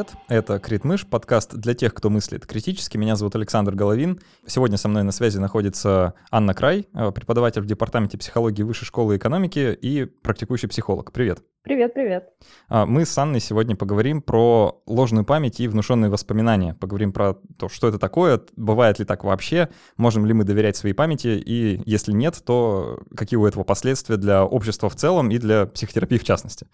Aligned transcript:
Привет, 0.00 0.16
это 0.30 0.60
Критмыш, 0.60 1.06
подкаст 1.06 1.56
для 1.56 1.74
тех, 1.74 1.92
кто 1.92 2.08
мыслит 2.08 2.46
критически. 2.46 2.96
Меня 2.96 3.16
зовут 3.16 3.34
Александр 3.34 3.74
Головин. 3.74 4.20
Сегодня 4.46 4.76
со 4.76 4.88
мной 4.88 5.02
на 5.02 5.10
связи 5.10 5.38
находится 5.38 6.14
Анна 6.30 6.54
Край, 6.54 6.86
э, 6.94 7.10
преподаватель 7.10 7.60
в 7.60 7.66
Департаменте 7.66 8.16
психологии 8.16 8.62
Высшей 8.62 8.86
школы 8.86 9.16
экономики 9.16 9.76
и 9.82 10.04
практикующий 10.04 10.68
психолог. 10.68 11.10
Привет. 11.10 11.40
Привет, 11.62 11.92
привет. 11.92 12.30
А, 12.68 12.86
мы 12.86 13.04
с 13.04 13.18
Анной 13.18 13.38
сегодня 13.38 13.76
поговорим 13.76 14.22
про 14.22 14.80
ложную 14.86 15.26
память 15.26 15.60
и 15.60 15.68
внушенные 15.68 16.10
воспоминания. 16.10 16.72
Поговорим 16.72 17.12
про 17.12 17.34
то, 17.58 17.68
что 17.68 17.88
это 17.88 17.98
такое, 17.98 18.40
бывает 18.56 18.98
ли 18.98 19.04
так 19.04 19.24
вообще, 19.24 19.68
можем 19.98 20.24
ли 20.24 20.32
мы 20.32 20.44
доверять 20.44 20.76
своей 20.76 20.94
памяти, 20.94 21.40
и 21.44 21.82
если 21.84 22.12
нет, 22.12 22.42
то 22.46 23.02
какие 23.14 23.36
у 23.36 23.44
этого 23.44 23.62
последствия 23.62 24.16
для 24.16 24.42
общества 24.44 24.88
в 24.88 24.96
целом 24.96 25.30
и 25.30 25.36
для 25.36 25.66
психотерапии 25.66 26.16
в 26.16 26.24
частности. 26.24 26.66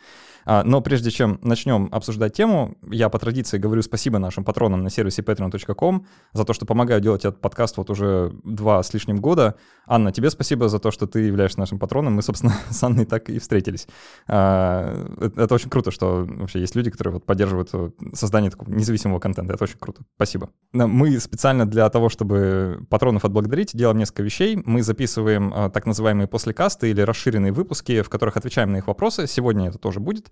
А, 0.44 0.62
но 0.62 0.80
прежде 0.80 1.10
чем 1.10 1.40
начнем 1.42 1.88
обсуждать 1.90 2.34
тему, 2.34 2.76
я 2.88 3.08
по 3.08 3.18
традиции 3.18 3.45
говорю 3.54 3.82
спасибо 3.82 4.18
нашим 4.18 4.44
патронам 4.44 4.82
на 4.82 4.90
сервисе 4.90 5.22
patreon.com 5.22 6.06
за 6.32 6.44
то, 6.44 6.52
что 6.52 6.66
помогаю 6.66 7.00
делать 7.00 7.24
этот 7.24 7.40
подкаст 7.40 7.76
вот 7.76 7.90
уже 7.90 8.32
два 8.44 8.82
с 8.82 8.92
лишним 8.92 9.16
года. 9.16 9.54
Анна, 9.86 10.12
тебе 10.12 10.30
спасибо 10.30 10.68
за 10.68 10.78
то, 10.78 10.90
что 10.90 11.06
ты 11.06 11.20
являешься 11.20 11.60
нашим 11.60 11.78
патроном. 11.78 12.14
Мы, 12.14 12.22
собственно, 12.22 12.54
с 12.70 12.82
Анной 12.82 13.04
так 13.04 13.28
и 13.30 13.38
встретились. 13.38 13.86
А, 14.26 15.06
это 15.36 15.54
очень 15.54 15.70
круто, 15.70 15.90
что 15.90 16.26
вообще 16.28 16.60
есть 16.60 16.74
люди, 16.74 16.90
которые 16.90 17.14
вот 17.14 17.24
поддерживают 17.24 17.70
э, 17.72 17.90
создание 18.12 18.50
такого 18.50 18.70
независимого 18.70 19.20
контента. 19.20 19.54
Это 19.54 19.64
очень 19.64 19.78
круто. 19.78 20.02
Спасибо. 20.16 20.50
Мы 20.72 21.18
специально 21.20 21.66
для 21.66 21.88
того, 21.88 22.08
чтобы 22.08 22.86
патронов 22.90 23.24
отблагодарить, 23.24 23.76
делаем 23.76 23.98
несколько 23.98 24.22
вещей. 24.22 24.60
Мы 24.64 24.82
записываем 24.82 25.52
э, 25.54 25.70
так 25.70 25.86
называемые 25.86 26.26
послекасты 26.26 26.90
или 26.90 27.00
расширенные 27.00 27.52
выпуски, 27.52 28.02
в 28.02 28.08
которых 28.08 28.36
отвечаем 28.36 28.72
на 28.72 28.78
их 28.78 28.86
вопросы. 28.86 29.26
Сегодня 29.26 29.68
это 29.68 29.78
тоже 29.78 30.00
будет. 30.00 30.30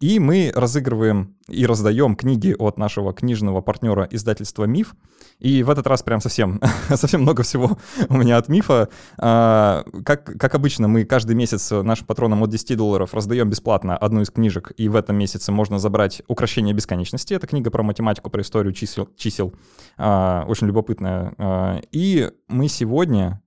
И 0.00 0.18
мы 0.18 0.52
разыгрываем 0.54 1.36
и 1.48 1.66
раздаем 1.66 2.16
книги 2.16 2.54
от 2.58 2.78
нашего 2.78 3.12
книжного 3.14 3.60
партнера 3.60 4.08
издательства 4.10 4.64
«Миф». 4.64 4.94
И 5.38 5.62
в 5.62 5.70
этот 5.70 5.86
раз 5.86 6.02
прям 6.02 6.20
совсем, 6.20 6.60
совсем 6.94 7.22
много 7.22 7.42
всего 7.42 7.78
у 8.08 8.16
меня 8.16 8.38
от 8.38 8.48
«Мифа». 8.48 8.88
А, 9.18 9.84
как, 10.04 10.24
как 10.24 10.54
обычно, 10.54 10.88
мы 10.88 11.04
каждый 11.04 11.36
месяц 11.36 11.70
нашим 11.70 12.06
патронам 12.06 12.42
от 12.42 12.50
10 12.50 12.76
долларов 12.76 13.14
раздаем 13.14 13.48
бесплатно 13.48 13.96
одну 13.96 14.22
из 14.22 14.30
книжек, 14.30 14.72
и 14.76 14.88
в 14.88 14.96
этом 14.96 15.16
месяце 15.16 15.52
можно 15.52 15.78
забрать 15.78 16.22
«Укращение 16.26 16.74
бесконечности». 16.74 17.34
Это 17.34 17.46
книга 17.46 17.70
про 17.70 17.82
математику, 17.82 18.30
про 18.30 18.42
историю 18.42 18.72
чисел. 18.72 19.08
чисел. 19.16 19.54
А, 19.96 20.44
очень 20.48 20.66
любопытная. 20.66 21.34
А, 21.38 21.80
и 21.92 22.30
мы 22.48 22.68
сегодня 22.68 23.43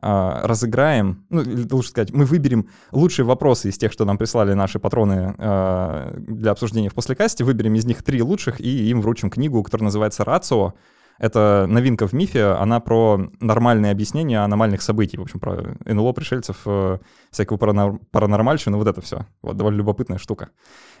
разыграем, 0.00 1.26
ну, 1.30 1.42
лучше 1.70 1.90
сказать, 1.90 2.12
мы 2.12 2.24
выберем 2.24 2.68
лучшие 2.92 3.26
вопросы 3.26 3.68
из 3.68 3.78
тех, 3.78 3.92
что 3.92 4.04
нам 4.04 4.18
прислали 4.18 4.52
наши 4.54 4.78
патроны 4.78 5.34
э, 5.36 6.14
для 6.16 6.52
обсуждения 6.52 6.88
в 6.88 6.94
послекасте, 6.94 7.42
выберем 7.42 7.74
из 7.74 7.84
них 7.84 8.02
три 8.02 8.22
лучших 8.22 8.60
и 8.60 8.88
им 8.90 9.00
вручим 9.00 9.30
книгу, 9.30 9.62
которая 9.62 9.86
называется 9.86 10.24
«Рацио». 10.24 10.74
Это 11.20 11.66
новинка 11.68 12.08
в 12.08 12.14
мифе, 12.14 12.46
она 12.46 12.80
про 12.80 13.30
нормальные 13.40 13.92
объяснения 13.92 14.40
аномальных 14.40 14.80
событий, 14.80 15.18
в 15.18 15.22
общем, 15.22 15.38
про 15.38 15.76
НЛО, 15.84 16.12
пришельцев, 16.12 16.62
э, 16.64 16.98
всякую 17.30 17.58
паранормальщину, 17.58 18.78
вот 18.78 18.88
это 18.88 19.02
все. 19.02 19.26
Вот 19.42 19.56
довольно 19.56 19.76
любопытная 19.76 20.16
штука. 20.16 20.48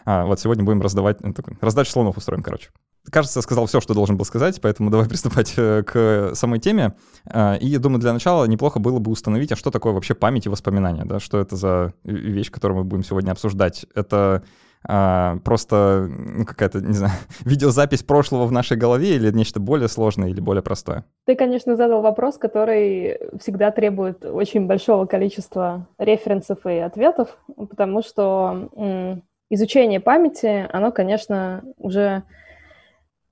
А, 0.04 0.26
вот 0.26 0.38
сегодня 0.38 0.62
будем 0.62 0.82
раздавать, 0.82 1.22
ну, 1.22 1.34
раздачу 1.62 1.90
слонов 1.90 2.18
устроим, 2.18 2.42
короче. 2.42 2.68
Кажется, 3.10 3.38
я 3.38 3.42
сказал 3.42 3.64
все, 3.64 3.80
что 3.80 3.94
должен 3.94 4.18
был 4.18 4.26
сказать, 4.26 4.60
поэтому 4.60 4.90
давай 4.90 5.06
приступать 5.08 5.54
э, 5.56 5.82
к 5.84 6.32
самой 6.34 6.58
теме. 6.58 6.96
А, 7.24 7.54
и 7.54 7.78
думаю, 7.78 7.98
для 7.98 8.12
начала 8.12 8.44
неплохо 8.44 8.78
было 8.78 8.98
бы 8.98 9.10
установить, 9.10 9.52
а 9.52 9.56
что 9.56 9.70
такое 9.70 9.94
вообще 9.94 10.14
память 10.14 10.44
и 10.44 10.50
воспоминания, 10.50 11.06
да, 11.06 11.18
что 11.18 11.40
это 11.40 11.56
за 11.56 11.94
вещь, 12.04 12.50
которую 12.50 12.80
мы 12.80 12.84
будем 12.84 13.04
сегодня 13.04 13.32
обсуждать. 13.32 13.86
Это 13.94 14.42
а, 14.86 15.36
просто 15.44 16.08
ну, 16.08 16.44
какая-то, 16.44 16.80
не 16.80 16.94
знаю, 16.94 17.12
видеозапись 17.44 18.02
прошлого 18.02 18.46
в 18.46 18.52
нашей 18.52 18.76
голове 18.76 19.16
или 19.16 19.30
нечто 19.30 19.60
более 19.60 19.88
сложное 19.88 20.30
или 20.30 20.40
более 20.40 20.62
простое? 20.62 21.04
Ты, 21.26 21.34
конечно, 21.34 21.76
задал 21.76 22.00
вопрос, 22.00 22.38
который 22.38 23.18
всегда 23.38 23.70
требует 23.70 24.24
очень 24.24 24.66
большого 24.66 25.06
количества 25.06 25.86
референсов 25.98 26.64
и 26.66 26.78
ответов, 26.78 27.36
потому 27.56 28.02
что 28.02 28.68
изучение 29.50 30.00
памяти, 30.00 30.66
оно, 30.72 30.92
конечно, 30.92 31.62
уже 31.76 32.22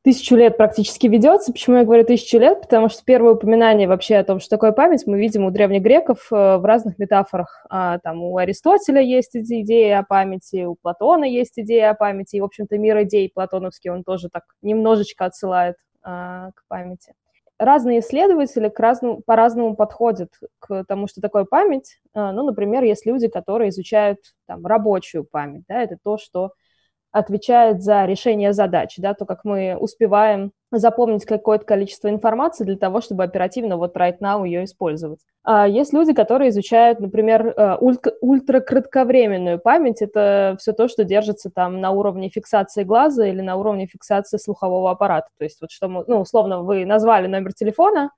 тысячу 0.09 0.37
лет 0.37 0.57
практически 0.57 1.07
ведется. 1.07 1.53
Почему 1.53 1.77
я 1.77 1.85
говорю 1.85 2.03
тысячу 2.03 2.39
лет? 2.39 2.63
Потому 2.63 2.89
что 2.89 3.05
первое 3.05 3.35
упоминание 3.35 3.87
вообще 3.87 4.17
о 4.17 4.25
том, 4.25 4.41
что 4.41 4.49
такое 4.49 4.73
память, 4.73 5.07
мы 5.07 5.21
видим 5.21 5.45
у 5.45 5.51
древних 5.51 5.83
греков 5.83 6.29
э, 6.33 6.57
в 6.57 6.65
разных 6.65 6.99
метафорах. 6.99 7.67
А, 7.69 7.99
там 7.99 8.23
у 8.23 8.39
Аристотеля 8.39 9.03
есть 9.03 9.37
идея 9.37 9.99
о 9.99 10.05
памяти, 10.05 10.65
у 10.65 10.77
Платона 10.77 11.25
есть 11.25 11.59
идея 11.59 11.91
о 11.91 11.95
памяти, 11.95 12.37
и, 12.37 12.41
в 12.41 12.45
общем-то, 12.45 12.79
мир 12.79 13.03
идей 13.03 13.31
платоновский, 13.31 13.91
он 13.91 14.03
тоже 14.03 14.31
так 14.31 14.45
немножечко 14.63 15.27
отсылает 15.27 15.77
а, 16.03 16.53
к 16.55 16.63
памяти. 16.69 17.13
Разные 17.59 18.01
исследователи 18.01 18.71
к 18.71 18.81
разному, 18.81 19.21
по-разному 19.27 19.77
подходят 19.77 20.31
к 20.59 20.85
тому, 20.89 21.07
что 21.07 21.21
такое 21.21 21.45
память. 21.45 22.01
А, 22.15 22.33
ну, 22.33 22.45
например, 22.45 22.83
есть 22.83 23.05
люди, 23.05 23.29
которые 23.29 23.69
изучают 23.69 24.21
там, 24.47 24.65
рабочую 24.65 25.25
память, 25.31 25.65
да, 25.69 25.83
это 25.83 25.99
то, 26.03 26.17
что 26.17 26.53
отвечает 27.13 27.83
за 27.83 28.05
решение 28.05 28.53
задач, 28.53 28.95
да, 28.99 29.15
то, 29.15 29.25
как 29.25 29.45
мы 29.45 29.77
успеваем 29.77 30.53
запомнить 30.71 31.25
какое-то 31.25 31.65
количество 31.65 32.09
информации 32.11 32.65
для 32.65 32.77
того, 32.77 33.01
чтобы 33.01 33.25
оперативно 33.25 33.77
вот 33.77 33.97
right 33.97 34.19
now 34.21 34.45
ее 34.45 34.65
использовать. 34.65 35.21
А 35.43 35.67
есть 35.67 35.95
люди, 35.95 36.13
которые 36.13 36.51
изучают, 36.51 37.01
например, 37.01 37.55
э, 37.57 37.77
ультра 37.81 38.13
ультракратковременную 38.21 39.59
память. 39.59 40.03
Это 40.03 40.57
все 40.61 40.73
то, 40.73 40.89
что 40.89 41.05
держится 41.05 41.51
там 41.51 41.81
на 41.81 41.91
уровне 41.91 42.29
фиксации 42.29 42.85
глаза 42.85 43.27
или 43.27 43.41
на 43.41 43.57
уровне 43.57 43.87
фиксации 43.87 44.37
слухового 44.37 44.91
аппарата. 44.91 45.29
То 45.39 45.45
есть 45.45 45.59
вот 45.63 45.71
что 45.71 45.89
мы, 45.89 46.05
ну, 46.07 46.21
условно, 46.21 46.63
вы 46.63 46.85
назвали 46.85 47.29
номер 47.29 47.55
телефона, 47.55 48.11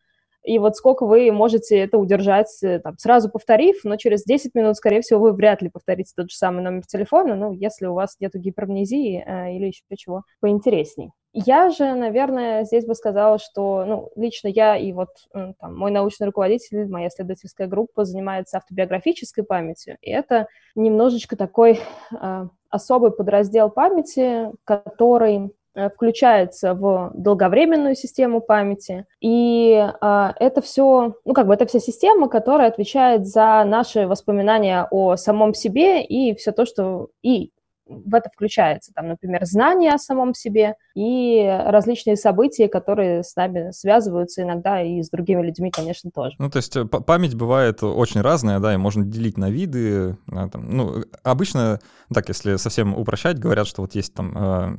и 0.42 0.58
вот 0.58 0.76
сколько 0.76 1.06
вы 1.06 1.30
можете 1.32 1.78
это 1.78 1.98
удержать, 1.98 2.62
э, 2.62 2.78
там, 2.80 2.96
сразу 2.98 3.30
повторив, 3.30 3.80
но 3.84 3.96
через 3.96 4.24
10 4.24 4.54
минут, 4.54 4.76
скорее 4.76 5.02
всего, 5.02 5.20
вы 5.20 5.32
вряд 5.32 5.62
ли 5.62 5.68
повторите 5.68 6.12
тот 6.16 6.30
же 6.30 6.36
самый 6.36 6.62
номер 6.62 6.86
телефона, 6.86 7.34
ну, 7.34 7.52
если 7.52 7.86
у 7.86 7.94
вас 7.94 8.16
нет 8.20 8.32
гипермнезии 8.34 9.22
э, 9.24 9.56
или 9.56 9.66
еще 9.66 9.82
чего 9.96 10.22
поинтересней. 10.40 11.10
Я 11.32 11.70
же, 11.70 11.94
наверное, 11.94 12.64
здесь 12.64 12.86
бы 12.86 12.94
сказала, 12.94 13.38
что, 13.38 13.84
ну, 13.84 14.10
лично 14.16 14.48
я 14.48 14.76
и 14.76 14.92
вот 14.92 15.10
там, 15.32 15.76
мой 15.76 15.92
научный 15.92 16.26
руководитель, 16.26 16.88
моя 16.88 17.06
исследовательская 17.06 17.68
группа 17.68 18.04
занимается 18.04 18.56
автобиографической 18.56 19.44
памятью, 19.44 19.96
и 20.00 20.10
это 20.10 20.48
немножечко 20.74 21.36
такой 21.36 21.78
э, 22.10 22.46
особый 22.68 23.12
подраздел 23.12 23.70
памяти, 23.70 24.50
который 24.64 25.52
включается 25.94 26.74
в 26.74 27.12
долговременную 27.14 27.94
систему 27.94 28.40
памяти. 28.40 29.06
И 29.20 29.74
а, 30.00 30.34
это 30.38 30.60
все, 30.60 31.14
ну 31.24 31.32
как 31.32 31.46
бы 31.46 31.54
это 31.54 31.66
вся 31.66 31.78
система, 31.78 32.28
которая 32.28 32.68
отвечает 32.68 33.26
за 33.26 33.64
наши 33.64 34.06
воспоминания 34.06 34.86
о 34.90 35.16
самом 35.16 35.54
себе 35.54 36.04
и 36.04 36.34
все 36.34 36.52
то, 36.52 36.64
что 36.64 37.08
и 37.22 37.52
в 37.90 38.14
это 38.14 38.30
включается, 38.32 38.92
там, 38.94 39.08
например, 39.08 39.44
знания 39.44 39.92
о 39.92 39.98
самом 39.98 40.34
себе 40.34 40.74
и 40.94 41.44
различные 41.66 42.16
события, 42.16 42.68
которые 42.68 43.22
с 43.22 43.34
нами 43.34 43.72
связываются 43.72 44.42
иногда 44.42 44.80
и 44.80 45.02
с 45.02 45.10
другими 45.10 45.42
людьми, 45.42 45.70
конечно, 45.70 46.10
тоже. 46.10 46.36
Ну, 46.38 46.50
то 46.50 46.58
есть 46.58 46.76
э, 46.76 46.84
память 46.84 47.34
бывает 47.34 47.82
очень 47.82 48.20
разная, 48.20 48.60
да, 48.60 48.74
и 48.74 48.76
можно 48.76 49.04
делить 49.04 49.36
на 49.36 49.50
виды. 49.50 50.16
Да, 50.26 50.48
там, 50.48 50.70
ну, 50.70 51.04
обычно, 51.22 51.80
так, 52.12 52.28
если 52.28 52.56
совсем 52.56 52.94
упрощать, 52.94 53.38
говорят, 53.38 53.66
что 53.66 53.82
вот 53.82 53.94
есть 53.94 54.14
там 54.14 54.36
э, 54.36 54.76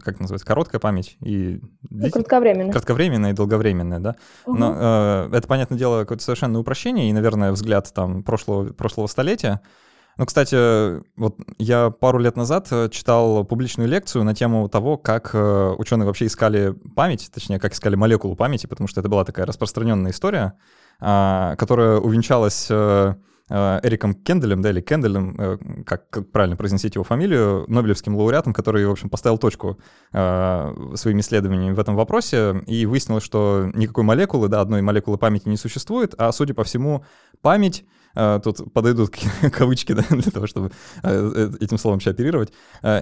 как 0.00 0.20
называется, 0.20 0.46
короткая 0.46 0.80
память 0.80 1.16
и... 1.20 1.60
Ну, 1.90 2.10
кратковременная. 2.10 2.72
Кратковременная 2.72 3.30
и 3.30 3.34
долговременная, 3.34 4.00
да. 4.00 4.16
Угу. 4.46 4.56
Но 4.56 4.74
э, 4.76 5.30
это, 5.32 5.46
понятное 5.48 5.78
дело, 5.78 6.00
какое-то 6.00 6.24
совершенно 6.24 6.58
упрощение 6.58 7.10
и, 7.10 7.12
наверное, 7.12 7.52
взгляд 7.52 7.92
там 7.94 8.22
прошлого, 8.22 8.72
прошлого 8.72 9.06
столетия. 9.06 9.60
Ну, 10.18 10.26
кстати, 10.26 11.02
вот 11.18 11.38
я 11.58 11.90
пару 11.90 12.18
лет 12.18 12.36
назад 12.36 12.68
э, 12.70 12.88
читал 12.90 13.44
публичную 13.44 13.88
лекцию 13.88 14.24
на 14.24 14.34
тему 14.34 14.68
того, 14.68 14.98
как 14.98 15.30
э, 15.32 15.74
ученые 15.78 16.06
вообще 16.06 16.26
искали 16.26 16.74
память, 16.94 17.30
точнее, 17.32 17.58
как 17.58 17.72
искали 17.72 17.94
молекулу 17.94 18.36
памяти, 18.36 18.66
потому 18.66 18.88
что 18.88 19.00
это 19.00 19.08
была 19.08 19.24
такая 19.24 19.46
распространенная 19.46 20.10
история, 20.10 20.52
а, 21.00 21.56
которая 21.56 21.98
увенчалась 21.98 22.66
э, 22.68 23.14
Эриком 23.48 24.14
Кенделем, 24.14 24.62
да, 24.62 24.70
или 24.70 24.80
Кенделем, 24.80 25.36
э, 25.38 25.58
как, 25.84 26.08
как 26.10 26.30
правильно 26.30 26.56
произносить 26.56 26.94
его 26.94 27.04
фамилию, 27.04 27.64
Нобелевским 27.68 28.16
лауреатом, 28.16 28.52
который, 28.52 28.86
в 28.86 28.90
общем, 28.90 29.10
поставил 29.10 29.38
точку 29.38 29.78
э, 30.12 30.94
своими 30.94 31.20
исследованиями 31.20 31.74
в 31.74 31.80
этом 31.80 31.94
вопросе, 31.94 32.62
и 32.66 32.86
выяснилось, 32.86 33.24
что 33.24 33.70
никакой 33.74 34.04
молекулы, 34.04 34.48
да, 34.48 34.60
одной 34.60 34.80
молекулы 34.82 35.18
памяти 35.18 35.48
не 35.48 35.56
существует, 35.56 36.14
а, 36.16 36.32
судя 36.32 36.54
по 36.54 36.64
всему, 36.64 37.04
память 37.40 37.84
тут 38.44 38.70
подойдут 38.74 39.14
кавычки 39.52 39.94
да, 39.94 40.04
для 40.10 40.30
того, 40.30 40.46
чтобы 40.46 40.70
этим 41.02 41.78
словом 41.78 41.98
еще 41.98 42.10
оперировать, 42.10 42.52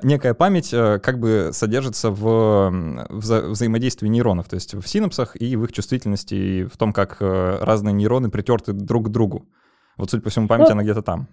некая 0.04 0.34
память 0.34 0.70
как 0.70 1.18
бы 1.18 1.50
содержится 1.52 2.12
в 2.12 2.70
вза 3.10 3.40
взаимодействии 3.40 4.06
нейронов, 4.06 4.48
то 4.48 4.54
есть 4.54 4.74
в 4.74 4.86
синапсах 4.86 5.34
и 5.34 5.56
в 5.56 5.64
их 5.64 5.72
чувствительности, 5.72 6.34
и 6.34 6.64
в 6.64 6.76
том, 6.76 6.92
как 6.92 7.16
разные 7.20 7.92
нейроны 7.92 8.30
притерты 8.30 8.72
друг 8.72 9.06
к 9.06 9.08
другу. 9.08 9.48
Вот, 10.00 10.10
судя 10.10 10.22
по 10.22 10.30
всему, 10.30 10.48
память, 10.48 10.66
ну, 10.68 10.72
она 10.72 10.82
где-то 10.82 11.02
там. 11.02 11.28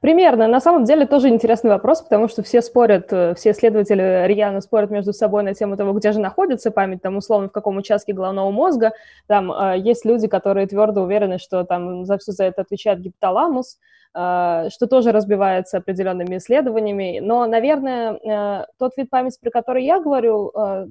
Примерно. 0.00 0.46
На 0.46 0.60
самом 0.60 0.84
деле 0.84 1.06
тоже 1.06 1.28
интересный 1.28 1.70
вопрос, 1.70 2.02
потому 2.02 2.28
что 2.28 2.42
все 2.42 2.60
спорят, 2.60 3.10
э, 3.12 3.34
все 3.34 3.50
исследователи 3.50 4.26
рьяно 4.26 4.60
спорят 4.60 4.90
между 4.90 5.14
собой 5.14 5.42
на 5.42 5.54
тему 5.54 5.76
того, 5.76 5.94
где 5.94 6.12
же 6.12 6.20
находится 6.20 6.70
память, 6.70 7.00
там, 7.00 7.16
условно, 7.16 7.48
в 7.48 7.52
каком 7.52 7.78
участке 7.78 8.12
головного 8.12 8.50
мозга. 8.50 8.92
Там 9.26 9.50
э, 9.50 9.78
есть 9.78 10.04
люди, 10.04 10.28
которые 10.28 10.66
твердо 10.66 11.02
уверены, 11.02 11.38
что 11.38 11.64
там 11.64 12.04
за 12.04 12.18
все 12.18 12.32
за 12.32 12.44
это 12.44 12.60
отвечает 12.60 13.00
гипоталамус, 13.00 13.78
э, 14.14 14.68
что 14.70 14.86
тоже 14.86 15.10
разбивается 15.10 15.78
определенными 15.78 16.36
исследованиями. 16.36 17.20
Но, 17.20 17.46
наверное, 17.46 18.12
э, 18.12 18.66
тот 18.78 18.92
вид 18.98 19.08
памяти, 19.08 19.38
про 19.40 19.50
который 19.50 19.84
я 19.84 19.98
говорю, 19.98 20.52
э, 20.54 20.86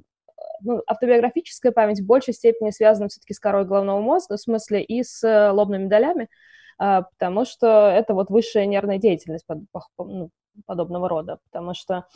ну, 0.62 0.82
автобиографическая 0.86 1.72
память 1.72 2.00
в 2.00 2.06
большей 2.06 2.34
степени 2.34 2.70
связана 2.70 3.08
все-таки 3.08 3.34
с 3.34 3.40
корой 3.40 3.64
головного 3.64 4.00
мозга, 4.00 4.36
в 4.36 4.40
смысле 4.40 4.82
и 4.82 5.02
с 5.02 5.22
э, 5.24 5.50
лобными 5.50 5.86
долями, 5.86 6.28
потому 6.78 7.44
что 7.44 7.90
это 7.90 8.14
вот 8.14 8.30
высшая 8.30 8.66
нервная 8.66 8.98
деятельность 8.98 9.44
ну, 9.98 10.30
подобного 10.66 11.08
рода, 11.08 11.38
потому 11.50 11.74
что 11.74 12.06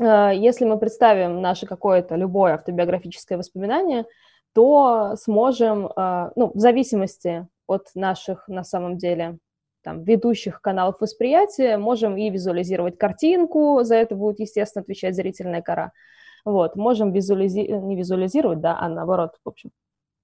а, 0.00 0.32
если 0.32 0.64
мы 0.64 0.78
представим 0.78 1.40
наше 1.40 1.66
какое-то 1.66 2.16
любое 2.16 2.54
автобиографическое 2.54 3.38
воспоминание, 3.38 4.06
то 4.54 5.14
сможем, 5.16 5.90
а, 5.96 6.32
ну, 6.36 6.52
в 6.54 6.58
зависимости 6.58 7.46
от 7.66 7.88
наших, 7.94 8.48
на 8.48 8.64
самом 8.64 8.98
деле, 8.98 9.38
там, 9.82 10.04
ведущих 10.04 10.60
каналов 10.60 11.00
восприятия, 11.00 11.76
можем 11.76 12.16
и 12.16 12.30
визуализировать 12.30 12.98
картинку, 12.98 13.80
за 13.82 13.96
это 13.96 14.14
будет, 14.14 14.38
естественно, 14.40 14.82
отвечать 14.82 15.16
зрительная 15.16 15.62
кора. 15.62 15.92
Вот, 16.44 16.76
можем 16.76 17.12
визуализировать, 17.12 17.84
не 17.84 17.96
визуализировать, 17.96 18.60
да, 18.60 18.78
а 18.78 18.88
наоборот, 18.88 19.32
в 19.44 19.48
общем, 19.48 19.70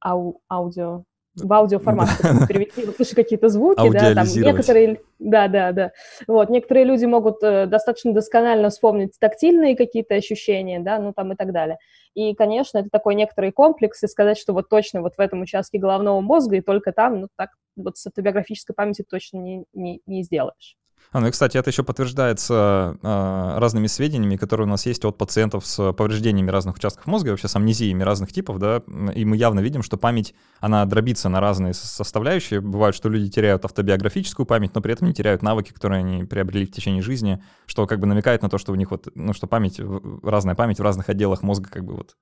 ау 0.01 0.41
аудио, 0.51 1.05
в 1.37 1.53
аудиоформат 1.53 2.09
перевести, 2.49 2.85
слышишь 2.93 3.15
какие-то 3.15 3.49
звуки, 3.49 3.91
да, 3.93 4.15
там 4.15 4.27
некоторые, 4.27 5.01
да, 5.19 5.49
да, 5.49 5.73
да, 5.73 5.93
вот, 6.27 6.51
некоторые 6.51 6.85
люди 6.85 7.05
могут 7.05 7.43
э, 7.43 7.67
достаточно 7.67 8.13
досконально 8.13 8.71
вспомнить 8.71 9.13
тактильные 9.19 9.77
какие-то 9.77 10.15
ощущения, 10.15 10.81
да, 10.81 10.99
ну 10.99 11.13
там 11.13 11.33
и 11.33 11.37
так 11.37 11.53
далее. 11.53 11.79
И, 12.15 12.35
конечно, 12.35 12.79
это 12.79 12.89
такой 12.91 13.15
некоторый 13.15 13.53
комплекс, 13.53 14.03
и 14.03 14.09
сказать, 14.09 14.39
что 14.39 14.53
вот 14.53 14.69
точно 14.69 15.03
вот 15.03 15.15
в 15.17 15.21
этом 15.21 15.43
участке 15.43 15.79
головного 15.79 16.21
мозга 16.21 16.57
и 16.57 16.61
только 16.61 16.93
там, 16.93 17.21
ну 17.21 17.29
так 17.37 17.51
вот 17.77 17.97
с 17.97 18.07
автобиографической 18.07 18.75
памятью 18.75 19.05
точно 19.09 19.39
не, 19.39 19.65
не, 19.73 20.01
не 20.07 20.23
сделаешь. 20.23 20.77
А, 21.11 21.21
ну 21.21 21.29
и, 21.29 21.31
кстати, 21.31 21.57
это 21.57 21.71
еще 21.71 21.83
подтверждается 21.83 22.99
э, 23.03 23.59
разными 23.59 23.87
сведениями, 23.87 24.37
которые 24.37 24.67
у 24.67 24.71
нас 24.71 24.85
есть 24.85 25.05
от 25.05 25.17
пациентов 25.17 25.67
с 25.67 25.93
повреждениями 25.93 26.51
разных 26.51 26.77
участков 26.77 27.07
мозга, 27.07 27.31
вообще 27.31 27.49
с 27.49 27.57
амнезиями 27.57 28.03
разных 28.03 28.33
типов, 28.33 28.59
да, 28.59 28.83
и 29.15 29.25
мы 29.25 29.37
явно 29.37 29.61
видим, 29.61 29.83
что 29.83 29.97
память, 29.97 30.35
она 30.61 30.85
дробится 30.85 31.29
на 31.29 31.41
разные 31.41 31.73
составляющие. 31.73 32.61
Бывает, 32.61 32.95
что 32.95 33.09
люди 33.09 33.31
теряют 33.31 33.65
автобиографическую 33.65 34.45
память, 34.45 34.75
но 34.75 34.83
при 34.83 34.93
этом 34.93 35.09
не 35.09 35.15
теряют 35.15 35.43
навыки, 35.43 35.73
которые 35.73 36.01
они 36.01 36.25
приобрели 36.25 36.67
в 36.67 36.73
течение 36.73 37.03
жизни, 37.03 37.43
что 37.67 37.87
как 37.87 38.01
бы 38.01 38.07
намекает 38.07 38.43
на 38.43 38.51
то, 38.51 38.59
что 38.59 38.73
у 38.73 38.75
них 38.75 38.91
вот, 38.91 39.09
ну, 39.15 39.33
что 39.33 39.47
память, 39.47 39.81
разная 40.23 40.55
память 40.55 40.79
в 40.79 40.83
разных 40.83 41.09
отделах 41.09 41.43
мозга 41.43 41.71
как 41.71 41.85
бы 41.85 41.95
вот, 41.95 42.17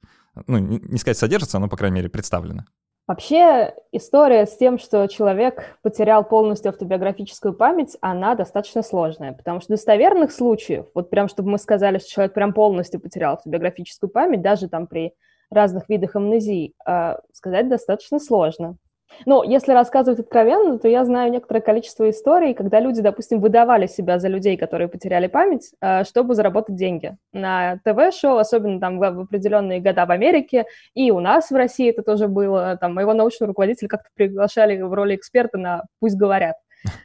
ну, 0.47 0.59
не, 0.59 0.99
сказать 0.99 1.19
содержится, 1.19 1.59
но, 1.59 1.69
по 1.69 1.77
крайней 1.77 1.97
мере, 1.97 2.09
представлена. 2.09 2.67
Вообще 3.07 3.73
история 3.93 4.47
с 4.47 4.57
тем, 4.57 4.79
что 4.79 5.07
человек 5.07 5.79
потерял 5.83 6.25
полностью 6.25 6.71
автобиографическую 6.71 7.55
память, 7.55 7.97
она 8.01 8.35
достаточно 8.35 8.83
сложная, 8.83 9.33
потому 9.33 9.61
что 9.61 9.75
достоверных 9.75 10.33
случаев, 10.33 10.87
вот 10.93 11.09
прям 11.09 11.29
чтобы 11.29 11.51
мы 11.51 11.59
сказали, 11.59 11.99
что 11.99 12.09
человек 12.11 12.35
прям 12.35 12.53
полностью 12.53 13.01
потерял 13.01 13.35
автобиографическую 13.35 14.11
память, 14.11 14.43
даже 14.43 14.69
там 14.69 14.89
при 14.89 15.15
разных 15.51 15.89
видах 15.89 16.17
амнезии, 16.17 16.75
а, 16.85 17.21
сказать 17.33 17.69
достаточно 17.69 18.19
сложно. 18.19 18.77
Ну, 19.25 19.43
если 19.43 19.73
рассказывать 19.73 20.21
откровенно, 20.21 20.79
то 20.79 20.89
я 20.89 21.05
знаю 21.05 21.31
некоторое 21.31 21.61
количество 21.61 22.09
историй, 22.11 22.55
когда 22.55 22.81
люди, 22.81 23.01
допустим, 23.01 23.41
выдавали 23.41 23.87
себя 23.87 24.19
за 24.19 24.29
людей, 24.29 24.57
которые 24.57 24.89
потеряли 24.89 25.27
память, 25.27 25.73
э, 25.81 26.05
чтобы 26.05 26.35
заработать 26.35 26.77
деньги 26.77 27.17
на 27.33 27.79
ТВ-шоу, 27.85 28.37
особенно 28.37 28.81
там 28.81 28.99
в 28.99 29.05
определенные 29.05 29.81
года 29.81 30.07
в 30.07 30.11
Америке, 30.11 30.67
и 30.95 31.11
у 31.11 31.21
нас 31.21 31.51
в 31.51 31.55
России 31.55 31.91
это 31.91 32.03
тоже 32.03 32.29
было. 32.29 32.77
Там 32.81 32.95
моего 32.95 33.15
научного 33.15 33.49
руководителя 33.49 33.89
как-то 33.89 34.09
приглашали 34.15 34.81
в 34.81 34.93
роли 34.93 35.17
эксперта 35.17 35.59
на 35.59 35.85
«Пусть 36.01 36.17
говорят». 36.17 36.57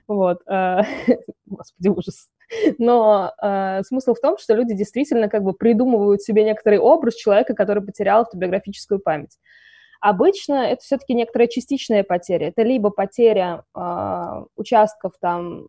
Вот. 0.07 0.39
Э, 0.47 0.81
господи, 1.45 1.87
ужас. 1.89 2.27
Но 2.77 3.31
э, 3.41 3.81
смысл 3.83 4.13
в 4.13 4.19
том, 4.19 4.37
что 4.37 4.55
люди 4.55 4.73
действительно 4.73 5.29
как 5.29 5.43
бы 5.43 5.53
придумывают 5.53 6.21
себе 6.21 6.43
некоторый 6.43 6.79
образ 6.79 7.15
человека, 7.15 7.53
который 7.53 7.83
потерял 7.83 8.21
автобиографическую 8.21 8.99
память. 8.99 9.37
Обычно 10.01 10.55
это 10.65 10.81
все-таки 10.81 11.13
некоторая 11.13 11.47
частичная 11.47 12.03
потеря. 12.03 12.47
Это 12.47 12.63
либо 12.63 12.89
потеря 12.89 13.63
э, 13.75 14.43
участков 14.55 15.13
там 15.21 15.67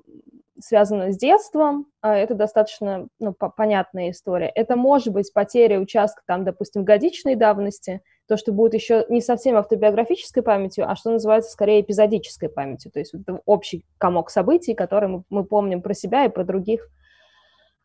связана 0.58 1.12
с 1.12 1.18
детством, 1.18 1.86
э, 2.02 2.08
это 2.08 2.34
достаточно 2.34 3.08
ну, 3.18 3.34
понятная 3.34 4.10
история. 4.10 4.48
Это 4.48 4.76
может 4.76 5.12
быть 5.12 5.32
потеря 5.32 5.78
участка 5.80 6.22
там, 6.26 6.44
допустим, 6.44 6.82
годичной 6.84 7.36
давности, 7.36 8.00
то, 8.26 8.36
что 8.38 8.52
будет 8.52 8.72
еще 8.74 9.04
не 9.10 9.20
совсем 9.20 9.56
автобиографической 9.56 10.42
памятью, 10.42 10.88
а 10.88 10.96
что 10.96 11.10
называется 11.10 11.50
скорее 11.50 11.82
эпизодической 11.82 12.48
памятью, 12.48 12.90
то 12.90 13.00
есть 13.00 13.12
это 13.14 13.40
общий 13.44 13.84
комок 13.98 14.30
событий, 14.30 14.74
который 14.74 15.08
мы, 15.08 15.22
мы 15.28 15.44
помним 15.44 15.82
про 15.82 15.92
себя 15.92 16.24
и 16.24 16.30
про 16.30 16.44
других. 16.44 16.88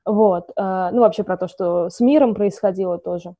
Вот. 0.06 0.52
Э, 0.58 0.90
ну, 0.94 1.02
вообще 1.02 1.24
про 1.24 1.36
то, 1.36 1.48
что 1.48 1.90
с 1.90 2.00
миром 2.00 2.36
происходило 2.36 2.98
тоже. 2.98 3.36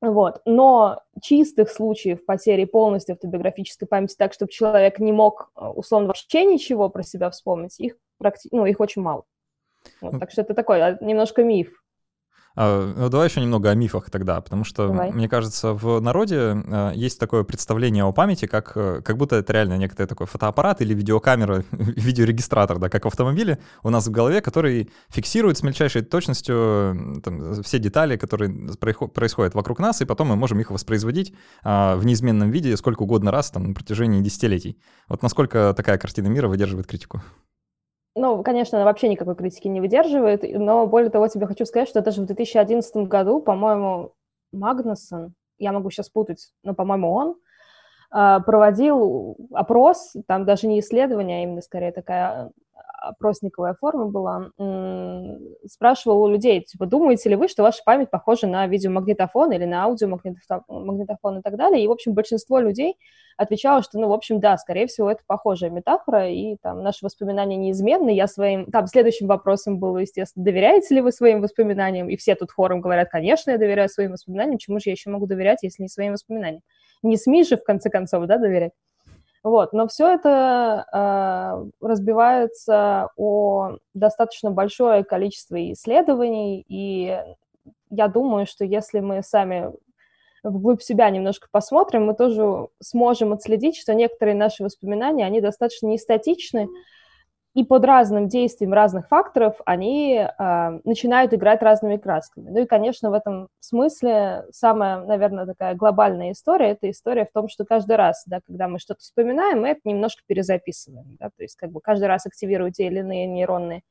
Вот. 0.00 0.40
Но 0.46 1.02
чистых 1.20 1.70
случаев 1.70 2.24
потери 2.24 2.64
полностью 2.64 3.14
автобиографической 3.14 3.86
памяти 3.86 4.16
так, 4.16 4.32
чтобы 4.32 4.50
человек 4.50 4.98
не 4.98 5.12
мог, 5.12 5.50
э, 5.56 5.66
условно, 5.66 6.08
вообще 6.08 6.44
ничего 6.44 6.88
про 6.88 7.02
себя 7.02 7.30
вспомнить, 7.30 7.78
их, 7.78 7.96
практи... 8.18 8.48
ну, 8.50 8.64
их 8.64 8.80
очень 8.80 9.02
мало. 9.02 9.24
Вот, 10.00 10.18
так 10.18 10.30
что 10.30 10.42
это 10.42 10.54
такой 10.54 10.80
а, 10.80 10.98
немножко 11.00 11.42
миф. 11.42 11.79
А, 12.56 12.92
ну, 12.96 13.08
давай 13.08 13.28
еще 13.28 13.40
немного 13.40 13.70
о 13.70 13.74
мифах 13.74 14.10
тогда, 14.10 14.40
потому 14.40 14.64
что, 14.64 14.88
давай. 14.88 15.12
мне 15.12 15.28
кажется, 15.28 15.72
в 15.72 16.00
народе 16.00 16.62
а, 16.66 16.92
есть 16.92 17.18
такое 17.20 17.44
представление 17.44 18.04
о 18.04 18.12
памяти, 18.12 18.46
как, 18.46 18.72
э, 18.74 19.02
как 19.04 19.16
будто 19.16 19.36
это 19.36 19.52
реально 19.52 19.78
некоторый 19.78 20.06
такой 20.06 20.26
фотоаппарат 20.26 20.80
или 20.80 20.92
видеокамера, 20.92 21.64
видеорегистратор, 21.70 22.78
да, 22.78 22.88
как 22.88 23.04
в 23.04 23.08
автомобиле 23.08 23.60
у 23.82 23.90
нас 23.90 24.06
в 24.06 24.10
голове, 24.10 24.40
который 24.40 24.90
фиксирует 25.08 25.58
с 25.58 25.62
мельчайшей 25.62 26.02
точностью 26.02 27.20
там, 27.22 27.62
все 27.62 27.78
детали, 27.78 28.16
которые 28.16 28.50
происходят 29.14 29.54
вокруг 29.54 29.78
нас, 29.78 30.00
и 30.00 30.04
потом 30.04 30.28
мы 30.28 30.36
можем 30.36 30.58
их 30.60 30.70
воспроизводить 30.70 31.32
а, 31.62 31.96
в 31.96 32.04
неизменном 32.04 32.50
виде 32.50 32.76
сколько 32.76 33.02
угодно 33.02 33.30
раз 33.30 33.50
там, 33.50 33.68
на 33.68 33.74
протяжении 33.74 34.20
десятилетий. 34.20 34.76
Вот 35.08 35.22
насколько 35.22 35.72
такая 35.76 35.98
картина 35.98 36.26
мира 36.26 36.48
выдерживает 36.48 36.86
критику? 36.86 37.22
Ну, 38.16 38.42
конечно, 38.42 38.78
она 38.78 38.84
вообще 38.84 39.08
никакой 39.08 39.36
критики 39.36 39.68
не 39.68 39.80
выдерживает, 39.80 40.42
но 40.42 40.86
более 40.86 41.10
того, 41.10 41.28
тебе 41.28 41.46
хочу 41.46 41.64
сказать, 41.64 41.88
что 41.88 42.02
даже 42.02 42.22
в 42.22 42.26
2011 42.26 43.08
году, 43.08 43.40
по-моему, 43.40 44.12
Магнусон, 44.52 45.34
я 45.58 45.72
могу 45.72 45.90
сейчас 45.90 46.08
путать, 46.08 46.52
но, 46.64 46.74
по-моему, 46.74 47.12
он 47.12 47.36
а, 48.10 48.40
проводил 48.40 49.36
опрос, 49.52 50.14
там 50.26 50.44
даже 50.44 50.66
не 50.66 50.80
исследование, 50.80 51.40
а 51.40 51.42
именно 51.44 51.60
скорее 51.60 51.92
такая 51.92 52.50
опросниковая 53.00 53.74
форма 53.74 54.06
была, 54.06 54.50
спрашивал 55.66 56.22
у 56.22 56.28
людей, 56.28 56.62
типа, 56.62 56.86
думаете 56.86 57.30
ли 57.30 57.36
вы, 57.36 57.48
что 57.48 57.62
ваша 57.62 57.82
память 57.84 58.10
похожа 58.10 58.46
на 58.46 58.66
видеомагнитофон 58.66 59.52
или 59.52 59.64
на 59.64 59.84
аудиомагнитофон 59.84 61.38
и 61.38 61.42
так 61.42 61.56
далее? 61.56 61.82
И, 61.82 61.88
в 61.88 61.92
общем, 61.92 62.14
большинство 62.14 62.58
людей 62.58 62.96
отвечало, 63.36 63.82
что, 63.82 63.98
ну, 63.98 64.08
в 64.08 64.12
общем, 64.12 64.38
да, 64.38 64.58
скорее 64.58 64.86
всего, 64.86 65.10
это 65.10 65.22
похожая 65.26 65.70
метафора, 65.70 66.28
и 66.28 66.56
там 66.60 66.82
наши 66.82 67.04
воспоминания 67.04 67.56
неизменны. 67.56 68.10
Я 68.10 68.26
своим... 68.26 68.66
Там 68.66 68.86
следующим 68.86 69.28
вопросом 69.28 69.78
было, 69.78 69.98
естественно, 69.98 70.44
доверяете 70.44 70.94
ли 70.94 71.00
вы 71.00 71.10
своим 71.10 71.40
воспоминаниям? 71.40 72.10
И 72.10 72.16
все 72.16 72.34
тут 72.34 72.50
хором 72.52 72.82
говорят, 72.82 73.08
конечно, 73.08 73.50
я 73.50 73.56
доверяю 73.56 73.88
своим 73.88 74.12
воспоминаниям. 74.12 74.58
Чему 74.58 74.78
же 74.78 74.90
я 74.90 74.92
еще 74.92 75.08
могу 75.08 75.26
доверять, 75.26 75.62
если 75.62 75.82
не 75.82 75.88
своим 75.88 76.12
воспоминаниям? 76.12 76.62
Не 77.02 77.16
СМИ 77.16 77.44
же, 77.44 77.56
в 77.56 77.64
конце 77.64 77.88
концов, 77.88 78.26
да, 78.26 78.36
доверять? 78.36 78.72
Вот, 79.42 79.72
но 79.72 79.88
все 79.88 80.06
это 80.06 80.84
э, 80.92 81.84
разбивается 81.86 83.08
о 83.16 83.76
достаточно 83.94 84.50
большое 84.50 85.02
количество 85.02 85.56
исследований, 85.72 86.64
и 86.68 87.18
я 87.88 88.08
думаю, 88.08 88.46
что 88.46 88.66
если 88.66 89.00
мы 89.00 89.22
сами 89.22 89.72
вглубь 90.42 90.82
себя 90.82 91.08
немножко 91.08 91.48
посмотрим, 91.50 92.06
мы 92.06 92.14
тоже 92.14 92.68
сможем 92.80 93.32
отследить, 93.32 93.78
что 93.78 93.94
некоторые 93.94 94.34
наши 94.34 94.62
воспоминания, 94.62 95.24
они 95.24 95.40
достаточно 95.40 95.86
не 95.86 95.98
статичны, 95.98 96.68
и 97.54 97.64
под 97.64 97.84
разным 97.84 98.28
действием 98.28 98.72
разных 98.72 99.08
факторов 99.08 99.56
они 99.66 100.14
э, 100.16 100.80
начинают 100.84 101.34
играть 101.34 101.62
разными 101.62 101.96
красками. 101.96 102.48
Ну 102.48 102.60
и, 102.60 102.66
конечно, 102.66 103.10
в 103.10 103.12
этом 103.12 103.48
смысле 103.58 104.44
самая, 104.52 105.04
наверное, 105.04 105.46
такая 105.46 105.74
глобальная 105.74 106.30
история– 106.30 106.70
это 106.70 106.88
история 106.90 107.24
в 107.26 107.32
том, 107.32 107.48
что 107.48 107.64
каждый 107.64 107.96
раз, 107.96 108.22
да, 108.26 108.40
когда 108.46 108.68
мы 108.68 108.78
что-то 108.78 109.00
вспоминаем, 109.00 109.62
мы 109.62 109.70
это 109.70 109.80
немножко 109.84 110.22
перезаписываем. 110.26 111.16
Да, 111.18 111.30
то 111.36 111.42
есть 111.42 111.56
как 111.56 111.72
бы 111.72 111.80
каждый 111.80 112.06
раз 112.06 112.24
активируя 112.24 112.70
те 112.70 112.86
или 112.86 113.00
иные 113.00 113.26
нейронные 113.26 113.82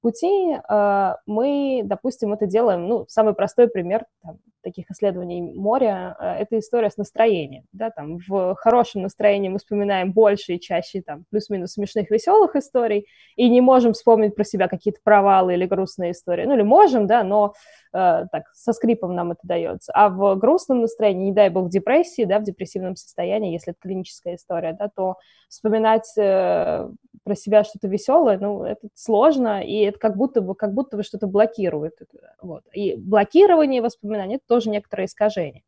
пути 0.00 0.56
э, 0.56 1.14
мы, 1.26 1.82
допустим, 1.84 2.32
это 2.32 2.46
делаем, 2.46 2.86
ну, 2.86 3.06
самый 3.08 3.34
простой 3.34 3.68
пример 3.68 4.04
там, 4.22 4.38
таких 4.62 4.90
исследований 4.90 5.40
моря 5.42 6.16
э,— 6.18 6.24
это 6.40 6.58
история 6.58 6.90
с 6.90 6.96
настроением, 6.96 7.64
да, 7.72 7.90
там 7.90 8.18
в 8.26 8.54
хорошем 8.56 9.02
настроении 9.02 9.48
мы 9.48 9.58
вспоминаем 9.58 10.12
больше 10.12 10.54
и 10.54 10.60
чаще 10.60 11.02
там 11.02 11.24
плюс-минус 11.30 11.72
смешных, 11.72 12.10
веселых 12.10 12.56
историй 12.56 13.06
и 13.36 13.48
не 13.48 13.60
можем 13.60 13.92
вспомнить 13.92 14.34
про 14.34 14.44
себя 14.44 14.68
какие-то 14.68 15.00
провалы 15.02 15.54
или 15.54 15.66
грустные 15.66 16.12
истории, 16.12 16.44
ну, 16.44 16.54
или 16.54 16.62
можем, 16.62 17.06
да, 17.06 17.22
но 17.22 17.54
э, 17.92 18.26
так, 18.30 18.44
со 18.52 18.72
скрипом 18.72 19.14
нам 19.14 19.32
это 19.32 19.40
дается, 19.44 19.92
а 19.94 20.08
в 20.08 20.36
грустном 20.36 20.80
настроении, 20.82 21.26
не 21.26 21.32
дай 21.32 21.50
бог, 21.50 21.66
в 21.66 21.70
депрессии, 21.70 22.24
да, 22.24 22.38
в 22.38 22.44
депрессивном 22.44 22.96
состоянии, 22.96 23.52
если 23.52 23.72
это 23.72 23.80
клиническая 23.80 24.36
история, 24.36 24.76
да, 24.78 24.88
то 24.88 25.16
вспоминать 25.48 26.12
э, 26.16 26.88
про 27.24 27.34
себя 27.34 27.64
что-то 27.64 27.88
веселое, 27.88 28.38
ну, 28.38 28.64
это 28.64 28.88
сложно, 28.94 29.62
и 29.62 29.80
это 29.80 29.98
как 29.98 30.16
будто 30.16 30.40
бы, 30.40 30.54
как 30.54 30.72
будто 30.72 30.96
бы 30.96 31.02
что-то 31.02 31.26
блокирует. 31.26 31.98
Вот. 32.40 32.62
И 32.72 32.96
блокирование 32.96 33.82
воспоминаний— 33.82 34.34
это 34.36 34.44
тоже 34.50 34.68
некоторое 34.68 35.06
искажение. 35.06 35.62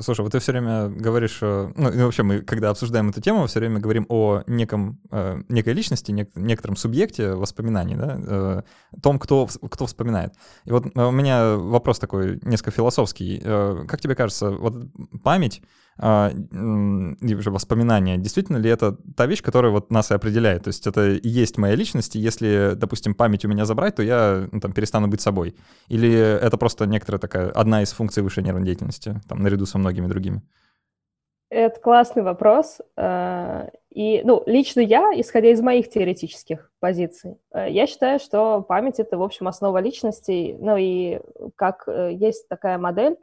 Слушай, 0.00 0.20
вот 0.22 0.32
ты 0.32 0.38
все 0.38 0.52
время 0.52 0.88
говоришь, 0.88 1.38
ну 1.40 1.90
и 1.90 2.02
вообще 2.02 2.22
мы, 2.22 2.40
когда 2.40 2.70
обсуждаем 2.70 3.08
эту 3.08 3.20
тему, 3.20 3.46
все 3.46 3.60
время 3.60 3.78
говорим 3.78 4.06
о 4.08 4.42
неком, 4.46 5.00
э, 5.10 5.42
некой 5.48 5.72
личности, 5.74 6.12
нек, 6.12 6.30
некотором 6.34 6.76
субъекте 6.76 7.34
воспоминаний, 7.34 7.94
да, 7.94 8.16
э, 8.18 8.62
том, 9.02 9.18
кто, 9.18 9.46
кто 9.46 9.86
вспоминает. 9.86 10.34
И 10.64 10.72
вот 10.72 10.86
у 10.94 11.10
меня 11.10 11.56
вопрос 11.56 11.98
такой 11.98 12.38
несколько 12.42 12.70
философский. 12.70 13.40
Э, 13.42 13.84
как 13.88 14.00
тебе 14.00 14.14
кажется, 14.14 14.50
вот 14.50 14.74
память 15.22 15.62
а, 15.98 16.30
и 16.30 17.34
уже 17.34 17.50
воспоминания, 17.50 18.18
действительно 18.18 18.58
ли 18.58 18.70
это 18.70 18.96
та 19.16 19.26
вещь, 19.26 19.42
которая 19.42 19.72
вот 19.72 19.90
нас 19.90 20.10
и 20.10 20.14
определяет? 20.14 20.64
То 20.64 20.68
есть 20.68 20.86
это 20.86 21.10
и 21.10 21.28
есть 21.28 21.58
моя 21.58 21.74
личность, 21.74 22.16
и 22.16 22.18
если, 22.18 22.72
допустим, 22.74 23.14
память 23.14 23.44
у 23.44 23.48
меня 23.48 23.64
забрать, 23.64 23.96
то 23.96 24.02
я 24.02 24.48
ну, 24.52 24.60
там 24.60 24.72
перестану 24.72 25.08
быть 25.08 25.20
собой? 25.20 25.56
Или 25.88 26.12
это 26.12 26.56
просто 26.58 26.86
некоторая 26.86 27.20
такая, 27.20 27.50
одна 27.50 27.82
из 27.82 27.92
функций 27.92 28.22
высшей 28.22 28.44
нервной 28.44 28.64
деятельности, 28.64 29.20
там, 29.28 29.42
наряду 29.42 29.66
со 29.66 29.78
многими 29.78 30.06
другими? 30.06 30.42
Это 31.48 31.80
классный 31.80 32.22
вопрос. 32.22 32.80
А, 32.96 33.68
и, 33.90 34.20
ну, 34.24 34.42
лично 34.46 34.80
я, 34.80 35.12
исходя 35.14 35.48
из 35.48 35.60
моих 35.62 35.88
теоретических 35.88 36.70
позиций, 36.80 37.38
э, 37.54 37.70
я 37.70 37.86
считаю, 37.86 38.18
что 38.18 38.60
память— 38.60 38.98
это, 38.98 39.16
в 39.16 39.22
общем, 39.22 39.48
основа 39.48 39.78
личности. 39.78 40.56
Ну 40.60 40.76
и 40.76 41.20
как 41.54 41.84
э, 41.86 42.12
есть 42.12 42.48
такая 42.48 42.78
модель, 42.78 43.16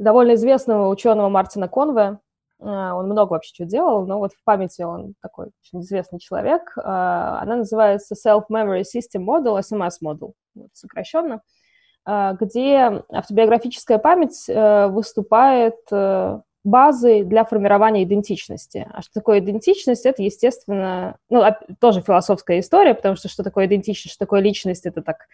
довольно 0.00 0.34
известного 0.34 0.88
ученого 0.88 1.28
Мартина 1.28 1.68
Конве. 1.68 2.18
А, 2.58 2.94
он 2.94 3.06
много 3.06 3.32
вообще 3.32 3.52
чего 3.54 3.68
делал, 3.68 4.06
но 4.06 4.18
вот 4.18 4.32
в 4.32 4.42
памяти 4.44 4.82
он 4.82 5.14
такой 5.22 5.50
очень 5.62 5.82
известный 5.82 6.18
человек. 6.18 6.72
А, 6.76 7.40
она 7.40 7.56
называется 7.56 8.14
Self-Memory 8.14 8.82
System 8.82 9.24
Model, 9.24 9.60
SMS 9.60 9.94
Model, 10.04 10.32
вот, 10.54 10.70
сокращенно, 10.72 11.42
а, 12.04 12.32
где 12.34 13.02
автобиографическая 13.10 13.98
память 13.98 14.48
э, 14.48 14.86
выступает 14.88 15.76
э, 15.92 16.40
базой 16.64 17.24
для 17.24 17.44
формирования 17.44 18.04
идентичности. 18.04 18.86
А 18.92 19.02
что 19.02 19.12
такое 19.14 19.40
идентичность? 19.40 20.06
Это, 20.06 20.22
естественно, 20.22 21.16
ну, 21.28 21.44
тоже 21.78 22.00
философская 22.02 22.60
история, 22.60 22.94
потому 22.94 23.16
что 23.16 23.28
что 23.28 23.42
такое 23.42 23.66
идентичность, 23.66 24.14
что 24.14 24.24
такое 24.24 24.40
личность, 24.40 24.86
это 24.86 25.02
так 25.02 25.26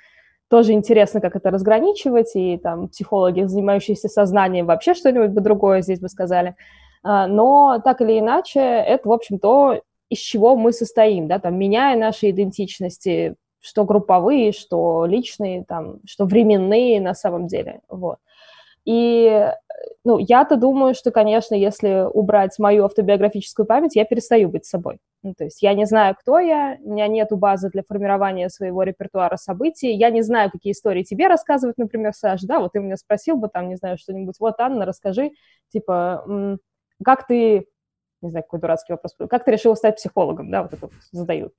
тоже 0.48 0.72
интересно, 0.72 1.20
как 1.20 1.36
это 1.36 1.50
разграничивать, 1.50 2.34
и 2.34 2.56
там 2.58 2.88
психологи, 2.88 3.42
занимающиеся 3.42 4.08
сознанием, 4.08 4.66
вообще 4.66 4.94
что-нибудь 4.94 5.30
бы 5.30 5.40
другое 5.40 5.82
здесь 5.82 6.00
бы 6.00 6.08
сказали. 6.08 6.56
А, 7.02 7.26
но 7.26 7.80
так 7.84 8.00
или 8.00 8.18
иначе, 8.18 8.60
это, 8.60 9.08
в 9.08 9.12
общем, 9.12 9.38
то, 9.38 9.80
из 10.08 10.18
чего 10.18 10.56
мы 10.56 10.72
состоим, 10.72 11.28
да, 11.28 11.38
там, 11.38 11.58
меняя 11.58 11.96
наши 11.98 12.30
идентичности, 12.30 13.34
что 13.60 13.84
групповые, 13.84 14.52
что 14.52 15.06
личные, 15.06 15.64
там, 15.64 15.98
что 16.06 16.24
временные 16.24 17.00
на 17.00 17.14
самом 17.14 17.48
деле, 17.48 17.80
вот. 17.88 18.18
И 18.84 19.50
ну, 20.04 20.18
я-то 20.18 20.56
думаю, 20.56 20.94
что, 20.94 21.10
конечно, 21.10 21.54
если 21.56 22.06
убрать 22.12 22.56
мою 22.58 22.84
автобиографическую 22.84 23.66
память, 23.66 23.96
я 23.96 24.04
перестаю 24.04 24.48
быть 24.48 24.64
собой. 24.64 24.98
Ну, 25.26 25.34
то 25.36 25.42
есть 25.42 25.60
я 25.60 25.74
не 25.74 25.86
знаю, 25.86 26.14
кто 26.14 26.38
я, 26.38 26.78
у 26.80 26.92
меня 26.92 27.08
нет 27.08 27.30
базы 27.32 27.68
для 27.68 27.82
формирования 27.82 28.48
своего 28.48 28.84
репертуара 28.84 29.36
событий, 29.36 29.92
я 29.92 30.10
не 30.10 30.22
знаю, 30.22 30.52
какие 30.52 30.72
истории 30.72 31.02
тебе 31.02 31.26
рассказывать, 31.26 31.78
например, 31.78 32.12
Саш, 32.12 32.42
да, 32.42 32.60
вот 32.60 32.74
ты 32.74 32.78
меня 32.78 32.96
спросил 32.96 33.36
бы 33.36 33.48
там, 33.48 33.68
не 33.68 33.74
знаю, 33.74 33.98
что-нибудь, 33.98 34.36
вот, 34.38 34.60
Анна, 34.60 34.86
расскажи, 34.86 35.32
типа, 35.72 36.58
как 37.04 37.26
ты, 37.26 37.66
не 38.22 38.30
знаю, 38.30 38.44
какой 38.44 38.60
дурацкий 38.60 38.92
вопрос, 38.92 39.16
как 39.28 39.44
ты 39.44 39.50
решила 39.50 39.74
стать 39.74 39.96
психологом, 39.96 40.48
да, 40.48 40.62
вот 40.62 40.74
это 40.74 40.90
задают. 41.10 41.54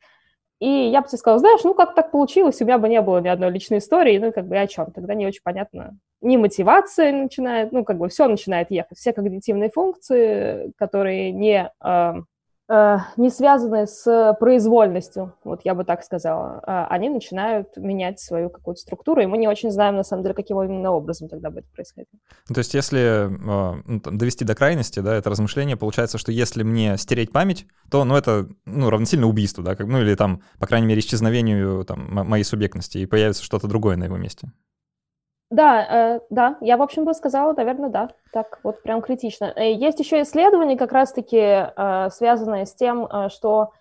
И 0.60 0.70
я 0.70 1.02
бы 1.02 1.08
тебе 1.10 1.18
сказала, 1.18 1.40
знаешь, 1.40 1.64
ну 1.66 1.74
как 1.74 1.94
так 1.94 2.10
получилось, 2.10 2.62
у 2.62 2.66
меня 2.66 2.78
бы 2.78 2.88
не 2.88 3.02
было 3.02 3.20
ни 3.20 3.28
одной 3.28 3.52
личной 3.52 3.80
истории, 3.80 4.18
ну 4.18 4.32
как 4.32 4.48
бы 4.48 4.58
о 4.58 4.66
чем, 4.66 4.92
тогда 4.92 5.14
не 5.14 5.28
очень 5.28 5.42
понятно. 5.44 6.00
Не 6.22 6.38
мотивация 6.38 7.12
начинает, 7.12 7.74
ну 7.74 7.84
как 7.84 7.98
бы 7.98 8.08
все 8.08 8.28
начинает 8.28 8.72
ехать, 8.72 8.98
все 8.98 9.12
когнитивные 9.12 9.70
функции, 9.70 10.72
которые 10.78 11.34
не 11.34 11.70
Э, 11.84 12.14
не 12.70 13.30
связанные 13.30 13.88
с 13.88 14.36
произвольностью, 14.40 15.34
вот 15.44 15.62
я 15.64 15.74
бы 15.74 15.86
так 15.86 16.04
сказала, 16.04 16.62
э, 16.68 16.86
они 16.90 17.08
начинают 17.10 17.78
менять 17.78 18.20
свою 18.20 18.50
какую-то 18.50 18.82
структуру, 18.82 19.22
и 19.22 19.26
мы 19.26 19.38
не 19.38 19.48
очень 19.48 19.72
знаем, 19.72 19.96
на 19.96 20.04
самом 20.04 20.24
деле, 20.24 20.36
каким 20.36 20.62
именно 20.62 20.92
образом 20.92 21.30
тогда 21.30 21.50
будет 21.50 21.66
происходить. 21.74 22.10
Ну, 22.50 22.54
то 22.54 22.60
есть 22.60 22.74
если 22.74 23.28
э, 23.28 23.82
ну, 23.86 24.00
там, 24.02 24.18
довести 24.18 24.44
до 24.44 24.54
крайности, 24.54 25.00
да, 25.00 25.16
это 25.16 25.30
размышление, 25.30 25.78
получается, 25.78 26.18
что 26.18 26.34
если 26.34 26.64
мне 26.64 26.98
стереть 26.98 27.32
память, 27.32 27.68
то, 27.90 28.04
ну, 28.04 28.16
это, 28.16 28.50
ну, 28.66 28.90
равносильно 28.90 29.28
убийству, 29.28 29.64
да, 29.64 29.76
как, 29.76 29.88
ну, 29.88 30.02
или 30.02 30.16
там, 30.16 30.42
по 30.60 30.68
крайней 30.68 30.88
мере, 30.88 31.00
исчезновению 31.00 31.86
там, 31.86 32.06
моей 32.12 32.44
субъектности, 32.44 32.98
и 32.98 33.06
появится 33.06 33.44
что-то 33.44 33.68
другое 33.68 33.96
на 33.96 34.06
его 34.06 34.18
месте. 34.18 34.52
Да, 35.50 36.16
э, 36.18 36.20
да, 36.30 36.58
я, 36.60 36.76
в 36.76 36.82
общем, 36.82 37.06
бы 37.06 37.14
сказала, 37.14 37.54
наверное, 37.54 37.90
да, 37.90 38.10
так 38.34 38.60
вот 38.64 38.84
прям 38.84 39.02
критично. 39.02 39.54
Э, 39.56 39.72
есть 39.72 40.00
еще 40.00 40.22
исследования, 40.22 40.78
как 40.78 40.92
раз-таки 40.92 41.38
э, 41.38 42.10
связанные 42.12 42.66
с 42.66 42.74
тем, 42.74 43.06
э, 43.06 43.30
что 43.30 43.72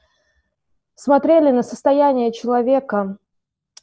смотрели 0.95 1.51
на 1.51 1.63
состояние 1.63 2.31
человека 2.33 3.17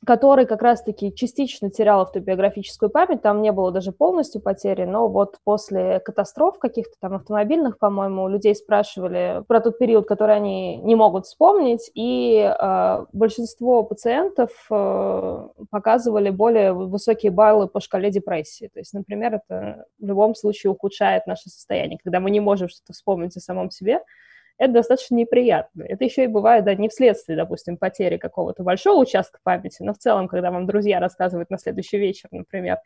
который 0.05 0.45
как 0.45 0.61
раз-таки 0.61 1.13
частично 1.13 1.69
терял 1.69 2.01
автобиографическую 2.01 2.89
память, 2.89 3.21
там 3.21 3.41
не 3.41 3.51
было 3.51 3.71
даже 3.71 3.91
полностью 3.91 4.41
потери, 4.41 4.83
но 4.85 5.07
вот 5.07 5.37
после 5.43 5.99
катастроф 5.99 6.59
каких-то 6.59 6.95
там 6.99 7.15
автомобильных, 7.15 7.77
по-моему, 7.77 8.27
людей 8.27 8.55
спрашивали 8.55 9.43
про 9.47 9.61
тот 9.61 9.77
период, 9.77 10.07
который 10.07 10.35
они 10.35 10.77
не 10.77 10.95
могут 10.95 11.25
вспомнить, 11.25 11.89
и 11.93 12.37
э, 12.37 13.05
большинство 13.13 13.83
пациентов 13.83 14.51
э, 14.69 15.47
показывали 15.69 16.29
более 16.29 16.73
высокие 16.73 17.31
баллы 17.31 17.67
по 17.67 17.79
шкале 17.79 18.11
депрессии. 18.11 18.69
То 18.73 18.79
есть, 18.79 18.93
например, 18.93 19.35
это 19.35 19.85
в 19.99 20.05
любом 20.05 20.35
случае 20.35 20.71
ухудшает 20.71 21.27
наше 21.27 21.49
состояние, 21.49 21.99
когда 22.03 22.19
мы 22.19 22.31
не 22.31 22.39
можем 22.39 22.67
что-то 22.67 22.93
вспомнить 22.93 23.37
о 23.37 23.39
самом 23.39 23.71
себе, 23.71 23.99
это 24.57 24.73
достаточно 24.73 25.15
неприятно. 25.15 25.83
Это 25.83 26.03
еще 26.03 26.25
и 26.25 26.27
бывает, 26.27 26.65
да, 26.65 26.75
не 26.75 26.89
вследствие, 26.89 27.37
допустим, 27.37 27.77
потери 27.77 28.17
какого-то 28.17 28.63
большого 28.63 29.01
участка 29.01 29.39
памяти, 29.43 29.81
но 29.81 29.93
в 29.93 29.97
целом, 29.97 30.27
когда 30.27 30.51
вам 30.51 30.65
друзья 30.65 30.99
рассказывают 30.99 31.49
на 31.49 31.57
следующий 31.57 31.97
вечер, 31.97 32.29
например, 32.31 32.77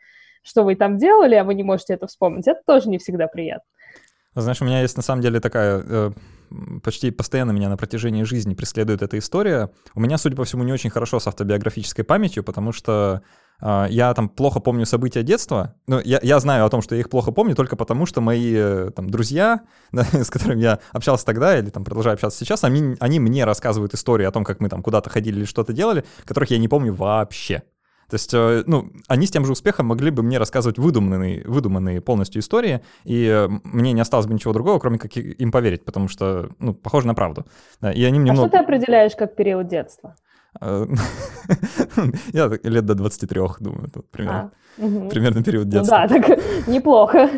что 0.42 0.64
вы 0.64 0.76
там 0.76 0.96
делали, 0.96 1.34
а 1.34 1.44
вы 1.44 1.54
не 1.54 1.62
можете 1.62 1.94
это 1.94 2.06
вспомнить, 2.06 2.48
это 2.48 2.60
тоже 2.66 2.88
не 2.88 2.98
всегда 2.98 3.26
приятно. 3.26 3.68
Знаешь, 4.34 4.62
у 4.62 4.64
меня 4.64 4.82
есть 4.82 4.96
на 4.96 5.02
самом 5.02 5.22
деле 5.22 5.40
такая 5.40 5.82
э, 5.84 6.10
почти 6.82 7.10
постоянно 7.10 7.50
меня 7.50 7.68
на 7.68 7.76
протяжении 7.76 8.22
жизни 8.22 8.54
преследует 8.54 9.02
эта 9.02 9.18
история. 9.18 9.70
У 9.94 10.00
меня, 10.00 10.16
судя 10.16 10.36
по 10.36 10.44
всему, 10.44 10.62
не 10.62 10.72
очень 10.72 10.90
хорошо 10.90 11.18
с 11.18 11.26
автобиографической 11.26 12.04
памятью, 12.04 12.44
потому 12.44 12.72
что 12.72 13.22
я 13.60 14.14
там 14.14 14.28
плохо 14.28 14.60
помню 14.60 14.86
события 14.86 15.22
детства. 15.22 15.74
Ну, 15.86 16.00
я, 16.04 16.20
я 16.22 16.38
знаю 16.40 16.64
о 16.64 16.68
том, 16.68 16.82
что 16.82 16.94
я 16.94 17.00
их 17.00 17.10
плохо 17.10 17.32
помню 17.32 17.54
только 17.54 17.76
потому, 17.76 18.06
что 18.06 18.20
мои 18.20 18.54
э, 18.54 18.90
там 18.94 19.10
друзья, 19.10 19.60
да, 19.92 20.04
с 20.04 20.30
которыми 20.30 20.60
я 20.60 20.78
общался 20.92 21.26
тогда 21.26 21.58
или 21.58 21.70
там 21.70 21.84
продолжаю 21.84 22.14
общаться 22.14 22.38
сейчас, 22.38 22.64
они, 22.64 22.96
они 23.00 23.20
мне 23.20 23.44
рассказывают 23.44 23.94
истории 23.94 24.24
о 24.24 24.30
том, 24.30 24.44
как 24.44 24.60
мы 24.60 24.68
там 24.68 24.82
куда-то 24.82 25.10
ходили 25.10 25.38
или 25.38 25.44
что-то 25.44 25.72
делали, 25.72 26.04
которых 26.24 26.50
я 26.50 26.58
не 26.58 26.68
помню 26.68 26.94
вообще. 26.94 27.62
То 28.08 28.14
есть, 28.14 28.32
э, 28.32 28.62
ну, 28.66 28.90
они 29.06 29.26
с 29.26 29.30
тем 29.30 29.44
же 29.44 29.52
успехом 29.52 29.86
могли 29.86 30.10
бы 30.10 30.22
мне 30.22 30.38
рассказывать 30.38 30.78
выдуманные, 30.78 31.42
выдуманные 31.44 32.00
полностью 32.00 32.40
истории, 32.40 32.80
и 33.04 33.26
э, 33.26 33.48
мне 33.64 33.92
не 33.92 34.00
осталось 34.00 34.26
бы 34.26 34.32
ничего 34.32 34.54
другого, 34.54 34.78
кроме 34.78 34.98
как 34.98 35.14
им 35.16 35.52
поверить, 35.52 35.84
потому 35.84 36.08
что, 36.08 36.48
ну, 36.58 36.72
похоже 36.72 37.06
на 37.06 37.14
правду. 37.14 37.44
И 37.82 38.04
они 38.04 38.18
мне 38.18 38.30
а 38.30 38.34
много... 38.34 38.48
что 38.48 38.58
ты 38.58 38.64
определяешь 38.64 39.14
как 39.14 39.36
период 39.36 39.68
детства? 39.68 40.14
Э, 40.60 40.86
я 42.32 42.50
лет 42.62 42.84
до 42.86 42.94
23, 42.94 43.40
думаю, 43.60 43.88
тут 43.92 44.10
примерно. 44.10 44.50
А, 44.78 44.84
угу. 44.84 45.08
Примерно 45.08 45.42
период 45.42 45.68
детства. 45.68 46.06
Ну, 46.08 46.08
да, 46.08 46.20
так 46.20 46.38
неплохо. 46.66 47.30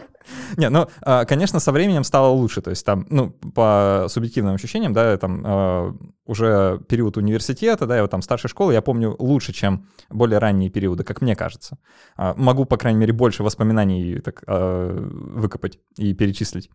Не, 0.57 0.69
ну, 0.69 0.87
а, 1.03 1.25
конечно, 1.25 1.61
со 1.61 1.73
временем 1.73 2.05
стало 2.05 2.29
лучше. 2.29 2.61
То 2.61 2.71
есть 2.71 2.85
там, 2.85 3.07
ну, 3.11 3.31
по 3.31 4.07
субъективным 4.09 4.55
ощущениям, 4.55 4.93
да, 4.93 5.17
там 5.17 5.43
а, 5.45 5.95
уже 6.27 6.81
период 6.89 7.17
университета, 7.17 7.87
да, 7.87 7.99
и 7.99 8.01
вот 8.01 8.11
там 8.11 8.23
старшей 8.23 8.49
школы 8.49 8.73
я 8.73 8.83
помню 8.83 9.17
лучше, 9.19 9.53
чем 9.53 9.89
более 10.09 10.39
ранние 10.39 10.71
периоды, 10.71 11.05
как 11.05 11.21
мне 11.21 11.35
кажется. 11.35 11.79
Могу, 12.17 12.65
по 12.65 12.77
крайней 12.77 13.01
мере, 13.01 13.13
больше 13.13 13.43
воспоминаний 13.43 14.21
так 14.21 14.43
выкопать 14.47 15.79
и 15.97 16.15
перечислить. 16.15 16.71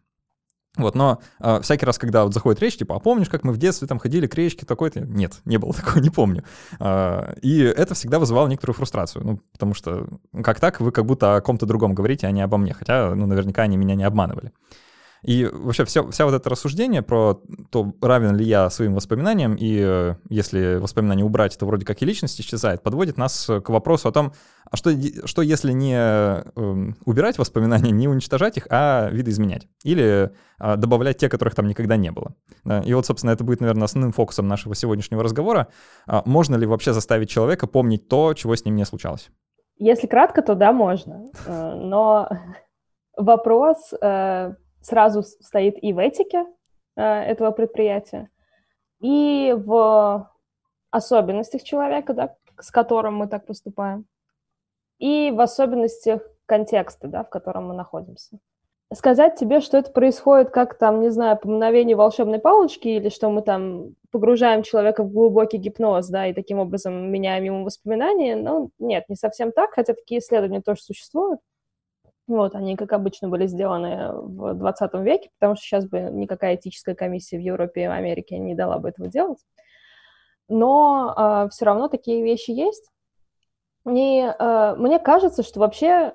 Вот, 0.78 0.96
но 0.96 1.20
э, 1.40 1.62
всякий 1.62 1.86
раз, 1.86 1.98
когда 1.98 2.24
вот 2.24 2.34
заходит 2.34 2.62
речь, 2.62 2.78
типа, 2.78 2.96
а 2.96 3.00
помнишь, 3.00 3.30
как 3.30 3.44
мы 3.44 3.54
в 3.54 3.58
детстве 3.58 3.88
там 3.88 4.00
ходили 4.00 4.28
к 4.28 4.36
речке 4.36 4.66
такой-то? 4.66 5.02
Нет, 5.02 5.40
не 5.46 5.58
было 5.58 5.74
такого, 5.76 6.00
не 6.00 6.10
помню. 6.10 6.44
Э, 6.80 7.34
и 7.42 7.60
это 7.62 7.94
всегда 7.96 8.20
вызывало 8.20 8.48
некоторую 8.48 8.76
фрустрацию, 8.76 9.26
ну, 9.26 9.40
потому 9.54 9.74
что, 9.74 10.08
ну, 10.34 10.44
как 10.44 10.60
так, 10.60 10.82
вы 10.82 10.92
как 10.92 11.06
будто 11.06 11.36
о 11.36 11.42
ком-то 11.42 11.66
другом 11.66 11.94
говорите, 11.94 12.28
а 12.28 12.32
не 12.32 12.42
обо 12.42 12.58
мне, 12.58 12.74
хотя, 12.74 13.14
ну, 13.16 13.26
наверняка 13.26 13.64
они 13.64 13.78
меня 13.78 13.96
не 13.96 14.04
обманывали. 14.04 14.52
И 15.26 15.46
вообще 15.46 15.86
вся, 15.86 16.04
вся 16.10 16.26
вот 16.26 16.36
это 16.36 16.50
рассуждение 16.50 17.02
про 17.02 17.42
то, 17.72 17.94
равен 18.02 18.36
ли 18.36 18.46
я 18.46 18.70
своим 18.70 18.94
воспоминаниям, 18.94 19.56
и 19.56 19.80
э, 19.84 20.16
если 20.30 20.76
воспоминания 20.76 21.24
убрать, 21.24 21.58
то 21.58 21.66
вроде 21.66 21.84
как 21.84 22.02
и 22.02 22.06
личность 22.06 22.40
исчезает, 22.40 22.84
подводит 22.84 23.18
нас 23.18 23.50
к 23.64 23.70
вопросу 23.70 24.08
о 24.08 24.12
том, 24.12 24.34
а 24.70 24.78
что, 24.78 24.92
что 25.26 25.42
если 25.42 25.72
не 25.72 25.96
э, 25.96 26.44
убирать 27.06 27.40
воспоминания, 27.40 27.92
не 27.92 28.08
уничтожать 28.08 28.58
их, 28.58 28.68
а 28.70 29.10
видоизменять? 29.10 29.68
Или 29.84 30.32
э, 30.60 30.76
добавлять 30.76 31.18
те, 31.18 31.28
которых 31.28 31.56
там 31.56 31.68
никогда 31.68 31.98
не 31.98 32.12
было? 32.12 32.36
И 32.86 32.94
вот, 32.94 33.08
собственно, 33.08 33.32
это 33.32 33.44
будет, 33.44 33.62
наверное, 33.62 33.86
основным 33.86 34.12
фокусом 34.12 34.48
нашего 34.48 34.76
сегодняшнего 34.76 35.24
разговора. 35.24 35.70
А 36.06 36.22
можно 36.26 36.56
ли 36.56 36.68
вообще 36.68 36.94
заставить 36.94 37.30
человека 37.30 37.66
помнить 37.66 38.08
то, 38.08 38.34
чего 38.36 38.56
с 38.56 38.64
ним 38.64 38.76
не 38.76 38.86
случалось? 38.86 39.32
Если 39.78 40.08
кратко, 40.08 40.42
то 40.42 40.56
да, 40.56 40.72
можно. 40.72 41.26
Э, 41.46 41.74
но 41.76 42.30
вопрос 43.18 43.94
э, 44.02 44.54
сразу 44.86 45.24
стоит 45.24 45.84
и 45.84 45.94
в 45.94 45.98
этике 45.98 46.46
э, 46.96 47.02
этого 47.02 47.52
предприятия, 47.52 48.30
и 49.00 49.54
в 49.58 50.32
особенностях 50.92 51.64
человека, 51.64 52.14
да, 52.14 52.36
с 52.60 52.72
которым 52.72 53.16
мы 53.16 53.28
так 53.28 53.46
поступаем, 53.46 54.06
и 55.00 55.32
в 55.32 55.42
особенностях 55.42 56.22
контекста, 56.46 57.08
да, 57.08 57.24
в 57.24 57.30
котором 57.30 57.68
мы 57.68 57.74
находимся. 57.74 58.38
Сказать 58.94 59.36
тебе, 59.36 59.62
что 59.62 59.78
это 59.78 59.92
происходит 59.92 60.52
как 60.52 60.78
там, 60.78 61.02
не 61.02 61.10
знаю, 61.10 61.38
по 61.38 61.50
мгновению 61.50 61.98
волшебной 61.98 62.38
палочки, 62.38 62.88
или 62.88 63.10
что 63.10 63.30
мы 63.30 63.42
там 63.42 63.96
погружаем 64.12 64.62
человека 64.62 65.04
в 65.04 65.12
глубокий 65.12 65.58
гипноз, 65.58 66.08
да, 66.08 66.28
и 66.28 66.34
таким 66.34 66.60
образом 66.60 67.12
меняем 67.12 67.44
ему 67.44 67.64
воспоминания, 67.66 68.36
ну, 68.36 68.70
нет, 68.78 69.06
не 69.10 69.16
совсем 69.16 69.52
так, 69.52 69.72
хотя 69.72 69.96
такие 69.96 70.20
исследования 70.20 70.62
тоже 70.62 70.82
существуют. 70.82 71.40
Вот, 72.28 72.56
они, 72.56 72.76
как 72.76 72.92
обычно, 72.94 73.30
были 73.30 73.46
сделаны 73.46 74.12
в 74.14 74.56
20 74.56 74.94
веке, 74.96 75.30
потому 75.40 75.56
что 75.56 75.64
сейчас 75.64 75.88
бы 75.88 76.00
никакая 76.00 76.56
этическая 76.56 76.96
комиссия 76.96 77.38
в 77.38 77.42
Европе 77.42 77.84
и 77.84 77.88
в 77.88 77.92
Америке 77.92 78.40
не 78.40 78.56
дала 78.56 78.80
бы 78.80 78.90
этого 78.90 79.08
делать. 79.08 79.40
Но 80.48 81.10
э, 81.10 81.14
а, 81.18 81.50
все 81.50 81.66
равно 81.66 81.88
такие 81.88 82.24
вещи 82.24 82.52
есть. 82.52 82.90
И 83.88 84.20
э, 84.22 84.76
мне 84.78 84.98
кажется, 85.00 85.44
что 85.44 85.60
вообще 85.60 86.14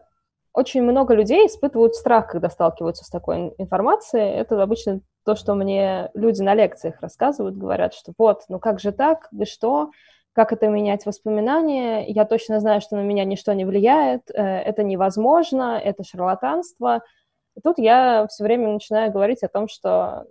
очень 0.52 0.83
много 0.83 1.14
людей 1.14 1.47
испытывают 1.47 1.95
страх, 1.95 2.29
когда 2.29 2.50
сталкиваются 2.50 3.05
с 3.05 3.09
такой 3.09 3.55
информацией. 3.59 4.31
Это 4.31 4.61
обычно 4.61 5.00
то, 5.25 5.37
что 5.37 5.55
мне 5.55 6.11
люди 6.14 6.43
на 6.43 6.55
лекциях 6.55 7.00
рассказывают, 7.00 7.57
говорят, 7.57 7.95
что 7.95 8.12
вот, 8.19 8.43
ну 8.49 8.59
как 8.59 8.81
же 8.81 8.90
так, 8.90 9.29
вы 9.31 9.45
что, 9.45 9.90
как 10.33 10.53
это 10.53 10.69
менять 10.69 11.07
воспоминания, 11.07 12.05
я 12.07 12.25
точно 12.25 12.61
знаю, 12.61 12.81
что 12.81 12.97
на 12.97 13.03
меня 13.03 13.25
ничто 13.25 13.53
не 13.53 13.65
влияет, 13.65 14.31
э, 14.31 14.43
это 14.43 14.83
невозможно, 14.83 15.81
это 15.83 16.05
шарлатанство. 16.05 17.03
И 17.57 17.61
тут 17.61 17.79
я 17.79 18.27
все 18.29 18.45
время 18.45 18.69
начинаю 18.69 19.13
говорить 19.13 19.43
о 19.43 19.49
том, 19.49 19.69
что 19.69 20.27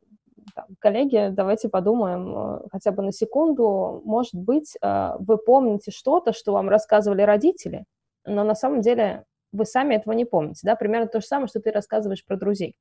там, 0.55 0.65
коллеги, 0.79 1.29
давайте 1.31 1.69
подумаем 1.69 2.35
э, 2.35 2.59
хотя 2.71 2.91
бы 2.91 3.03
на 3.03 3.11
секунду, 3.11 4.01
может 4.05 4.33
быть, 4.33 4.75
э, 4.81 5.11
вы 5.19 5.37
помните 5.37 5.91
что-то, 5.91 6.33
что 6.33 6.53
вам 6.53 6.69
рассказывали 6.69 7.21
родители, 7.21 7.85
но 8.25 8.43
на 8.43 8.55
самом 8.55 8.81
деле 8.81 9.25
вы 9.51 9.65
сами 9.65 9.95
этого 9.95 10.13
не 10.13 10.25
помните, 10.25 10.61
да, 10.63 10.75
примерно 10.75 11.07
то 11.07 11.21
же 11.21 11.27
самое, 11.27 11.47
что 11.47 11.59
ты 11.59 11.71
рассказываешь 11.71 12.25
про 12.25 12.37
друзей. 12.37 12.75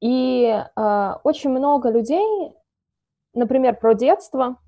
И 0.00 0.44
э, 0.44 1.12
очень 1.24 1.50
много 1.50 1.90
людей, 1.90 2.54
например, 3.34 3.76
про 3.76 3.94
детство, 3.94 4.58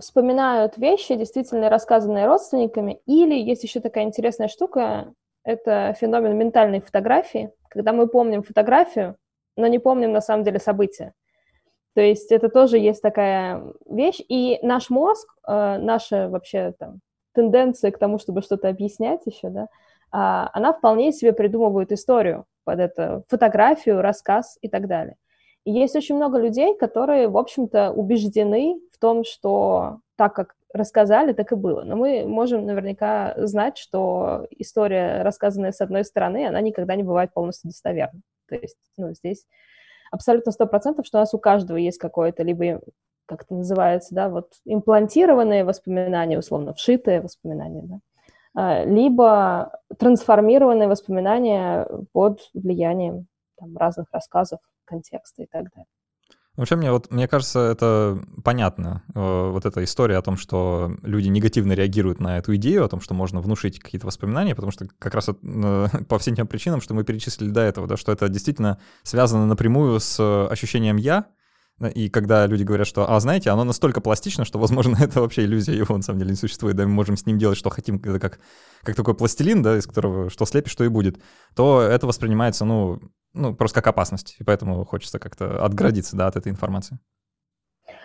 вспоминают 0.00 0.76
вещи, 0.76 1.14
действительно 1.14 1.68
рассказанные 1.68 2.26
родственниками, 2.26 3.00
или 3.06 3.34
есть 3.34 3.64
еще 3.64 3.80
такая 3.80 4.04
интересная 4.04 4.48
штука, 4.48 5.12
это 5.44 5.94
феномен 5.98 6.36
ментальной 6.36 6.80
фотографии, 6.80 7.52
когда 7.68 7.92
мы 7.92 8.06
помним 8.06 8.42
фотографию, 8.42 9.16
но 9.56 9.66
не 9.66 9.78
помним 9.78 10.12
на 10.12 10.20
самом 10.20 10.44
деле 10.44 10.58
события. 10.58 11.14
То 11.94 12.00
есть 12.00 12.30
это 12.30 12.48
тоже 12.48 12.78
есть 12.78 13.02
такая 13.02 13.62
вещь, 13.88 14.20
и 14.28 14.58
наш 14.62 14.90
мозг, 14.90 15.28
э, 15.46 15.78
наша 15.78 16.28
вообще 16.28 16.72
там 16.78 17.00
тенденция 17.34 17.90
к 17.90 17.98
тому, 17.98 18.18
чтобы 18.18 18.42
что-то 18.42 18.68
объяснять 18.68 19.26
еще, 19.26 19.48
да, 19.48 19.64
э, 19.64 19.68
она 20.12 20.72
вполне 20.72 21.12
себе 21.12 21.32
придумывает 21.32 21.90
историю 21.90 22.44
под 22.64 22.78
эту 22.78 23.24
фотографию, 23.28 24.02
рассказ 24.02 24.58
и 24.60 24.68
так 24.68 24.86
далее. 24.86 25.16
И 25.64 25.72
есть 25.72 25.96
очень 25.96 26.16
много 26.16 26.38
людей, 26.38 26.76
которые, 26.76 27.28
в 27.28 27.36
общем-то, 27.36 27.92
убеждены 27.92 28.80
в 28.92 28.98
том, 28.98 29.24
что 29.24 30.00
так, 30.16 30.34
как 30.34 30.54
рассказали, 30.72 31.32
так 31.32 31.52
и 31.52 31.56
было. 31.56 31.82
Но 31.82 31.96
мы 31.96 32.24
можем 32.26 32.64
наверняка 32.64 33.34
знать, 33.36 33.76
что 33.76 34.46
история, 34.50 35.22
рассказанная 35.22 35.72
с 35.72 35.80
одной 35.80 36.04
стороны, 36.04 36.46
она 36.46 36.60
никогда 36.60 36.94
не 36.94 37.02
бывает 37.02 37.32
полностью 37.32 37.70
достоверной. 37.70 38.22
То 38.48 38.56
есть, 38.56 38.76
ну, 38.96 39.12
здесь 39.12 39.46
абсолютно 40.10 40.52
сто 40.52 40.66
процентов, 40.66 41.06
что 41.06 41.18
у 41.18 41.20
нас 41.20 41.34
у 41.34 41.38
каждого 41.38 41.76
есть 41.76 41.98
какое-то 41.98 42.42
либо 42.42 42.80
как 43.26 43.42
это 43.44 43.54
называется, 43.54 44.12
да, 44.12 44.28
вот 44.28 44.48
имплантированные 44.64 45.64
воспоминания, 45.64 46.36
условно, 46.36 46.74
вшитые 46.74 47.20
воспоминания, 47.20 47.82
да, 47.84 48.00
а, 48.54 48.84
либо 48.84 49.78
трансформированные 49.98 50.88
воспоминания 50.88 51.86
под 52.12 52.40
влиянием 52.54 53.28
там, 53.56 53.76
разных 53.76 54.06
рассказов, 54.10 54.58
контекста 54.90 55.42
и 55.42 55.46
так 55.46 55.64
далее. 55.74 55.86
Вообще, 56.56 56.76
мне, 56.76 56.90
вот, 56.90 57.10
мне 57.10 57.28
кажется, 57.28 57.60
это 57.60 58.20
понятно. 58.44 59.02
Э, 59.14 59.50
вот 59.50 59.64
эта 59.64 59.82
история 59.84 60.18
о 60.18 60.22
том, 60.22 60.36
что 60.36 60.94
люди 61.02 61.28
негативно 61.28 61.72
реагируют 61.72 62.20
на 62.20 62.38
эту 62.38 62.56
идею, 62.56 62.84
о 62.84 62.88
том, 62.88 63.00
что 63.00 63.14
можно 63.14 63.40
внушить 63.40 63.78
какие-то 63.78 64.06
воспоминания, 64.06 64.54
потому 64.54 64.72
что 64.72 64.86
как 64.98 65.14
раз 65.14 65.28
э, 65.28 65.86
по 66.08 66.18
всем 66.18 66.34
тем 66.34 66.46
причинам, 66.46 66.80
что 66.80 66.92
мы 66.92 67.04
перечислили 67.04 67.50
до 67.50 67.60
этого, 67.60 67.86
да, 67.86 67.96
что 67.96 68.12
это 68.12 68.28
действительно 68.28 68.78
связано 69.04 69.46
напрямую 69.46 70.00
с 70.00 70.48
ощущением 70.48 70.96
«я», 70.96 71.28
и 71.88 72.08
когда 72.08 72.46
люди 72.46 72.62
говорят, 72.62 72.86
что, 72.86 73.10
а 73.10 73.18
знаете, 73.20 73.50
оно 73.50 73.64
настолько 73.64 74.00
пластично, 74.00 74.44
что, 74.44 74.58
возможно, 74.58 74.96
это 75.00 75.20
вообще 75.20 75.44
иллюзия, 75.44 75.74
его 75.74 75.96
на 75.96 76.02
самом 76.02 76.20
деле 76.20 76.32
не 76.32 76.36
существует, 76.36 76.76
да, 76.76 76.84
мы 76.84 76.90
можем 76.90 77.16
с 77.16 77.26
ним 77.26 77.38
делать, 77.38 77.58
что 77.58 77.70
хотим, 77.70 77.96
это 77.96 78.18
как, 78.18 78.40
как 78.82 78.96
такой 78.96 79.14
пластилин, 79.14 79.62
да, 79.62 79.78
из 79.78 79.86
которого 79.86 80.30
что 80.30 80.44
слепишь, 80.44 80.72
что 80.72 80.84
и 80.84 80.88
будет, 80.88 81.20
то 81.54 81.80
это 81.80 82.06
воспринимается, 82.06 82.64
ну, 82.64 83.00
ну, 83.32 83.54
просто 83.54 83.80
как 83.80 83.86
опасность, 83.86 84.36
и 84.38 84.44
поэтому 84.44 84.84
хочется 84.84 85.18
как-то 85.18 85.64
отградиться, 85.64 86.16
да, 86.16 86.26
от 86.26 86.36
этой 86.36 86.50
информации. 86.50 86.98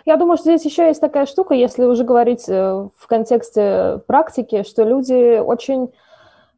Я 0.04 0.16
думаю, 0.16 0.36
что 0.36 0.44
здесь 0.44 0.64
еще 0.64 0.86
есть 0.86 1.00
такая 1.00 1.26
штука, 1.26 1.54
если 1.54 1.84
уже 1.84 2.04
говорить 2.04 2.48
э, 2.48 2.88
в 2.96 3.06
контексте 3.06 4.00
практики, 4.06 4.62
что 4.62 4.84
люди 4.84 5.38
очень 5.38 5.92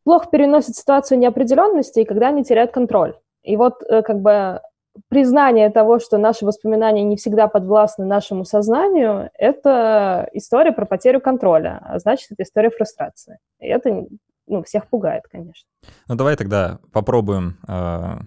плохо 0.04 0.28
переносят 0.30 0.76
ситуацию 0.76 1.18
неопределенности, 1.18 2.00
и 2.00 2.04
когда 2.04 2.28
они 2.28 2.44
теряют 2.44 2.72
контроль. 2.72 3.16
И 3.42 3.56
вот 3.56 3.82
э, 3.88 4.02
как 4.02 4.20
бы 4.20 4.60
признание 5.08 5.70
того, 5.70 5.98
что 5.98 6.18
наши 6.18 6.44
воспоминания 6.44 7.04
не 7.04 7.16
всегда 7.16 7.48
подвластны 7.48 8.04
нашему 8.04 8.44
сознанию, 8.44 9.30
это 9.34 10.28
история 10.32 10.72
про 10.72 10.86
потерю 10.86 11.20
контроля, 11.20 11.80
а 11.84 11.98
значит, 11.98 12.32
это 12.32 12.42
история 12.42 12.70
фрустрации. 12.70 13.38
И 13.60 13.66
это 13.66 14.06
ну, 14.46 14.62
всех 14.62 14.88
пугает, 14.88 15.24
конечно. 15.30 15.68
Ну, 16.08 16.14
давай 16.14 16.36
тогда 16.36 16.78
попробуем 16.92 17.58
э, 17.68 18.18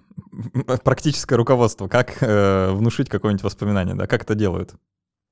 практическое 0.84 1.36
руководство. 1.36 1.88
Как 1.88 2.22
э, 2.22 2.70
внушить 2.70 3.08
какое-нибудь 3.08 3.44
воспоминание, 3.44 3.94
да? 3.94 4.06
Как 4.06 4.22
это 4.22 4.34
делают? 4.34 4.74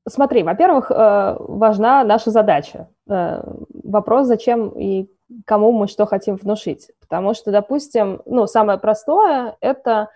Смотри, 0.09 0.43
во-первых, 0.43 0.91
э, 0.91 1.37
важна 1.39 2.05
наша 2.05 2.31
задача. 2.31 2.89
Э, 3.09 3.43
вопрос, 3.85 4.27
зачем 4.27 4.71
и 4.71 5.09
кому 5.45 5.73
мы 5.73 5.87
что 5.87 6.07
хотим 6.07 6.37
внушить. 6.37 6.91
Потому 7.01 7.35
что, 7.35 7.51
допустим, 7.51 8.23
ну, 8.27 8.47
самое 8.47 8.79
простое— 8.79 9.57
это 9.61 10.09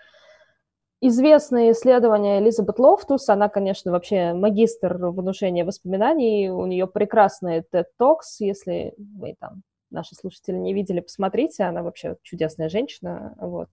известное 1.07 1.71
исследование 1.71 2.39
Элизабет 2.39 2.79
Лофтус, 2.79 3.29
она, 3.29 3.49
конечно, 3.49 3.91
вообще 3.91 4.33
магистр 4.33 4.97
внушения 4.97 5.65
воспоминаний, 5.65 6.49
у 6.49 6.65
нее 6.65 6.87
прекрасный 6.87 7.63
TED 7.71 7.85
Talks, 7.99 8.37
если 8.39 8.93
вы 8.97 9.35
там 9.39 9.63
наши 9.91 10.15
слушатели 10.15 10.55
не 10.55 10.73
видели, 10.73 10.99
посмотрите, 10.99 11.63
она 11.63 11.83
вообще 11.83 12.17
чудесная 12.23 12.69
женщина, 12.69 13.35
вот. 13.39 13.69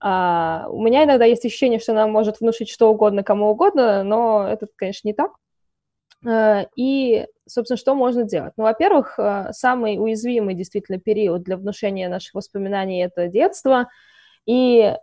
А, 0.00 0.66
у 0.68 0.82
меня 0.82 1.04
иногда 1.04 1.24
есть 1.24 1.44
ощущение, 1.44 1.78
что 1.78 1.92
она 1.92 2.06
может 2.06 2.40
внушить 2.40 2.68
что 2.68 2.90
угодно 2.90 3.22
кому 3.22 3.50
угодно, 3.50 4.02
но 4.02 4.46
это, 4.46 4.66
конечно, 4.76 5.08
не 5.08 5.14
так. 5.14 5.32
А, 6.26 6.66
и, 6.76 7.26
собственно, 7.46 7.78
что 7.78 7.94
можно 7.94 8.24
делать? 8.24 8.52
Ну, 8.56 8.64
во-первых, 8.64 9.18
а, 9.18 9.52
самый 9.52 9.98
уязвимый 9.98 10.54
действительно 10.54 10.98
период 10.98 11.42
для 11.42 11.56
внушения 11.56 12.08
наших 12.08 12.34
воспоминаний– 12.34 13.04
это 13.04 13.28
детство, 13.28 13.88
и 14.46 14.94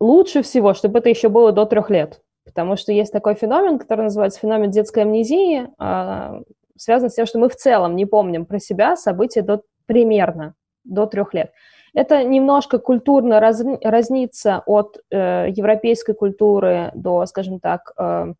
лучше 0.00 0.42
всего, 0.42 0.74
чтобы 0.74 0.98
это 0.98 1.08
еще 1.08 1.28
было 1.28 1.52
до 1.52 1.64
трех 1.64 1.90
лет, 1.90 2.20
потому 2.44 2.76
что 2.76 2.92
есть 2.92 3.12
такой 3.12 3.34
феномен, 3.34 3.78
который 3.78 4.02
называется 4.02 4.40
феномен 4.40 4.70
детской 4.70 5.00
амнезии, 5.00 5.68
а, 5.78 6.40
связан 6.76 7.10
с 7.10 7.14
тем, 7.14 7.26
что 7.26 7.38
мы 7.38 7.48
в 7.48 7.56
целом 7.56 7.96
не 7.96 8.06
помним 8.06 8.46
про 8.46 8.58
себя 8.58 8.96
события 8.96 9.42
до 9.42 9.62
примерно 9.86 10.54
до 10.84 11.06
трех 11.06 11.34
лет. 11.34 11.52
Это 11.94 12.24
немножко 12.24 12.78
культурно 12.78 13.38
раз, 13.38 13.62
разнится 13.82 14.62
от 14.66 14.98
э, 15.10 15.46
европейской 15.50 16.12
культуры 16.12 16.90
до, 16.94 17.24
скажем 17.26 17.60
так, 17.60 17.92
э, 17.96 18.34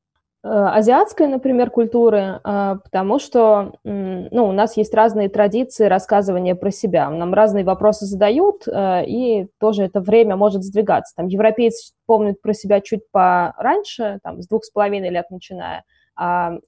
азиатской, 0.46 1.26
например, 1.26 1.70
культуры, 1.70 2.40
э, 2.44 2.76
потому 2.84 3.18
что 3.18 3.72
э, 3.82 4.28
ну, 4.30 4.46
у 4.46 4.52
нас 4.52 4.76
есть 4.76 4.92
разные 4.92 5.30
традиции 5.30 5.86
рассказывания 5.86 6.54
про 6.54 6.70
себя. 6.70 7.08
Нам 7.08 7.32
разные 7.32 7.64
вопросы 7.64 8.04
задают, 8.04 8.68
э, 8.68 9.06
и 9.06 9.48
тоже 9.58 9.84
это 9.84 10.00
время 10.00 10.36
может 10.36 10.62
сдвигаться. 10.62 11.14
Там 11.16 11.28
европейцы 11.28 11.94
помнят 12.04 12.42
про 12.42 12.52
себя 12.52 12.82
чуть 12.82 13.10
пораньше, 13.10 14.18
там, 14.22 14.42
с 14.42 14.46
двух 14.46 14.64
с 14.64 14.70
половиной 14.70 15.08
лет 15.08 15.30
начиная, 15.30 15.84
а 16.14 16.58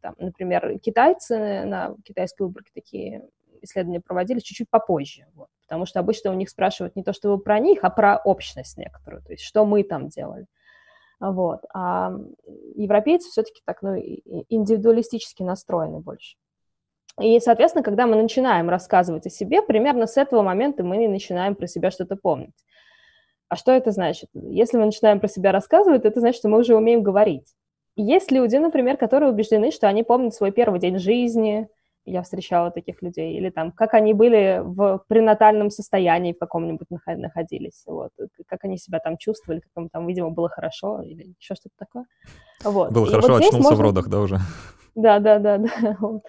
там, 0.00 0.14
например, 0.18 0.78
китайцы 0.78 1.64
на 1.64 1.94
китайской 2.04 2.42
выборке 2.42 2.70
такие 2.72 3.22
исследования 3.62 4.00
проводились 4.00 4.44
чуть-чуть 4.44 4.70
попозже, 4.70 5.26
вот, 5.34 5.48
потому 5.66 5.86
что 5.86 5.98
обычно 5.98 6.30
у 6.30 6.34
них 6.34 6.48
спрашивают 6.48 6.94
не 6.94 7.02
то, 7.02 7.12
что 7.12 7.30
вы 7.30 7.38
про 7.38 7.58
них, 7.58 7.80
а 7.82 7.90
про 7.90 8.16
общность 8.16 8.78
некоторую, 8.78 9.24
то 9.24 9.32
есть 9.32 9.42
что 9.42 9.66
мы 9.66 9.82
там 9.82 10.06
делали. 10.06 10.46
Вот. 11.20 11.60
А 11.74 12.12
европейцы 12.74 13.30
все-таки 13.30 13.60
так, 13.64 13.82
ну, 13.82 13.96
индивидуалистически 13.96 15.42
настроены 15.42 16.00
больше. 16.00 16.36
И, 17.20 17.40
соответственно, 17.40 17.82
когда 17.82 18.06
мы 18.06 18.14
начинаем 18.14 18.68
рассказывать 18.68 19.26
о 19.26 19.30
себе, 19.30 19.60
примерно 19.60 20.06
с 20.06 20.16
этого 20.16 20.42
момента 20.42 20.84
мы 20.84 21.08
начинаем 21.08 21.56
про 21.56 21.66
себя 21.66 21.90
что-то 21.90 22.16
помнить. 22.16 22.54
А 23.48 23.56
что 23.56 23.72
это 23.72 23.90
значит? 23.90 24.28
Если 24.34 24.76
мы 24.76 24.86
начинаем 24.86 25.18
про 25.18 25.28
себя 25.28 25.50
рассказывать, 25.52 26.04
это 26.04 26.20
значит, 26.20 26.38
что 26.38 26.48
мы 26.48 26.58
уже 26.58 26.76
умеем 26.76 27.02
говорить. 27.02 27.54
Есть 27.96 28.30
люди, 28.30 28.56
например, 28.56 28.96
которые 28.96 29.30
убеждены, 29.30 29.72
что 29.72 29.88
они 29.88 30.04
помнят 30.04 30.34
свой 30.34 30.52
первый 30.52 30.78
день 30.78 30.98
жизни, 30.98 31.68
я 32.08 32.22
встречала 32.22 32.70
таких 32.70 33.02
людей, 33.02 33.34
или 33.34 33.50
там, 33.50 33.72
как 33.72 33.94
они 33.94 34.14
были 34.14 34.60
в 34.62 35.02
пренатальном 35.08 35.70
состоянии 35.70 36.32
в 36.32 36.38
каком-нибудь 36.38 36.88
находились, 37.06 37.82
вот, 37.86 38.10
как 38.46 38.64
они 38.64 38.78
себя 38.78 38.98
там 38.98 39.16
чувствовали, 39.16 39.60
как 39.60 39.70
им 39.76 39.88
там, 39.88 40.06
видимо, 40.06 40.30
было 40.30 40.48
хорошо, 40.48 41.02
или 41.02 41.34
еще 41.38 41.54
что-то 41.54 41.74
такое. 41.78 42.06
Вот. 42.64 42.92
Было 42.92 43.06
и 43.06 43.10
хорошо, 43.10 43.28
вот 43.28 43.42
очнулся 43.42 43.56
можно... 43.58 43.76
в 43.76 43.80
родах, 43.80 44.08
да, 44.08 44.20
уже? 44.20 44.38
Да, 44.94 45.20
да, 45.20 45.38
да, 45.38 45.58
да. 45.58 45.68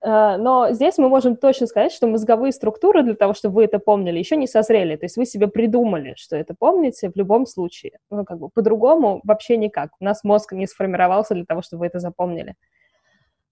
Э, 0.00 0.36
но 0.36 0.70
здесь 0.70 0.96
мы 0.98 1.08
можем 1.08 1.36
точно 1.36 1.66
сказать, 1.66 1.92
что 1.92 2.06
мозговые 2.06 2.52
структуры 2.52 3.02
для 3.02 3.14
того, 3.14 3.34
чтобы 3.34 3.56
вы 3.56 3.64
это 3.64 3.78
помнили, 3.78 4.18
еще 4.18 4.36
не 4.36 4.46
созрели. 4.46 4.96
То 4.96 5.06
есть 5.06 5.16
вы 5.16 5.26
себе 5.26 5.48
придумали, 5.48 6.14
что 6.16 6.36
это 6.36 6.54
помните 6.56 7.10
в 7.10 7.16
любом 7.16 7.46
случае. 7.46 7.98
Ну, 8.10 8.24
как 8.24 8.38
бы 8.38 8.48
по-другому 8.48 9.20
вообще 9.24 9.56
никак. 9.56 9.90
У 10.00 10.04
нас 10.04 10.22
мозг 10.24 10.52
не 10.52 10.66
сформировался 10.66 11.34
для 11.34 11.44
того, 11.44 11.62
чтобы 11.62 11.80
вы 11.80 11.86
это 11.86 11.98
запомнили. 11.98 12.54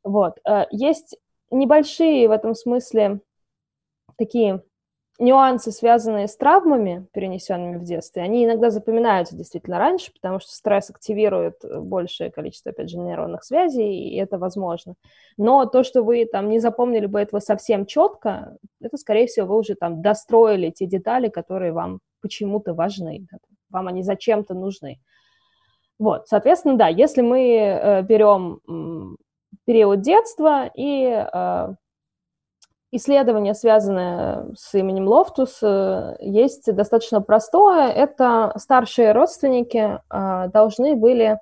Вот. 0.05 0.39
Э, 0.49 0.67
есть 0.71 1.17
небольшие 1.51 2.29
в 2.29 2.33
этом 2.33 2.55
смысле 2.55 3.21
такие 4.17 4.63
нюансы, 5.19 5.73
связанные 5.73 6.29
с 6.29 6.37
травмами, 6.37 7.07
перенесенными 7.13 7.79
в 7.79 7.85
детстве, 7.85 8.23
они 8.23 8.45
иногда 8.45 8.71
запоминаются 8.71 9.37
действительно 9.37 9.79
раньше, 9.79 10.13
потому 10.13 10.41
что 10.41 10.53
стресс 10.53 10.91
активирует 10.91 11.57
большее 11.63 12.31
количество, 12.31 12.71
опять 12.71 12.91
же, 12.91 12.99
нейронных 12.99 13.45
связей, 13.45 14.11
и 14.11 14.17
это 14.17 14.39
возможно. 14.39 14.95
Но 15.37 15.65
то, 15.65 15.83
что 15.85 16.03
вы 16.03 16.27
там 16.27 16.51
не 16.51 16.59
запомнили 16.59 17.07
бы 17.07 17.21
этого 17.21 17.41
совсем 17.41 17.87
четко, 17.87 18.57
это, 18.81 18.97
скорее 18.97 19.27
всего, 19.27 19.47
вы 19.47 19.59
уже 19.59 19.75
там 19.75 20.03
достроили 20.03 20.71
те 20.71 20.87
детали, 20.87 21.29
которые 21.29 21.73
вам 21.73 22.01
почему-то 22.21 22.75
важны, 22.75 23.27
вам 23.71 23.89
они 23.89 24.03
зачем-то 24.03 24.55
нужны. 24.55 25.01
Вот, 25.99 26.29
соответственно, 26.29 26.77
да, 26.77 26.89
если 26.89 27.23
мы 27.23 27.57
э, 27.57 28.03
берем 28.03 29.17
период 29.67 30.01
детства 30.01 30.71
и 30.75 31.07
э, 31.07 31.69
исследование, 32.93 33.53
связанное 33.53 34.47
с 34.57 34.75
именем 34.75 35.07
Лофтус, 35.09 35.59
э, 35.63 36.17
есть 36.21 36.75
достаточно 36.75 37.21
простое. 37.21 37.89
Это 37.89 38.53
старшие 38.57 39.13
родственники 39.13 40.01
э, 40.09 40.49
должны 40.49 40.95
были 40.95 41.39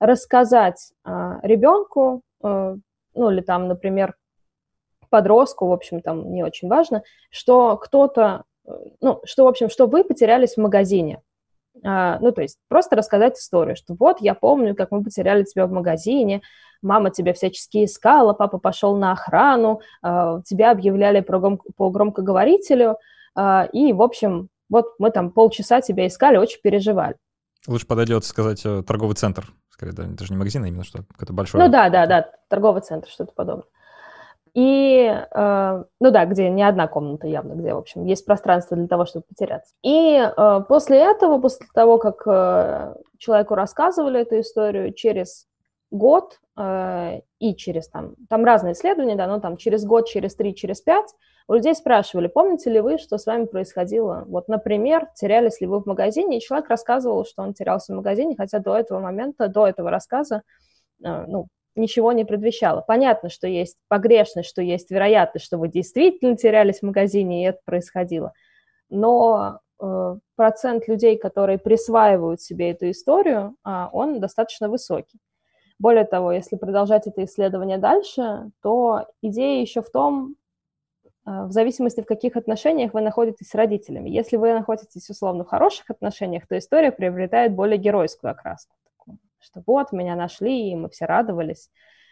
рассказать 0.00 0.92
ребенку, 1.04 2.22
ну 2.40 2.80
или 3.16 3.40
там, 3.40 3.66
например, 3.66 4.14
подростку, 5.10 5.66
в 5.66 5.72
общем, 5.72 6.00
там 6.00 6.32
не 6.32 6.44
очень 6.44 6.68
важно, 6.68 7.02
что 7.30 7.76
кто-то, 7.76 8.44
ну, 9.00 9.20
что, 9.24 9.42
в 9.42 9.48
общем, 9.48 9.68
что 9.68 9.88
вы 9.88 10.04
потерялись 10.04 10.54
в 10.54 10.58
магазине. 10.58 11.20
А, 11.84 12.18
ну, 12.20 12.32
то 12.32 12.42
есть 12.42 12.58
просто 12.68 12.96
рассказать 12.96 13.38
историю, 13.38 13.76
что 13.76 13.94
вот 13.98 14.20
я 14.20 14.34
помню, 14.34 14.74
как 14.74 14.90
мы 14.90 15.02
потеряли 15.02 15.44
тебя 15.44 15.66
в 15.66 15.72
магазине, 15.72 16.42
мама 16.82 17.10
тебя 17.10 17.32
всячески 17.32 17.84
искала, 17.84 18.32
папа 18.32 18.58
пошел 18.58 18.96
на 18.96 19.12
охрану, 19.12 19.80
а, 20.02 20.42
тебя 20.42 20.70
объявляли 20.70 21.20
по 21.20 21.90
громкоговорителю, 21.90 22.96
а, 23.34 23.68
и, 23.72 23.92
в 23.92 24.02
общем, 24.02 24.48
вот 24.68 24.94
мы 24.98 25.10
там 25.10 25.30
полчаса 25.30 25.80
тебя 25.80 26.06
искали, 26.06 26.36
очень 26.36 26.60
переживали. 26.62 27.16
Лучше 27.66 27.86
подойдет 27.86 28.24
сказать 28.24 28.64
э, 28.64 28.82
торговый 28.82 29.14
центр, 29.14 29.52
скорее, 29.70 29.92
да, 29.92 30.04
даже 30.04 30.32
не 30.32 30.38
магазин, 30.38 30.64
а 30.64 30.68
именно 30.68 30.84
что 30.84 31.04
какое-то 31.04 31.32
большое. 31.32 31.64
Ну 31.64 31.70
да, 31.70 31.88
да, 31.88 32.06
да, 32.06 32.30
торговый 32.48 32.82
центр, 32.82 33.08
что-то 33.08 33.32
подобное. 33.32 33.66
И, 34.54 35.06
э, 35.06 35.84
ну 36.00 36.10
да, 36.10 36.24
где 36.26 36.50
не 36.50 36.62
одна 36.62 36.86
комната 36.86 37.26
явно, 37.26 37.54
где, 37.54 37.74
в 37.74 37.78
общем, 37.78 38.04
есть 38.04 38.24
пространство 38.24 38.76
для 38.76 38.88
того, 38.88 39.06
чтобы 39.06 39.24
потеряться. 39.28 39.74
И 39.82 40.16
э, 40.16 40.60
после 40.68 40.98
этого, 40.98 41.38
после 41.38 41.66
того, 41.74 41.98
как 41.98 42.22
э, 42.26 42.94
человеку 43.18 43.54
рассказывали 43.54 44.20
эту 44.20 44.40
историю, 44.40 44.92
через 44.92 45.46
год 45.90 46.38
э, 46.56 47.20
и 47.38 47.54
через 47.54 47.88
там, 47.88 48.14
там 48.28 48.44
разные 48.44 48.72
исследования, 48.72 49.16
да, 49.16 49.26
но 49.26 49.40
там 49.40 49.56
через 49.56 49.84
год, 49.84 50.06
через 50.08 50.34
три, 50.34 50.54
через 50.54 50.80
пять 50.80 51.08
у 51.48 51.54
людей 51.54 51.74
спрашивали, 51.74 52.28
помните 52.28 52.70
ли 52.70 52.80
вы, 52.80 52.98
что 52.98 53.16
с 53.16 53.24
вами 53.24 53.46
происходило? 53.46 54.24
Вот, 54.28 54.48
например, 54.48 55.08
терялись 55.14 55.60
ли 55.60 55.66
вы 55.66 55.80
в 55.80 55.86
магазине, 55.86 56.36
и 56.36 56.40
человек 56.40 56.68
рассказывал, 56.68 57.24
что 57.24 57.42
он 57.42 57.54
терялся 57.54 57.92
в 57.92 57.96
магазине, 57.96 58.36
хотя 58.36 58.58
до 58.58 58.76
этого 58.76 59.00
момента, 59.00 59.48
до 59.48 59.66
этого 59.66 59.90
рассказа, 59.90 60.42
э, 61.02 61.24
ну, 61.26 61.48
ничего 61.78 62.12
не 62.12 62.24
предвещало. 62.24 62.80
Понятно, 62.80 63.28
что 63.28 63.46
есть 63.46 63.76
погрешность, 63.88 64.48
что 64.48 64.62
есть 64.62 64.90
вероятность, 64.90 65.46
что 65.46 65.58
вы 65.58 65.68
действительно 65.68 66.36
терялись 66.36 66.80
в 66.80 66.84
магазине, 66.84 67.42
и 67.42 67.48
это 67.48 67.58
происходило. 67.64 68.32
Но 68.90 69.60
э, 69.80 70.16
процент 70.36 70.88
людей, 70.88 71.16
которые 71.16 71.58
присваивают 71.58 72.40
себе 72.40 72.70
эту 72.70 72.90
историю, 72.90 73.56
э, 73.64 73.86
он 73.92 74.20
достаточно 74.20 74.68
высокий. 74.68 75.18
Более 75.78 76.04
того, 76.04 76.32
если 76.32 76.56
продолжать 76.56 77.06
это 77.06 77.24
исследование 77.24 77.78
дальше, 77.78 78.50
то 78.62 79.06
идея 79.22 79.60
еще 79.60 79.82
в 79.82 79.90
том, 79.90 80.34
э, 81.26 81.44
в 81.44 81.52
зависимости, 81.52 82.00
в 82.00 82.06
каких 82.06 82.36
отношениях 82.36 82.94
вы 82.94 83.00
находитесь 83.00 83.48
с 83.48 83.54
родителями. 83.54 84.10
Если 84.10 84.36
вы 84.36 84.52
находитесь, 84.52 85.08
условно, 85.08 85.44
в 85.44 85.48
хороших 85.48 85.90
отношениях, 85.90 86.46
то 86.48 86.58
история 86.58 86.92
приобретает 86.92 87.54
более 87.54 87.78
геройскую 87.78 88.32
окраску 88.32 88.74
что 89.40 89.62
вот, 89.66 89.92
меня 89.92 90.16
нашли, 90.16 90.70
и 90.70 90.76
мы 90.76 90.88
все 90.88 91.06
радовались, 91.06 91.70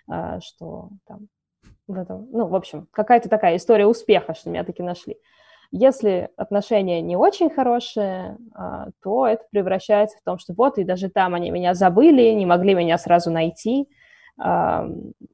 а, 0.09 0.41
что 0.41 0.91
там 1.07 1.29
в 1.87 1.99
этом, 1.99 2.29
ну, 2.31 2.47
в 2.47 2.55
общем, 2.55 2.89
какая-то 2.91 3.29
такая 3.29 3.57
история 3.57 3.87
успеха, 3.87 4.35
что 4.35 4.51
меня 4.51 4.65
таки 4.65 4.83
нашли. 4.83 5.17
Если 5.73 6.31
отношения 6.37 7.01
не 7.01 7.17
очень 7.17 7.51
хорошие, 7.51 8.39
а, 8.55 8.89
то 9.03 9.27
это 9.27 9.45
превращается 9.51 10.19
в 10.19 10.23
том, 10.23 10.39
что 10.39 10.55
вот, 10.55 10.79
и 10.79 10.85
даже 10.85 11.09
там 11.09 11.35
они 11.35 11.51
меня 11.51 11.75
забыли, 11.75 12.31
не 12.33 12.47
могли 12.47 12.75
меня 12.75 12.99
сразу 12.99 13.31
найти, 13.31 13.89
а, 14.39 14.87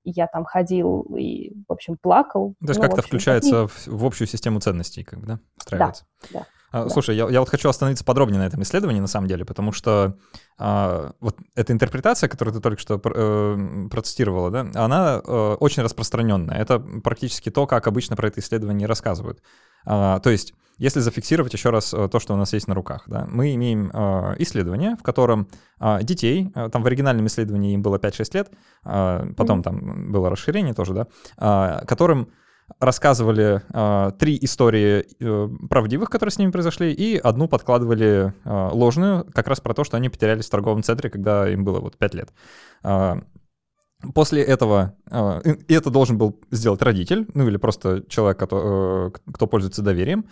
я 0.05 0.27
там 0.27 0.45
ходил 0.45 1.03
и, 1.17 1.53
в 1.69 1.73
общем, 1.73 1.97
плакал. 2.01 2.55
То 2.61 2.69
есть 2.69 2.81
ну, 2.81 2.87
как-то 2.87 3.03
включается 3.03 3.67
в, 3.67 3.87
в 3.87 4.07
общую 4.07 4.29
систему 4.29 4.61
ценностей, 4.61 5.05
как 5.05 5.21
бы, 5.21 5.27
да, 5.27 5.39
встраивается? 5.57 6.07
Да, 6.33 6.41
да. 6.41 6.47
А, 6.73 6.85
да. 6.85 6.89
Слушай, 6.89 7.17
я, 7.17 7.29
я 7.29 7.41
вот 7.41 7.49
хочу 7.49 7.69
остановиться 7.69 8.05
подробнее 8.05 8.41
на 8.41 8.47
этом 8.47 8.63
исследовании, 8.63 9.01
на 9.01 9.07
самом 9.07 9.29
деле, 9.29 9.45
потому 9.45 9.73
что 9.73 10.17
а, 10.59 11.13
вот 11.21 11.37
эта 11.55 11.73
интерпретация, 11.73 12.29
которую 12.29 12.55
ты 12.55 12.61
только 12.61 12.81
что 12.81 13.01
э, 13.05 13.89
процитировала, 13.91 14.51
да, 14.51 14.67
она 14.75 15.21
э, 15.23 15.57
очень 15.61 15.83
распространенная. 15.83 16.59
Это 16.59 16.81
практически 16.81 17.51
то, 17.51 17.67
как 17.67 17.87
обычно 17.87 18.17
про 18.17 18.29
это 18.29 18.41
исследование 18.41 18.89
рассказывают. 18.89 19.43
А, 19.85 20.19
то 20.21 20.31
есть, 20.31 20.55
если 20.79 21.01
зафиксировать 21.01 21.53
еще 21.53 21.71
раз 21.71 21.93
э, 21.93 22.09
то, 22.09 22.19
что 22.19 22.35
у 22.35 22.37
нас 22.37 22.53
есть 22.55 22.69
на 22.69 22.75
руках, 22.75 23.05
да, 23.07 23.27
мы 23.31 23.55
имеем 23.55 23.91
э, 23.93 24.37
исследование, 24.39 24.97
в 24.97 25.03
котором 25.03 25.49
э, 25.79 25.99
детей, 26.03 26.51
э, 26.55 26.71
там 26.73 26.83
в 26.83 26.87
оригинальном 26.87 27.27
исследовании 27.27 27.75
им 27.75 27.83
было 27.83 27.99
5-6 27.99 28.31
лет, 28.35 28.51
э, 28.85 29.33
потом 29.37 29.61
mm-hmm. 29.61 29.63
там 29.63 30.13
было 30.13 30.31
расширение 30.31 30.75
тоже, 30.75 30.95
да, 30.95 31.07
э, 31.39 31.85
которым 31.87 32.29
рассказывали 32.79 33.63
э, 33.73 34.13
три 34.19 34.39
истории 34.41 35.07
э, 35.21 35.49
правдивых, 35.69 36.11
которые 36.11 36.33
с 36.33 36.39
ними 36.39 36.51
произошли, 36.51 36.93
и 36.93 37.17
одну 37.17 37.49
подкладывали 37.49 38.33
э, 38.45 38.69
ложную, 38.73 39.25
как 39.33 39.49
раз 39.49 39.61
про 39.61 39.75
то, 39.75 39.85
что 39.85 39.97
они 39.97 40.09
потерялись 40.09 40.47
в 40.47 40.51
торговом 40.51 40.83
центре, 40.83 41.11
когда 41.11 41.49
им 41.49 41.65
было 41.65 41.81
вот 41.81 41.97
пять 41.99 42.15
лет. 42.15 42.31
Э, 42.83 43.15
после 44.15 44.43
этого, 44.43 44.95
э, 45.11 45.41
это 45.69 45.91
должен 45.91 46.19
был 46.19 46.41
сделать 46.51 46.83
родитель, 46.83 47.27
ну 47.35 47.49
или 47.49 47.57
просто 47.57 48.05
человек, 48.09 48.39
кто, 48.39 49.13
э, 49.27 49.33
кто 49.33 49.47
пользуется 49.47 49.83
доверием. 49.83 50.27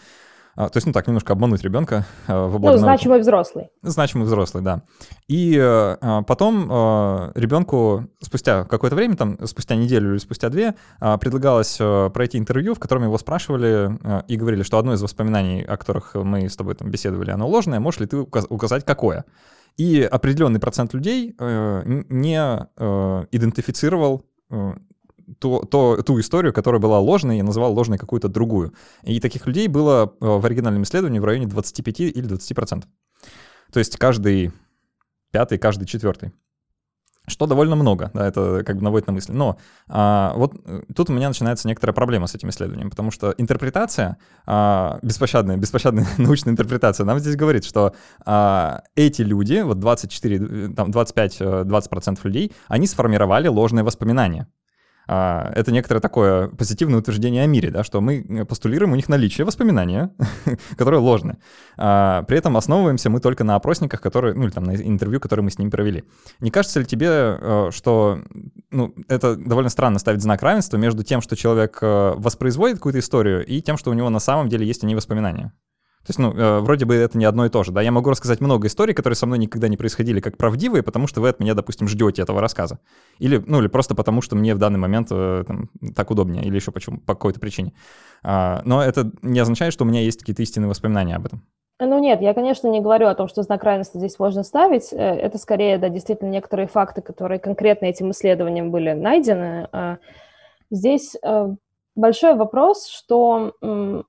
А, 0.56 0.68
то 0.68 0.76
есть, 0.76 0.86
ну 0.86 0.92
так, 0.92 1.06
немножко 1.06 1.32
обмануть 1.32 1.62
ребенка 1.62 2.06
а, 2.26 2.46
в 2.46 2.58
Ну, 2.58 2.76
значимый 2.76 3.20
взрослый. 3.20 3.68
Значимый 3.82 4.26
взрослый, 4.26 4.62
да. 4.62 4.82
И 5.28 5.58
а, 5.58 6.22
потом 6.22 6.68
а, 6.70 7.32
ребенку 7.34 8.08
спустя 8.20 8.64
какое-то 8.64 8.96
время, 8.96 9.16
там, 9.16 9.38
спустя 9.46 9.76
неделю 9.76 10.12
или 10.12 10.18
спустя 10.18 10.48
две, 10.48 10.74
а, 11.00 11.18
предлагалось 11.18 11.78
а, 11.80 12.10
пройти 12.10 12.38
интервью, 12.38 12.74
в 12.74 12.78
котором 12.78 13.04
его 13.04 13.16
спрашивали 13.18 13.98
а, 14.02 14.24
и 14.28 14.36
говорили, 14.36 14.62
что 14.62 14.78
одно 14.78 14.94
из 14.94 15.02
воспоминаний, 15.02 15.62
о 15.62 15.76
которых 15.76 16.14
мы 16.14 16.48
с 16.48 16.56
тобой 16.56 16.74
там 16.74 16.90
беседовали, 16.90 17.30
оно 17.30 17.48
ложное, 17.48 17.80
можешь 17.80 18.00
ли 18.00 18.06
ты 18.06 18.18
указать, 18.18 18.84
какое? 18.84 19.24
И 19.76 20.02
определенный 20.02 20.60
процент 20.60 20.92
людей 20.94 21.34
э, 21.38 21.82
не 22.08 22.66
э, 22.76 23.24
идентифицировал 23.30 24.26
то, 25.38 25.64
то, 25.64 26.02
ту 26.02 26.20
историю, 26.20 26.52
которая 26.52 26.80
была 26.80 26.98
ложной, 26.98 27.38
и 27.38 27.42
называл 27.42 27.72
ложной 27.72 27.98
какую-то 27.98 28.28
другую. 28.28 28.74
И 29.02 29.20
таких 29.20 29.46
людей 29.46 29.68
было 29.68 30.12
э, 30.20 30.26
в 30.26 30.44
оригинальном 30.44 30.82
исследовании 30.82 31.18
в 31.18 31.24
районе 31.24 31.46
25 31.46 32.00
или 32.00 32.28
20%. 32.28 32.84
То 33.72 33.78
есть 33.78 33.96
каждый 33.96 34.52
пятый, 35.30 35.58
каждый 35.58 35.86
четвертый. 35.86 36.32
Что 37.26 37.46
довольно 37.46 37.76
много, 37.76 38.10
да, 38.12 38.26
это 38.26 38.64
как 38.64 38.76
бы 38.76 38.82
наводит 38.82 39.06
на 39.06 39.12
мысли. 39.12 39.32
Но 39.32 39.58
а, 39.88 40.32
вот 40.34 40.54
э, 40.64 40.82
тут 40.96 41.10
у 41.10 41.12
меня 41.12 41.28
начинается 41.28 41.68
некоторая 41.68 41.94
проблема 41.94 42.26
с 42.26 42.34
этим 42.34 42.48
исследованием, 42.48 42.90
потому 42.90 43.10
что 43.10 43.34
интерпретация, 43.36 44.16
а, 44.46 44.98
беспощадная, 45.02 45.56
беспощадная 45.56 46.06
научная 46.18 46.52
интерпретация, 46.52 47.04
нам 47.04 47.18
здесь 47.20 47.36
говорит, 47.36 47.64
что 47.64 47.94
а, 48.24 48.82
эти 48.96 49.22
люди, 49.22 49.60
вот 49.60 49.78
24, 49.78 50.36
э, 50.36 50.68
там 50.74 50.90
25-20% 50.90 52.18
людей, 52.24 52.52
они 52.68 52.86
сформировали 52.86 53.46
ложные 53.48 53.84
воспоминания. 53.84 54.48
А, 55.06 55.50
это 55.54 55.72
некоторое 55.72 56.00
такое 56.00 56.48
позитивное 56.48 57.00
утверждение 57.00 57.42
о 57.42 57.46
мире, 57.46 57.70
да, 57.70 57.84
что 57.84 58.00
мы 58.00 58.46
постулируем 58.48 58.92
у 58.92 58.96
них 58.96 59.08
наличие 59.08 59.44
воспоминания, 59.44 60.10
которые 60.76 61.00
ложны. 61.00 61.38
А, 61.76 62.22
при 62.24 62.38
этом 62.38 62.56
основываемся 62.56 63.10
мы 63.10 63.20
только 63.20 63.44
на 63.44 63.56
опросниках, 63.56 64.00
которые, 64.00 64.34
ну 64.34 64.44
или 64.44 64.50
там 64.50 64.64
на 64.64 64.76
интервью, 64.76 65.20
которые 65.20 65.44
мы 65.44 65.50
с 65.50 65.58
ними 65.58 65.70
провели. 65.70 66.04
Не 66.40 66.50
кажется 66.50 66.80
ли 66.80 66.86
тебе, 66.86 67.08
э, 67.10 67.70
что 67.72 68.20
ну, 68.70 68.94
это 69.08 69.36
довольно 69.36 69.70
странно 69.70 69.98
ставить 69.98 70.22
знак 70.22 70.42
равенства 70.42 70.76
между 70.76 71.02
тем, 71.02 71.20
что 71.20 71.36
человек 71.36 71.78
э, 71.82 72.14
воспроизводит 72.16 72.76
какую-то 72.76 72.98
историю, 72.98 73.44
и 73.44 73.60
тем, 73.62 73.76
что 73.76 73.90
у 73.90 73.94
него 73.94 74.10
на 74.10 74.20
самом 74.20 74.48
деле 74.48 74.66
есть 74.66 74.84
о 74.84 74.86
ней 74.86 74.94
воспоминания? 74.94 75.52
То 76.06 76.10
есть, 76.10 76.18
ну, 76.18 76.32
э, 76.32 76.60
вроде 76.60 76.86
бы 76.86 76.94
это 76.94 77.18
не 77.18 77.26
одно 77.26 77.44
и 77.44 77.50
то 77.50 77.62
же, 77.62 77.72
да. 77.72 77.82
Я 77.82 77.92
могу 77.92 78.08
рассказать 78.08 78.40
много 78.40 78.68
историй, 78.68 78.94
которые 78.94 79.16
со 79.16 79.26
мной 79.26 79.38
никогда 79.38 79.68
не 79.68 79.76
происходили, 79.76 80.20
как 80.20 80.38
правдивые, 80.38 80.82
потому 80.82 81.06
что 81.06 81.20
вы 81.20 81.28
от 81.28 81.40
меня, 81.40 81.52
допустим, 81.52 81.88
ждете 81.88 82.22
этого 82.22 82.40
рассказа. 82.40 82.78
Или, 83.18 83.42
ну, 83.46 83.60
или 83.60 83.66
просто 83.66 83.94
потому, 83.94 84.22
что 84.22 84.34
мне 84.34 84.54
в 84.54 84.58
данный 84.58 84.78
момент 84.78 85.08
э, 85.10 85.44
там, 85.46 85.68
так 85.94 86.10
удобнее, 86.10 86.42
или 86.44 86.56
еще 86.56 86.72
почему, 86.72 87.00
по 87.00 87.14
какой-то 87.14 87.38
причине. 87.38 87.74
А, 88.22 88.62
но 88.64 88.82
это 88.82 89.12
не 89.20 89.38
означает, 89.40 89.74
что 89.74 89.84
у 89.84 89.86
меня 89.86 90.00
есть 90.00 90.20
какие-то 90.20 90.42
истинные 90.42 90.68
воспоминания 90.68 91.16
об 91.16 91.26
этом. 91.26 91.42
Ну 91.78 91.98
нет, 91.98 92.22
я, 92.22 92.32
конечно, 92.32 92.68
не 92.68 92.80
говорю 92.80 93.06
о 93.06 93.14
том, 93.14 93.28
что 93.28 93.42
знак 93.42 93.62
равенства 93.62 94.00
здесь 94.00 94.18
можно 94.18 94.42
ставить. 94.42 94.94
Э, 94.94 94.96
это 94.96 95.36
скорее, 95.36 95.76
да, 95.76 95.90
действительно 95.90 96.30
некоторые 96.30 96.66
факты, 96.66 97.02
которые 97.02 97.38
конкретно 97.38 97.86
этим 97.86 98.10
исследованием 98.12 98.70
были 98.70 98.92
найдены. 98.92 99.68
А 99.72 99.98
здесь 100.70 101.14
большой 102.00 102.34
вопрос, 102.34 102.86
что 102.86 103.54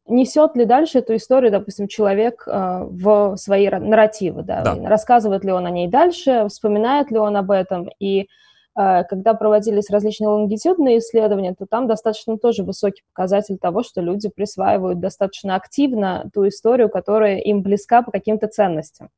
несет 0.08 0.56
ли 0.56 0.66
дальше 0.66 1.00
эту 1.00 1.16
историю, 1.16 1.52
допустим, 1.52 1.88
человек 1.88 2.44
э, 2.48 2.84
в 2.90 3.36
свои 3.36 3.70
нарративы, 3.70 4.44
да? 4.44 4.64
да, 4.64 4.90
рассказывает 4.90 5.44
ли 5.44 5.52
он 5.52 5.66
о 5.66 5.70
ней 5.70 5.88
дальше, 5.88 6.48
вспоминает 6.50 7.12
ли 7.12 7.20
он 7.20 7.38
об 7.38 7.52
этом, 7.52 7.90
и 8.00 8.22
э, 8.22 9.04
когда 9.04 9.34
проводились 9.34 9.90
различные 9.90 10.30
лонгитюдные 10.30 11.00
исследования, 11.00 11.54
то 11.54 11.66
там 11.66 11.88
достаточно 11.88 12.38
тоже 12.38 12.64
высокий 12.64 13.04
показатель 13.14 13.58
того, 13.58 13.84
что 13.84 14.02
люди 14.02 14.30
присваивают 14.30 15.00
достаточно 15.00 15.56
активно 15.56 16.30
ту 16.34 16.48
историю, 16.48 16.90
которая 16.90 17.38
им 17.38 17.62
близка 17.62 18.02
по 18.02 18.12
каким-то 18.12 18.48
ценностям. 18.48 19.10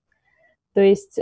То 0.73 0.81
есть 0.81 1.19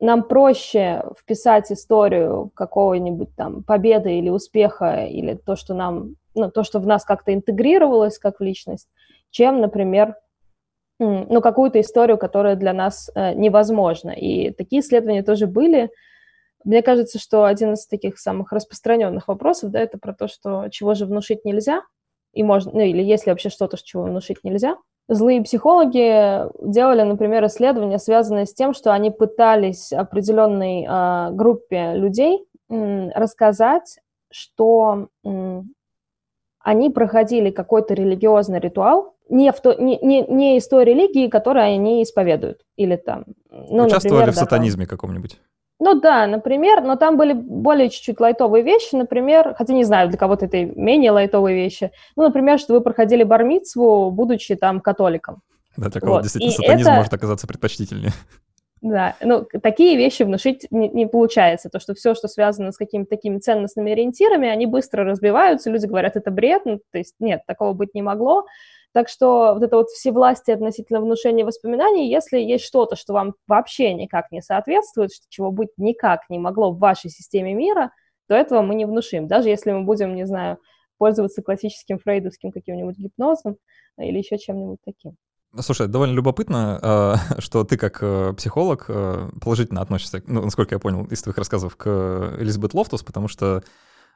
нам 0.00 0.22
проще 0.22 1.04
вписать 1.18 1.72
историю 1.72 2.50
какого-нибудь 2.54 3.34
там 3.34 3.62
победы 3.64 4.18
или 4.18 4.28
успеха, 4.28 5.06
или 5.06 5.34
то, 5.34 5.56
что 5.56 5.74
нам, 5.74 6.14
ну, 6.34 6.50
то, 6.50 6.62
что 6.62 6.78
в 6.78 6.86
нас 6.86 7.04
как-то 7.04 7.34
интегрировалось 7.34 8.18
как 8.18 8.38
в 8.38 8.42
личность, 8.42 8.88
чем, 9.30 9.60
например, 9.60 10.14
ну, 11.00 11.40
какую-то 11.40 11.80
историю, 11.80 12.18
которая 12.18 12.56
для 12.56 12.72
нас 12.72 13.10
э, 13.14 13.34
невозможна. 13.34 14.10
И 14.10 14.50
такие 14.50 14.80
исследования 14.80 15.22
тоже 15.22 15.46
были. 15.46 15.90
Мне 16.64 16.82
кажется, 16.82 17.20
что 17.20 17.44
один 17.44 17.74
из 17.74 17.86
таких 17.86 18.18
самых 18.18 18.52
распространенных 18.52 19.28
вопросов, 19.28 19.70
да, 19.70 19.80
это 19.80 19.98
про 19.98 20.12
то, 20.12 20.26
что 20.26 20.68
чего 20.70 20.94
же 20.94 21.06
внушить 21.06 21.44
нельзя, 21.44 21.82
и 22.32 22.42
можно, 22.42 22.72
ну, 22.72 22.80
или 22.80 23.02
есть 23.02 23.26
ли 23.26 23.32
вообще 23.32 23.48
что-то, 23.48 23.76
чего 23.82 24.04
внушить 24.04 24.38
нельзя– 24.42 24.76
Злые 25.08 25.42
психологи 25.42 26.50
делали, 26.62 27.02
например, 27.02 27.46
исследования, 27.46 27.98
связанные 27.98 28.44
с 28.44 28.52
тем, 28.52 28.74
что 28.74 28.92
они 28.92 29.10
пытались 29.10 29.90
определенной 29.90 30.86
э, 30.86 31.30
группе 31.32 31.94
людей 31.94 32.44
э, 32.68 33.08
рассказать, 33.14 34.00
что 34.30 35.08
э, 35.24 35.62
они 36.60 36.90
проходили 36.90 37.50
какой-то 37.50 37.94
религиозный 37.94 38.60
ритуал, 38.60 39.14
не, 39.30 39.50
в 39.50 39.60
то, 39.60 39.74
не, 39.74 39.98
не, 39.98 40.26
не 40.26 40.58
из 40.58 40.68
той 40.68 40.84
религии, 40.84 41.28
которую 41.28 41.64
они 41.64 42.02
исповедуют. 42.02 42.60
Или 42.76 42.96
там, 42.96 43.24
ну, 43.50 43.86
Участвовали 43.86 44.26
например, 44.26 44.32
в 44.32 44.36
сатанизме 44.36 44.84
да, 44.84 44.90
каком-нибудь. 44.90 45.40
Ну 45.80 46.00
да, 46.00 46.26
например, 46.26 46.82
но 46.82 46.96
там 46.96 47.16
были 47.16 47.32
более 47.32 47.88
чуть-чуть 47.88 48.18
лайтовые 48.18 48.64
вещи, 48.64 48.96
например, 48.96 49.54
хотя 49.56 49.72
не 49.72 49.84
знаю, 49.84 50.08
для 50.08 50.18
кого-то 50.18 50.46
это 50.46 50.64
менее 50.64 51.12
лайтовые 51.12 51.54
вещи, 51.54 51.92
ну, 52.16 52.24
например, 52.24 52.58
что 52.58 52.74
вы 52.74 52.80
проходили 52.80 53.22
бармицву, 53.22 54.10
будучи 54.10 54.56
там 54.56 54.80
католиком. 54.80 55.42
Да, 55.76 55.88
для 55.88 56.00
кого 56.00 56.14
вот. 56.14 56.22
действительно 56.22 56.50
И 56.50 56.56
сатанизм 56.56 56.88
это... 56.88 56.96
может 56.96 57.14
оказаться 57.14 57.46
предпочтительнее. 57.46 58.12
Да, 58.80 59.16
ну, 59.20 59.44
такие 59.62 59.96
вещи 59.96 60.22
внушить 60.22 60.66
не, 60.70 60.88
не 60.88 61.06
получается. 61.06 61.68
То, 61.68 61.80
что 61.80 61.94
все, 61.94 62.14
что 62.14 62.28
связано 62.28 62.70
с 62.72 62.76
какими-то 62.76 63.10
такими 63.10 63.38
ценностными 63.38 63.92
ориентирами, 63.92 64.48
они 64.48 64.66
быстро 64.66 65.04
разбиваются, 65.04 65.70
люди 65.70 65.86
говорят, 65.86 66.16
это 66.16 66.30
бред, 66.30 66.62
ну, 66.64 66.80
то 66.92 66.98
есть 66.98 67.14
нет, 67.18 67.42
такого 67.46 67.72
быть 67.72 67.94
не 67.94 68.02
могло. 68.02 68.44
Так 68.92 69.08
что 69.08 69.54
вот 69.54 69.62
это 69.62 69.76
вот 69.76 69.88
всевластие 69.88 70.54
относительно 70.54 71.00
внушения 71.00 71.44
воспоминаний, 71.44 72.10
если 72.10 72.38
есть 72.38 72.64
что-то, 72.64 72.96
что 72.96 73.12
вам 73.12 73.34
вообще 73.46 73.92
никак 73.94 74.30
не 74.32 74.40
соответствует, 74.40 75.10
чего 75.28 75.52
быть 75.52 75.70
никак 75.76 76.22
не 76.30 76.38
могло 76.38 76.72
в 76.72 76.78
вашей 76.78 77.10
системе 77.10 77.54
мира, 77.54 77.92
то 78.28 78.34
этого 78.34 78.62
мы 78.62 78.74
не 78.74 78.86
внушим. 78.86 79.26
Даже 79.26 79.48
если 79.48 79.72
мы 79.72 79.82
будем, 79.82 80.14
не 80.14 80.26
знаю, 80.26 80.58
пользоваться 80.98 81.42
классическим 81.42 81.98
фрейдовским 81.98 82.50
каким-нибудь 82.50 82.98
гипнозом 82.98 83.56
или 83.98 84.18
еще 84.18 84.38
чем-нибудь 84.38 84.78
таким. 84.84 85.16
Слушай, 85.60 85.88
довольно 85.88 86.14
любопытно, 86.14 86.78
а, 86.82 87.14
что 87.38 87.64
ты 87.64 87.76
как 87.76 87.98
э, 88.02 88.34
психолог 88.36 88.86
э, 88.88 89.30
положительно 89.40 89.80
относишься, 89.80 90.22
ну, 90.26 90.42
насколько 90.42 90.74
я 90.74 90.78
понял 90.78 91.04
из 91.06 91.22
твоих 91.22 91.38
рассказов, 91.38 91.76
к 91.76 92.36
Элизабет 92.38 92.74
Лофтус, 92.74 93.02
потому 93.02 93.28
что 93.28 93.62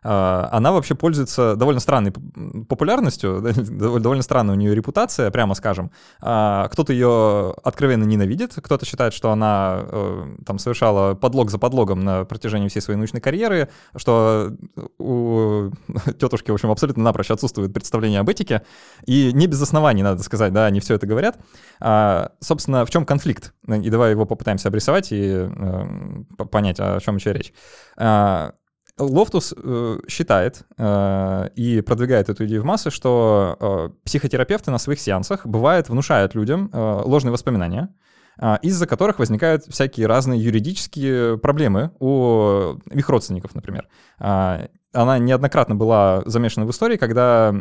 она 0.03 0.73
вообще 0.73 0.95
пользуется 0.95 1.55
довольно 1.57 1.81
странной 1.81 2.13
популярностью, 2.69 3.41
довольно 3.55 4.23
странная 4.23 4.55
у 4.55 4.59
нее 4.59 4.75
репутация, 4.75 5.31
прямо 5.31 5.55
скажем. 5.55 5.91
А, 6.21 6.69
кто-то 6.69 6.93
ее 6.93 7.55
откровенно 7.63 8.05
ненавидит, 8.05 8.55
кто-то 8.55 8.85
считает, 8.85 9.15
что 9.15 9.31
она 9.31 9.81
э, 9.83 10.37
там 10.45 10.59
совершала 10.59 11.15
подлог 11.15 11.51
за 11.51 11.59
подлогом 11.59 12.01
на 12.01 12.25
протяжении 12.25 12.69
всей 12.69 12.81
своей 12.81 12.97
научной 12.97 13.21
карьеры, 13.21 13.69
что 13.97 14.53
у 14.99 15.71
тетушки, 16.19 16.51
в 16.51 16.55
общем, 16.55 16.71
абсолютно 16.71 17.03
напрочь 17.03 17.31
отсутствует 17.31 17.73
представление 17.73 18.21
об 18.21 18.29
этике, 18.29 18.63
и 19.07 19.33
не 19.33 19.47
без 19.47 19.63
оснований, 19.63 20.03
надо 20.03 20.23
сказать, 20.23 20.53
да, 20.53 20.67
они 20.67 20.81
все 20.81 20.95
это 20.95 21.07
говорят. 21.07 21.39
А, 21.81 22.33
собственно, 22.41 22.85
в 22.85 22.91
чем 22.91 23.05
конфликт? 23.05 23.55
И 23.69 23.91
давай 23.91 24.11
его 24.11 24.27
попытаемся 24.27 24.69
обрисовать 24.69 25.13
и 25.13 25.49
э, 25.49 25.85
понять, 26.51 26.81
о 26.81 26.99
чем 27.01 27.17
еще 27.17 27.33
речь. 27.33 27.53
Лофтус 29.03 29.55
э, 29.57 29.99
считает 30.09 30.65
э, 30.79 31.49
и 31.57 31.81
продвигает 31.81 32.29
эту 32.29 32.47
идею 32.47 32.63
в 32.63 32.65
массы, 32.65 32.91
что 32.91 33.57
э, 33.61 33.89
психотерапевты 34.05 34.71
на 34.71 34.79
своих 34.79 35.01
сеансах 35.01 35.47
бывает 35.47 35.89
внушают 35.89 36.35
людям 36.35 36.71
э, 36.73 37.03
ложные 37.05 37.33
воспоминания, 37.33 37.89
э, 38.41 38.57
из-за 38.63 38.87
которых 38.87 39.19
возникают 39.19 39.65
всякие 39.65 40.07
разные 40.07 40.41
юридические 40.41 41.39
проблемы 41.39 41.93
у 42.01 42.79
их 42.91 43.09
родственников, 43.09 43.55
например. 43.55 43.89
Э, 44.19 44.69
она 44.93 45.19
неоднократно 45.19 45.75
была 45.75 46.23
замешана 46.27 46.67
в 46.67 46.71
истории, 46.71 46.97
когда 46.97 47.55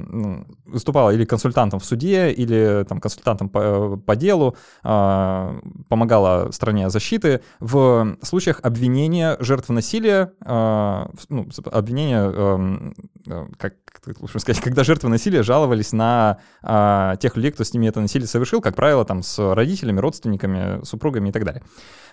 выступала 0.66 1.12
или 1.12 1.26
консультантом 1.26 1.80
в 1.80 1.86
суде, 1.86 2.32
или 2.32 2.86
там, 2.88 3.00
консультантом 3.00 3.50
по, 3.50 3.98
по 3.98 4.16
делу, 4.16 4.56
э, 4.84 5.60
помогала 5.90 6.52
стороне 6.52 6.90
защиты 6.90 7.42
в 7.60 8.18
случаях 8.22 8.60
обвинения 8.64 9.38
жертв 9.40 9.70
насилия, 9.70 10.34
э, 10.46 11.06
ну, 11.30 11.48
обвинения, 11.72 12.24
эм, 12.24 12.96
э, 13.28 13.48
как 13.58 13.76
лучше 14.20 14.40
сказать, 14.40 14.62
когда 14.62 14.84
жертвы 14.84 15.10
насилия 15.10 15.44
жаловались 15.44 15.94
на 15.94 16.40
э, 16.64 17.16
тех 17.20 17.36
людей, 17.36 17.52
кто 17.52 17.64
с 17.64 17.74
ними 17.74 17.88
это 17.88 18.02
насилие 18.02 18.28
совершил, 18.28 18.62
как 18.62 18.76
правило, 18.76 19.06
там 19.06 19.24
с 19.24 19.54
родителями, 19.54 20.00
родственниками, 20.00 20.84
супругами 20.84 21.30
и 21.30 21.32
так 21.32 21.46
далее. 21.46 21.64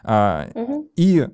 Э, 0.04 0.50
угу. 0.54 0.90
И 0.96 1.26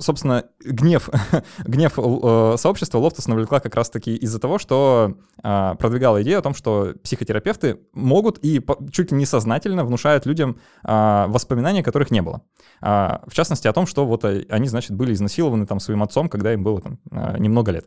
собственно, 0.00 0.44
гнев, 0.60 1.08
гнев 1.58 1.98
э, 1.98 2.54
сообщества 2.56 2.98
Лофтус 2.98 3.28
навлекла 3.28 3.60
как 3.60 3.74
раз-таки 3.74 4.16
из-за 4.16 4.38
того, 4.38 4.58
что 4.58 5.16
э, 5.42 5.74
продвигала 5.78 6.22
идею 6.22 6.38
о 6.38 6.42
том, 6.42 6.54
что 6.54 6.94
психотерапевты 7.02 7.78
могут 7.92 8.38
и 8.38 8.58
по, 8.60 8.78
чуть 8.90 9.12
ли 9.12 9.16
не 9.16 9.26
сознательно 9.26 9.84
внушают 9.84 10.26
людям 10.26 10.58
э, 10.84 11.26
воспоминания, 11.28 11.82
которых 11.82 12.10
не 12.10 12.22
было. 12.22 12.42
Э, 12.82 13.18
в 13.26 13.34
частности, 13.34 13.68
о 13.68 13.72
том, 13.72 13.86
что 13.86 14.06
вот 14.06 14.24
они, 14.24 14.68
значит, 14.68 14.96
были 14.96 15.12
изнасилованы 15.12 15.66
там 15.66 15.80
своим 15.80 16.02
отцом, 16.02 16.28
когда 16.28 16.52
им 16.52 16.62
было 16.62 16.80
там 16.80 16.98
э, 17.10 17.38
немного 17.38 17.72
лет. 17.72 17.86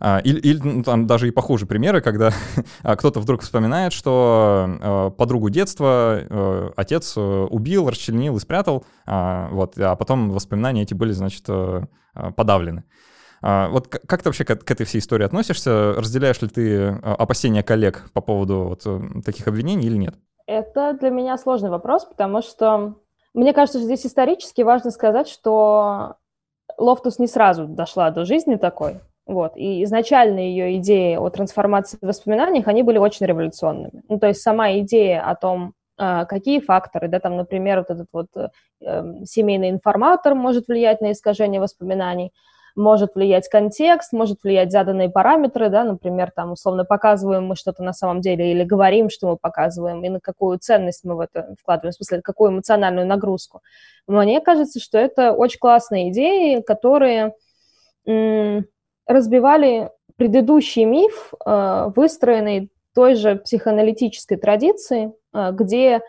А, 0.00 0.18
или, 0.18 0.38
или 0.38 0.60
ну, 0.62 0.82
там 0.82 1.06
даже 1.06 1.28
и 1.28 1.32
похуже 1.32 1.66
примеры, 1.66 2.00
когда 2.00 2.30
а, 2.82 2.96
кто-то 2.96 3.20
вдруг 3.20 3.42
вспоминает, 3.42 3.92
что 3.92 4.66
э, 4.80 5.10
подругу 5.16 5.50
детства 5.50 6.20
э, 6.20 6.70
отец 6.76 7.14
э, 7.16 7.20
убил, 7.20 7.88
расчленил 7.90 8.36
и 8.36 8.40
спрятал, 8.40 8.84
э, 9.06 9.48
вот, 9.50 9.76
а 9.78 9.96
потом 9.96 10.30
воспоминания 10.30 10.82
эти 10.82 10.94
были, 10.94 11.12
значит, 11.12 11.44
э, 11.48 11.82
подавлены. 12.36 12.84
А, 13.42 13.68
вот 13.68 13.88
как 13.88 14.22
ты 14.22 14.28
вообще 14.28 14.44
к, 14.44 14.56
к 14.56 14.70
этой 14.70 14.86
всей 14.86 14.98
истории 14.98 15.24
относишься? 15.24 15.94
Разделяешь 15.96 16.40
ли 16.42 16.48
ты 16.48 16.86
опасения 17.02 17.62
коллег 17.62 18.10
по 18.12 18.20
поводу 18.20 18.76
вот 18.80 19.24
таких 19.24 19.48
обвинений 19.48 19.86
или 19.86 19.96
нет? 19.96 20.14
Это 20.46 20.96
для 20.98 21.10
меня 21.10 21.36
сложный 21.38 21.70
вопрос, 21.70 22.04
потому 22.04 22.40
что 22.42 22.96
мне 23.34 23.52
кажется, 23.52 23.78
что 23.78 23.86
здесь 23.86 24.06
исторически 24.06 24.62
важно 24.62 24.90
сказать, 24.90 25.28
что 25.28 26.16
Лофтус 26.76 27.18
не 27.18 27.26
сразу 27.26 27.66
дошла 27.66 28.10
до 28.10 28.24
жизни 28.24 28.56
такой. 28.56 29.00
Вот. 29.28 29.52
И 29.56 29.84
изначально 29.84 30.40
ее 30.40 30.78
идеи 30.78 31.16
о 31.16 31.28
трансформации 31.28 31.98
в 32.00 32.06
воспоминаниях, 32.06 32.66
они 32.66 32.82
были 32.82 32.96
очень 32.96 33.26
революционными. 33.26 34.02
Ну, 34.08 34.18
то 34.18 34.26
есть 34.26 34.40
сама 34.40 34.78
идея 34.78 35.20
о 35.20 35.36
том, 35.36 35.74
а, 35.98 36.24
какие 36.24 36.60
факторы, 36.60 37.08
да, 37.08 37.20
там, 37.20 37.36
например, 37.36 37.78
вот 37.78 37.90
этот 37.90 38.06
вот 38.10 38.26
э, 38.36 38.48
эм, 38.80 39.26
семейный 39.26 39.68
информатор 39.68 40.34
может 40.34 40.68
влиять 40.68 41.02
на 41.02 41.12
искажение 41.12 41.60
воспоминаний, 41.60 42.32
может 42.74 43.16
влиять 43.16 43.48
контекст, 43.50 44.12
может 44.12 44.42
влиять 44.42 44.72
заданные 44.72 45.10
параметры, 45.10 45.68
да, 45.68 45.84
например, 45.84 46.30
там, 46.34 46.52
условно, 46.52 46.86
показываем 46.86 47.46
мы 47.46 47.56
что-то 47.56 47.82
на 47.82 47.92
самом 47.92 48.22
деле 48.22 48.50
или 48.50 48.64
говорим, 48.64 49.10
что 49.10 49.28
мы 49.28 49.36
показываем, 49.36 50.02
и 50.04 50.08
на 50.08 50.20
какую 50.20 50.58
ценность 50.58 51.04
мы 51.04 51.16
в 51.16 51.20
это 51.20 51.54
вкладываем, 51.60 51.92
в 51.92 51.96
смысле, 51.96 52.22
какую 52.22 52.52
эмоциональную 52.52 53.06
нагрузку. 53.06 53.60
Мне 54.06 54.40
кажется, 54.40 54.80
что 54.80 54.96
это 54.96 55.32
очень 55.32 55.58
классные 55.58 56.10
идеи, 56.10 56.62
которые 56.62 57.34
разбивали 59.08 59.90
предыдущий 60.16 60.84
миф, 60.84 61.32
э, 61.46 61.90
выстроенный 61.96 62.70
той 62.94 63.14
же 63.14 63.36
психоаналитической 63.36 64.36
традиции, 64.36 65.12
э, 65.34 65.52
где 65.52 66.00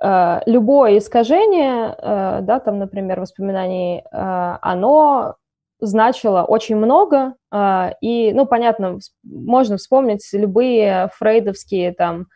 э, 0.00 0.40
любое 0.46 0.98
искажение, 0.98 1.96
да, 2.42 2.60
там, 2.60 2.78
например, 2.78 3.20
воспоминаний, 3.20 4.04
оно 4.10 5.36
значило 5.80 6.42
очень 6.42 6.76
много, 6.76 7.34
и, 8.02 8.32
ну, 8.34 8.46
понятно, 8.46 8.98
можно 9.24 9.78
вспомнить 9.78 10.28
любые 10.32 11.08
фрейдовские 11.14 11.94
там 11.94 12.26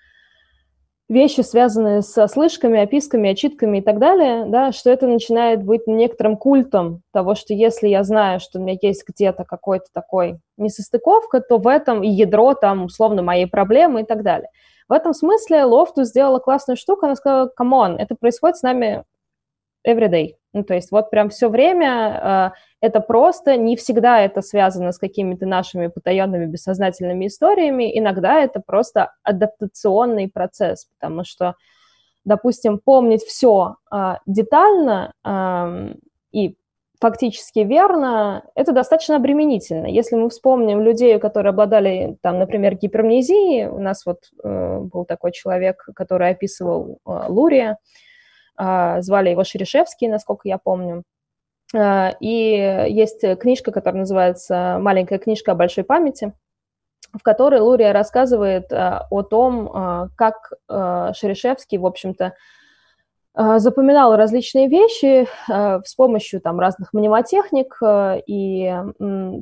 вещи, 1.10 1.40
связанные 1.40 2.02
с 2.02 2.28
ослышками, 2.28 2.80
описками, 2.80 3.30
очитками 3.30 3.78
и 3.78 3.80
так 3.82 3.98
далее, 3.98 4.46
да, 4.46 4.70
что 4.70 4.90
это 4.90 5.08
начинает 5.08 5.62
быть 5.62 5.86
некоторым 5.86 6.36
культом 6.36 7.02
того, 7.12 7.34
что 7.34 7.52
если 7.52 7.88
я 7.88 8.04
знаю, 8.04 8.38
что 8.38 8.58
у 8.58 8.62
меня 8.62 8.78
есть 8.80 9.04
где-то 9.06 9.44
какой-то 9.44 9.86
такой 9.92 10.38
несостыковка, 10.56 11.40
то 11.40 11.58
в 11.58 11.66
этом 11.66 12.04
и 12.04 12.08
ядро 12.08 12.54
там 12.54 12.84
условно 12.84 13.22
моей 13.22 13.46
проблемы 13.46 14.02
и 14.02 14.04
так 14.04 14.22
далее. 14.22 14.48
В 14.88 14.92
этом 14.92 15.12
смысле 15.12 15.64
Лофтус 15.64 16.04
сделала 16.04 16.38
классную 16.38 16.76
штуку, 16.76 17.06
она 17.06 17.16
сказала, 17.16 17.48
come 17.48 17.76
on, 17.76 17.96
это 17.96 18.14
происходит 18.14 18.56
с 18.56 18.62
нами 18.62 19.04
every 19.86 20.08
day. 20.08 20.39
Ну, 20.52 20.64
то 20.64 20.74
есть 20.74 20.90
вот 20.90 21.10
прям 21.10 21.28
все 21.30 21.48
время 21.48 22.52
э, 22.52 22.86
это 22.86 23.00
просто, 23.00 23.56
не 23.56 23.76
всегда 23.76 24.20
это 24.20 24.42
связано 24.42 24.92
с 24.92 24.98
какими-то 24.98 25.46
нашими 25.46 25.86
потаенными 25.86 26.46
бессознательными 26.46 27.26
историями, 27.28 27.96
иногда 27.96 28.40
это 28.40 28.60
просто 28.60 29.12
адаптационный 29.22 30.28
процесс, 30.28 30.88
потому 30.98 31.24
что, 31.24 31.54
допустим, 32.24 32.78
помнить 32.78 33.22
все 33.22 33.76
э, 33.92 34.14
детально 34.26 35.12
э, 35.24 35.94
и 36.32 36.56
фактически 37.00 37.60
верно, 37.60 38.44
это 38.54 38.72
достаточно 38.72 39.16
обременительно. 39.16 39.86
Если 39.86 40.16
мы 40.16 40.28
вспомним 40.28 40.82
людей, 40.82 41.18
которые 41.18 41.50
обладали, 41.50 42.18
там, 42.20 42.38
например, 42.38 42.74
гипермнезией, 42.74 43.68
у 43.68 43.78
нас 43.78 44.04
вот 44.04 44.18
э, 44.44 44.78
был 44.80 45.04
такой 45.06 45.32
человек, 45.32 45.88
который 45.94 46.30
описывал 46.30 46.98
э, 47.06 47.24
Лурия, 47.28 47.72
а, 47.72 47.76
звали 49.00 49.30
его 49.30 49.44
Шерешевский, 49.44 50.08
насколько 50.08 50.48
я 50.48 50.58
помню. 50.58 51.04
А, 51.74 52.12
и 52.20 52.86
есть 52.88 53.24
книжка, 53.38 53.72
которая 53.72 54.00
называется 54.00 54.78
«Маленькая 54.80 55.18
книжка 55.18 55.52
о 55.52 55.56
большой 55.56 55.84
памяти», 55.84 56.32
в 57.12 57.22
которой 57.22 57.60
Лурия 57.60 57.92
рассказывает 57.92 58.72
а, 58.72 59.06
о 59.10 59.22
том, 59.22 60.10
как 60.16 60.52
Шерешевский, 60.68 61.78
в 61.78 61.86
общем-то, 61.86 62.34
запоминал 63.32 64.16
различные 64.16 64.66
вещи 64.66 65.28
с 65.46 65.94
помощью 65.94 66.40
там 66.40 66.58
разных 66.58 66.92
мнемотехник 66.92 67.78
и 68.26 68.74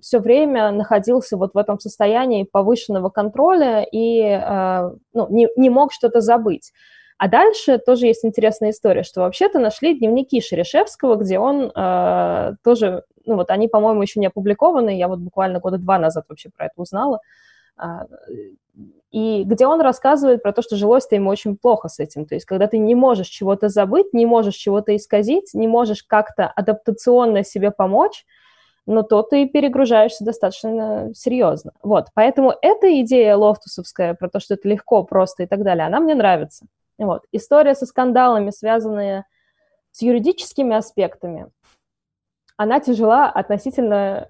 все 0.03 0.19
время 0.19 0.71
находился 0.73 1.39
вот 1.39 1.55
в 1.55 1.57
этом 1.57 1.81
состоянии 1.81 2.45
повышенного 2.45 3.09
контроля 3.09 3.87
и 3.91 4.21
ну, 5.15 5.29
не, 5.31 5.49
не 5.57 5.71
мог 5.71 5.95
что-то 5.95 6.21
забыть. 6.21 6.71
А 7.19 7.27
дальше 7.29 7.79
тоже 7.79 8.07
есть 8.07 8.25
интересная 8.25 8.71
история, 8.71 9.03
что 9.03 9.23
вообще-то 9.23 9.59
нашли 9.59 9.99
дневники 9.99 10.41
Шерешевского, 10.41 11.17
где 11.17 11.41
он 11.41 11.73
э, 11.75 12.55
тоже, 12.63 13.03
ну 13.27 13.35
вот 13.35 13.51
они, 13.51 13.67
по-моему, 13.67 14.03
еще 14.03 14.21
не 14.21 14.27
опубликованы, 14.27 14.97
я 14.97 15.09
вот 15.09 15.19
буквально 15.19 15.59
года 15.59 15.79
два 15.79 15.99
назад 15.99 16.27
вообще 16.29 16.49
про 16.57 16.67
это 16.67 16.75
узнала, 16.77 17.21
э, 17.77 17.83
и 19.11 19.43
где 19.45 19.67
он 19.67 19.81
рассказывает 19.81 20.45
про 20.45 20.53
то, 20.53 20.63
что 20.63 20.77
жилось-то 20.77 21.17
ему 21.17 21.31
очень 21.31 21.57
плохо 21.57 21.89
с 21.89 21.99
этим. 21.99 22.25
То 22.25 22.37
есть, 22.37 22.47
когда 22.47 22.69
ты 22.69 22.79
не 22.79 22.95
можешь 22.95 23.27
чего-то 23.27 23.69
забыть, 23.69 24.13
не 24.13 24.25
можешь 24.25 24.55
чего-то 24.55 24.95
исказить, 24.95 25.55
не 25.55 25.67
можешь 25.67 26.05
как-то 26.05 26.47
адаптационно 26.47 27.43
себе 27.43 27.73
помочь, 27.73 28.27
но 28.87 29.03
то 29.03 29.23
ты 29.23 29.49
перегружаешься 29.49 30.25
достаточно 30.25 31.11
серьезно. 31.15 31.73
Вот, 31.83 32.07
поэтому 32.15 32.55
эта 32.63 33.01
идея 33.01 33.37
лофтусовская 33.37 34.15
про 34.15 34.29
то, 34.29 34.39
что 34.39 34.55
это 34.55 34.69
легко, 34.69 35.03
просто 35.03 35.43
и 35.43 35.47
так 35.47 35.65
далее, 35.65 35.87
она 35.87 35.99
мне 35.99 36.15
нравится. 36.15 36.67
Вот. 36.99 37.23
История 37.33 37.75
со 37.75 37.87
скандалами, 37.87 38.51
связанная 38.51 39.27
с 39.93 40.03
юридическими 40.03 40.77
аспектами, 40.77 41.47
она 42.57 42.81
тяжела 42.81 43.31
относительно 43.31 44.29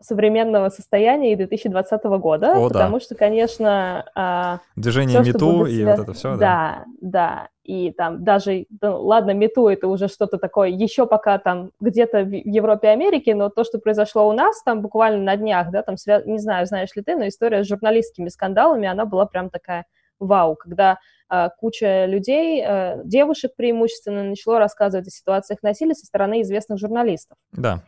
современного 0.00 0.68
состояния 0.68 1.32
и 1.32 1.36
2020 1.36 2.04
года, 2.04 2.52
О, 2.52 2.68
потому 2.68 2.98
да. 2.98 3.04
что, 3.04 3.14
конечно... 3.14 4.04
А, 4.14 4.60
Движение 4.76 5.20
МИТУ 5.20 5.64
и 5.64 5.84
вот 5.84 5.98
это 5.98 6.12
все, 6.12 6.36
да? 6.36 6.38
Да, 6.38 6.84
да. 7.00 7.48
И 7.64 7.90
там 7.92 8.22
даже, 8.22 8.66
ну, 8.80 9.02
ладно, 9.02 9.32
МИТУ 9.32 9.68
это 9.68 9.88
уже 9.88 10.08
что-то 10.08 10.36
такое, 10.36 10.68
еще 10.68 11.06
пока 11.06 11.38
там 11.38 11.72
где-то 11.80 12.24
в 12.24 12.30
Европе 12.30 12.88
и 12.88 12.90
Америке, 12.90 13.34
но 13.34 13.48
то, 13.48 13.64
что 13.64 13.78
произошло 13.78 14.28
у 14.28 14.32
нас 14.32 14.62
там 14.62 14.82
буквально 14.82 15.22
на 15.22 15.36
днях, 15.36 15.70
да, 15.70 15.82
там, 15.82 15.96
свя... 15.96 16.22
не 16.24 16.38
знаю, 16.38 16.66
знаешь 16.66 16.94
ли 16.94 17.02
ты, 17.02 17.16
но 17.16 17.26
история 17.26 17.64
с 17.64 17.68
журналистскими 17.68 18.28
скандалами, 18.28 18.86
она 18.86 19.06
была 19.06 19.24
прям 19.24 19.48
такая 19.48 19.86
вау, 20.18 20.56
когда 20.56 20.98
э, 21.30 21.48
куча 21.58 22.06
людей, 22.06 22.62
э, 22.66 23.02
девушек 23.04 23.52
преимущественно, 23.56 24.24
начало 24.24 24.58
рассказывать 24.58 25.08
о 25.08 25.10
ситуациях 25.10 25.62
насилия 25.62 25.94
со 25.94 26.06
стороны 26.06 26.42
известных 26.42 26.78
журналистов. 26.78 27.36
Да, 27.52 27.82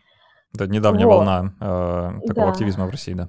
это 0.55 0.67
недавняя 0.67 1.07
вот. 1.07 1.17
волна 1.17 1.53
э, 1.61 2.27
такого 2.27 2.47
да. 2.47 2.51
активизма 2.51 2.87
в 2.87 2.91
России, 2.91 3.15
да. 3.15 3.29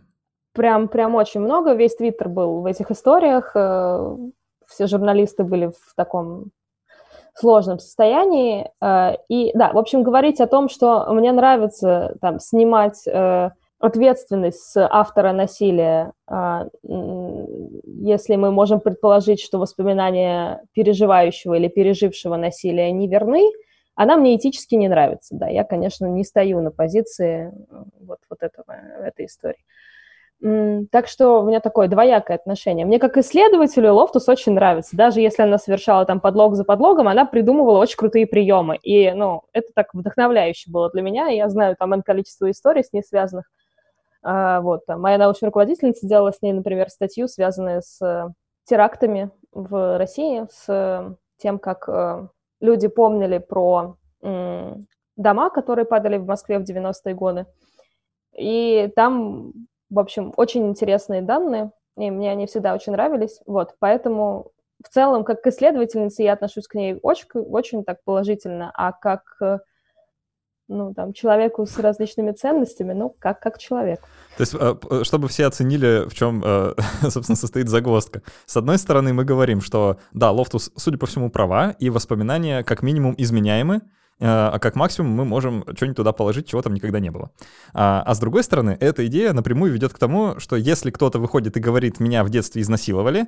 Прям, 0.53 0.87
прям 0.87 1.15
очень 1.15 1.41
много, 1.41 1.73
весь 1.73 1.95
Твиттер 1.95 2.27
был 2.27 2.61
в 2.61 2.65
этих 2.65 2.91
историях, 2.91 3.51
э, 3.55 4.17
все 4.67 4.87
журналисты 4.87 5.43
были 5.43 5.67
в 5.67 5.95
таком 5.95 6.51
сложном 7.35 7.79
состоянии. 7.79 8.69
Э, 8.81 9.15
и 9.29 9.51
да, 9.53 9.71
в 9.71 9.77
общем, 9.77 10.03
говорить 10.03 10.41
о 10.41 10.47
том, 10.47 10.69
что 10.69 11.11
мне 11.13 11.31
нравится 11.31 12.15
там 12.21 12.39
снимать 12.39 13.07
э, 13.07 13.51
ответственность 13.79 14.59
с 14.59 14.77
автора 14.77 15.31
насилия, 15.31 16.11
а, 16.27 16.67
если 16.83 18.35
мы 18.35 18.51
можем 18.51 18.79
предположить, 18.81 19.41
что 19.41 19.57
воспоминания 19.57 20.61
переживающего 20.73 21.55
или 21.55 21.67
пережившего 21.69 22.35
насилия 22.35 22.91
не 22.91 23.07
верны, 23.07 23.49
она 23.95 24.15
мне 24.15 24.35
этически 24.35 24.75
не 24.75 24.87
нравится. 24.87 25.35
Да, 25.35 25.47
я, 25.47 25.63
конечно, 25.63 26.05
не 26.05 26.23
стою 26.23 26.61
на 26.61 26.71
позиции 26.71 27.51
э, 27.51 27.83
вот, 27.99 28.19
вот 28.29 28.43
этого, 28.43 28.77
этой 29.03 29.25
истории. 29.25 29.65
Так 30.41 31.09
что 31.09 31.41
у 31.41 31.45
меня 31.45 31.59
такое 31.59 31.89
двоякое 31.89 32.37
отношение. 32.37 32.85
Мне 32.85 32.97
как 32.97 33.17
исследователю 33.17 33.93
Лофтус 33.93 34.29
очень 34.29 34.53
нравится. 34.53 34.95
Даже 34.95 35.19
если 35.19 35.41
она 35.43 35.57
совершала 35.57 36.05
там 36.05 36.21
подлог 36.21 36.55
за 36.55 36.63
подлогом, 36.63 37.09
она 37.09 37.25
придумывала 37.25 37.79
очень 37.79 37.97
крутые 37.97 38.25
приемы. 38.25 38.77
И, 38.81 39.11
ну, 39.11 39.41
это 39.51 39.67
так 39.75 39.93
вдохновляюще 39.93 40.71
было 40.71 40.89
для 40.91 41.01
меня. 41.01 41.27
Я 41.27 41.49
знаю 41.49 41.75
там 41.77 41.91
N 41.91 42.03
количество 42.03 42.49
историй 42.49 42.85
с 42.85 42.93
ней 42.93 43.03
связанных. 43.03 43.51
А, 44.21 44.61
вот, 44.61 44.81
моя 44.87 45.17
научная 45.17 45.47
руководительница 45.47 46.07
делала 46.07 46.31
с 46.31 46.41
ней, 46.41 46.53
например, 46.53 46.89
статью, 46.89 47.27
связанную 47.27 47.81
с 47.81 48.01
э, 48.01 48.27
терактами 48.65 49.31
в 49.51 49.97
России, 49.97 50.45
с 50.51 51.17
тем, 51.37 51.59
как 51.59 51.87
э, 51.87 52.27
люди 52.59 52.87
помнили 52.87 53.37
про 53.37 53.95
дома, 54.21 55.49
которые 55.49 55.85
падали 55.85 56.17
в 56.17 56.25
Москве 56.25 56.59
в 56.59 56.63
90-е 56.63 57.15
годы. 57.15 57.45
И 58.37 58.91
там, 58.97 59.53
в 59.89 59.97
общем, 59.97 60.33
очень 60.35 60.67
интересные 60.67 61.21
данные, 61.21 61.71
и 61.95 62.11
мне 62.11 62.29
они 62.29 62.45
всегда 62.45 62.73
очень 62.73 62.91
нравились. 62.91 63.39
Вот, 63.45 63.75
поэтому 63.79 64.51
в 64.83 64.89
целом, 64.89 65.23
как 65.23 65.41
к 65.41 65.47
исследовательнице, 65.47 66.23
я 66.23 66.33
отношусь 66.33 66.67
к 66.67 66.75
ней 66.75 66.99
очень, 67.01 67.27
очень 67.33 67.85
так 67.85 68.03
положительно, 68.03 68.71
а 68.75 68.91
как 68.91 69.23
ну, 70.69 70.93
там, 70.93 71.13
человеку 71.13 71.65
с 71.65 71.77
различными 71.77 72.31
ценностями, 72.31 72.93
ну, 72.93 73.13
как, 73.19 73.41
как 73.41 73.57
человек. 73.57 73.99
То 74.37 74.41
есть, 74.41 74.55
э, 74.57 75.03
чтобы 75.03 75.27
все 75.27 75.47
оценили, 75.47 76.07
в 76.07 76.13
чем, 76.13 76.41
э, 76.45 76.73
собственно, 77.09 77.35
состоит 77.35 77.67
загвоздка. 77.67 78.21
С 78.45 78.55
одной 78.55 78.77
стороны, 78.77 79.11
мы 79.11 79.25
говорим, 79.25 79.61
что, 79.61 79.97
да, 80.13 80.31
Лофтус, 80.31 80.71
судя 80.75 80.97
по 80.97 81.07
всему, 81.07 81.29
права, 81.29 81.71
и 81.71 81.89
воспоминания 81.89 82.63
как 82.63 82.83
минимум 82.83 83.15
изменяемы, 83.17 83.75
э, 83.75 83.79
а 84.19 84.59
как 84.59 84.75
максимум 84.75 85.11
мы 85.11 85.25
можем 85.25 85.65
что-нибудь 85.75 85.97
туда 85.97 86.13
положить, 86.13 86.47
чего 86.47 86.61
там 86.61 86.73
никогда 86.73 86.99
не 86.99 87.09
было. 87.09 87.31
А, 87.73 88.03
а 88.05 88.13
с 88.13 88.19
другой 88.19 88.43
стороны, 88.43 88.77
эта 88.79 89.05
идея 89.07 89.33
напрямую 89.33 89.73
ведет 89.73 89.93
к 89.93 89.99
тому, 89.99 90.39
что 90.39 90.55
если 90.55 90.91
кто-то 90.91 91.19
выходит 91.19 91.57
и 91.57 91.59
говорит, 91.59 91.99
меня 91.99 92.23
в 92.23 92.29
детстве 92.29 92.61
изнасиловали, 92.61 93.27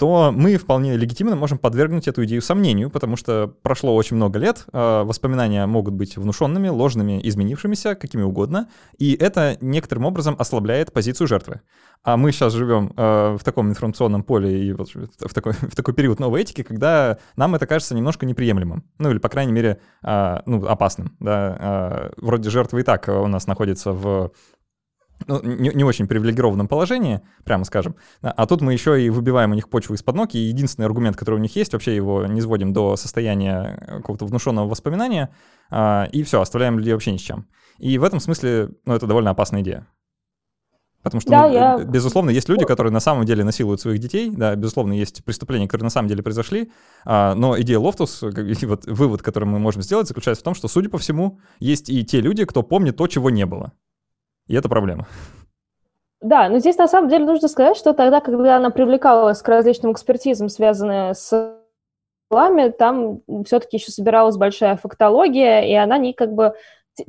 то 0.00 0.32
мы 0.34 0.56
вполне 0.56 0.96
легитимно 0.96 1.36
можем 1.36 1.58
подвергнуть 1.58 2.08
эту 2.08 2.24
идею 2.24 2.40
сомнению, 2.40 2.88
потому 2.88 3.16
что 3.16 3.54
прошло 3.62 3.94
очень 3.94 4.16
много 4.16 4.38
лет, 4.38 4.64
а, 4.72 5.04
воспоминания 5.04 5.66
могут 5.66 5.92
быть 5.92 6.16
внушенными, 6.16 6.68
ложными, 6.68 7.20
изменившимися, 7.22 7.94
какими 7.96 8.22
угодно, 8.22 8.70
и 8.96 9.12
это 9.12 9.58
некоторым 9.60 10.06
образом 10.06 10.36
ослабляет 10.38 10.94
позицию 10.94 11.26
жертвы. 11.26 11.60
А 12.02 12.16
мы 12.16 12.32
сейчас 12.32 12.54
живем 12.54 12.94
э, 12.96 13.36
в 13.38 13.44
таком 13.44 13.68
информационном 13.68 14.22
поле 14.22 14.64
и 14.64 14.72
вот 14.72 14.88
в 14.94 15.34
такой, 15.34 15.52
в 15.52 15.76
такой 15.76 15.92
период 15.92 16.18
новой 16.18 16.40
этики, 16.40 16.62
когда 16.62 17.18
нам 17.36 17.54
это 17.54 17.66
кажется 17.66 17.94
немножко 17.94 18.24
неприемлемым, 18.24 18.84
ну 18.98 19.10
или, 19.10 19.18
по 19.18 19.28
крайней 19.28 19.52
мере, 19.52 19.80
э, 20.02 20.38
ну, 20.46 20.64
опасным. 20.66 21.14
Да? 21.20 22.10
Вроде 22.16 22.48
жертвы 22.48 22.80
и 22.80 22.84
так 22.84 23.06
у 23.08 23.26
нас 23.26 23.46
находится 23.46 23.92
в 23.92 24.32
ну, 25.26 25.40
не, 25.42 25.70
не 25.70 25.84
очень 25.84 26.06
привилегированном 26.06 26.68
положении, 26.68 27.20
прямо 27.44 27.64
скажем. 27.64 27.96
А 28.22 28.46
тут 28.46 28.60
мы 28.60 28.72
еще 28.72 29.02
и 29.02 29.10
выбиваем 29.10 29.52
у 29.52 29.54
них 29.54 29.68
почву 29.68 29.94
из-под 29.94 30.16
ног, 30.16 30.34
и 30.34 30.38
единственный 30.38 30.86
аргумент, 30.86 31.16
который 31.16 31.36
у 31.36 31.42
них 31.42 31.54
есть, 31.56 31.72
вообще 31.72 31.94
его 31.94 32.26
не 32.26 32.40
сводим 32.40 32.72
до 32.72 32.96
состояния 32.96 33.82
какого-то 33.98 34.26
внушенного 34.26 34.68
воспоминания, 34.68 35.30
а, 35.70 36.08
и 36.12 36.22
все, 36.22 36.40
оставляем 36.40 36.78
людей 36.78 36.92
вообще 36.92 37.12
ни 37.12 37.16
с 37.16 37.22
чем. 37.22 37.46
И 37.78 37.96
в 37.98 38.04
этом 38.04 38.20
смысле, 38.20 38.70
ну, 38.84 38.94
это 38.94 39.06
довольно 39.06 39.30
опасная 39.30 39.62
идея. 39.62 39.86
Потому 41.02 41.22
что, 41.22 41.30
да, 41.30 41.48
ну, 41.48 41.54
я... 41.54 41.78
безусловно, 41.78 42.28
есть 42.28 42.50
люди, 42.50 42.66
которые 42.66 42.92
на 42.92 43.00
самом 43.00 43.24
деле 43.24 43.42
насилуют 43.42 43.80
своих 43.80 44.00
детей, 44.00 44.30
да, 44.30 44.54
безусловно, 44.54 44.92
есть 44.92 45.24
преступления, 45.24 45.66
которые 45.66 45.84
на 45.84 45.90
самом 45.90 46.08
деле 46.08 46.22
произошли, 46.22 46.70
а, 47.06 47.34
но 47.34 47.58
идея 47.60 47.78
Лофтус, 47.78 48.22
и 48.22 48.66
вот 48.66 48.84
вывод, 48.84 49.22
который 49.22 49.46
мы 49.46 49.58
можем 49.58 49.80
сделать, 49.80 50.08
заключается 50.08 50.42
в 50.42 50.44
том, 50.44 50.54
что, 50.54 50.68
судя 50.68 50.90
по 50.90 50.98
всему, 50.98 51.40
есть 51.58 51.88
и 51.88 52.04
те 52.04 52.20
люди, 52.20 52.44
кто 52.44 52.62
помнит 52.62 52.98
то, 52.98 53.06
чего 53.06 53.30
не 53.30 53.46
было. 53.46 53.72
И 54.50 54.54
это 54.56 54.68
проблема. 54.68 55.06
Да, 56.20 56.48
но 56.48 56.58
здесь 56.58 56.76
на 56.76 56.88
самом 56.88 57.08
деле 57.08 57.24
нужно 57.24 57.46
сказать, 57.46 57.76
что 57.76 57.92
тогда, 57.92 58.20
когда 58.20 58.56
она 58.56 58.70
привлекалась 58.70 59.40
к 59.40 59.48
различным 59.48 59.92
экспертизам, 59.92 60.48
связанным 60.48 61.14
с 61.14 61.56
делами, 62.28 62.70
там 62.70 63.20
все-таки 63.46 63.76
еще 63.76 63.92
собиралась 63.92 64.36
большая 64.36 64.76
фактология, 64.76 65.60
и 65.60 65.72
она 65.74 65.98
не 65.98 66.12
как 66.14 66.32
бы 66.32 66.54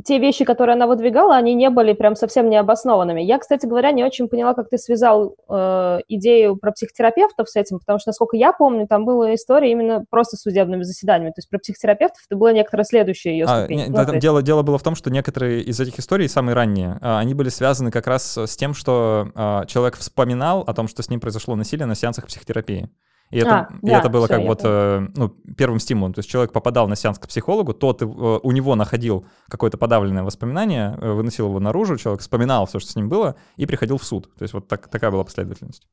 те 0.04 0.20
вещи, 0.20 0.46
которые 0.46 0.76
она 0.76 0.88
выдвигала, 0.88 1.36
они 1.36 1.54
не 1.54 1.70
были 1.70 1.94
прям 1.94 2.16
совсем 2.16 2.50
необоснованными. 2.50 3.22
Я, 3.22 3.40
кстати 3.40 3.66
говоря, 3.66 3.92
не 3.92 4.04
очень 4.04 4.28
поняла, 4.28 4.54
как 4.54 4.70
ты 4.70 4.78
связал 4.78 5.36
э, 5.50 6.00
идею 6.08 6.56
про 6.56 6.72
психотерапевтов 6.72 7.50
с 7.50 7.56
этим, 7.56 7.80
потому 7.80 8.00
что, 8.00 8.10
насколько 8.10 8.38
я 8.38 8.54
помню, 8.54 8.88
там 8.88 9.06
была 9.06 9.34
история 9.34 9.72
именно 9.72 10.06
просто 10.10 10.38
с 10.38 10.42
судебными 10.42 10.84
заседаниями. 10.84 11.32
То 11.32 11.40
есть 11.40 11.50
про 11.50 11.60
психотерапевтов 11.60 12.22
это 12.28 12.38
была 12.38 12.54
некоторая 12.54 12.86
следующая 12.86 13.32
ее 13.32 13.48
ступень. 13.48 13.82
А, 13.82 13.88
не, 13.88 13.90
ну, 13.90 14.06
там 14.06 14.20
дело, 14.20 14.42
дело 14.42 14.62
было 14.62 14.78
в 14.78 14.84
том, 14.84 14.96
что 14.96 15.10
некоторые 15.10 15.62
из 15.62 15.80
этих 15.80 16.00
историй, 16.00 16.30
самые 16.30 16.56
ранние, 16.56 16.98
а, 17.02 17.20
они 17.20 17.34
были 17.34 17.50
связаны 17.50 17.92
как 17.92 18.08
раз 18.08 18.38
с 18.38 18.56
тем, 18.56 18.74
что 18.74 19.30
а, 19.36 19.66
человек 19.66 19.98
вспоминал 19.98 20.64
о 20.66 20.74
том, 20.74 20.88
что 20.88 21.04
с 21.04 21.10
ним 21.10 21.20
произошло 21.20 21.56
насилие 21.56 21.86
на 21.86 21.96
сеансах 21.96 22.28
психотерапии. 22.28 22.90
И 23.32 23.38
это, 23.38 23.60
а, 23.60 23.70
и 23.82 23.88
да, 23.88 24.00
это 24.00 24.10
было 24.10 24.28
все, 24.28 24.36
как 24.36 24.46
вот 24.46 24.60
э, 24.64 25.08
ну, 25.16 25.30
первым 25.58 25.80
стимулом. 25.80 26.14
То 26.14 26.20
есть 26.20 26.30
человек 26.30 26.52
попадал 26.52 26.88
на 26.88 26.96
сеанс 26.96 27.18
к 27.18 27.28
психологу, 27.28 27.74
тот 27.74 28.02
э, 28.02 28.06
у 28.06 28.52
него 28.52 28.76
находил 28.76 29.26
какое-то 29.48 29.78
подавленное 29.78 30.24
воспоминание, 30.24 30.98
э, 31.02 31.12
выносил 31.14 31.48
его 31.48 31.60
наружу, 31.60 31.98
человек 31.98 32.22
вспоминал 32.22 32.66
все, 32.66 32.80
что 32.80 32.92
с 32.92 32.96
ним 32.96 33.08
было, 33.08 33.36
и 33.56 33.66
приходил 33.66 33.98
в 33.98 34.04
суд. 34.04 34.30
То 34.38 34.44
есть 34.44 34.54
вот 34.54 34.68
так, 34.68 34.90
такая 34.90 35.12
была 35.12 35.24
последовательность. 35.24 35.88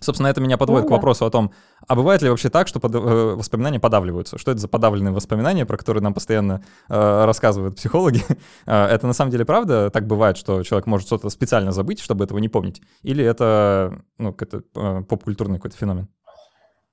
Собственно, 0.00 0.28
это 0.28 0.40
меня 0.40 0.56
подводит 0.56 0.84
ну, 0.84 0.88
к 0.88 0.92
вопросу 0.92 1.20
да. 1.20 1.26
о 1.26 1.30
том, 1.30 1.52
а 1.86 1.94
бывает 1.94 2.22
ли 2.22 2.30
вообще 2.30 2.48
так, 2.48 2.66
что 2.68 2.80
под, 2.80 2.94
э, 2.94 2.98
воспоминания 2.98 3.78
подавливаются? 3.78 4.38
Что 4.38 4.50
это 4.50 4.60
за 4.60 4.66
подавленные 4.66 5.12
воспоминания, 5.12 5.66
про 5.66 5.76
которые 5.76 6.02
нам 6.02 6.14
постоянно 6.14 6.64
э, 6.88 7.24
рассказывают 7.26 7.76
психологи? 7.76 8.22
э, 8.66 8.84
это 8.86 9.06
на 9.06 9.12
самом 9.12 9.30
деле 9.30 9.44
правда? 9.44 9.90
Так 9.90 10.06
бывает, 10.06 10.38
что 10.38 10.62
человек 10.62 10.86
может 10.86 11.06
что-то 11.06 11.28
специально 11.28 11.70
забыть, 11.70 12.00
чтобы 12.00 12.24
этого 12.24 12.38
не 12.38 12.48
помнить? 12.48 12.80
Или 13.02 13.22
это 13.22 14.02
ну, 14.16 14.32
какой-то 14.32 14.64
э, 14.74 15.02
поп-культурный 15.02 15.58
какой-то 15.58 15.76
феномен? 15.76 16.08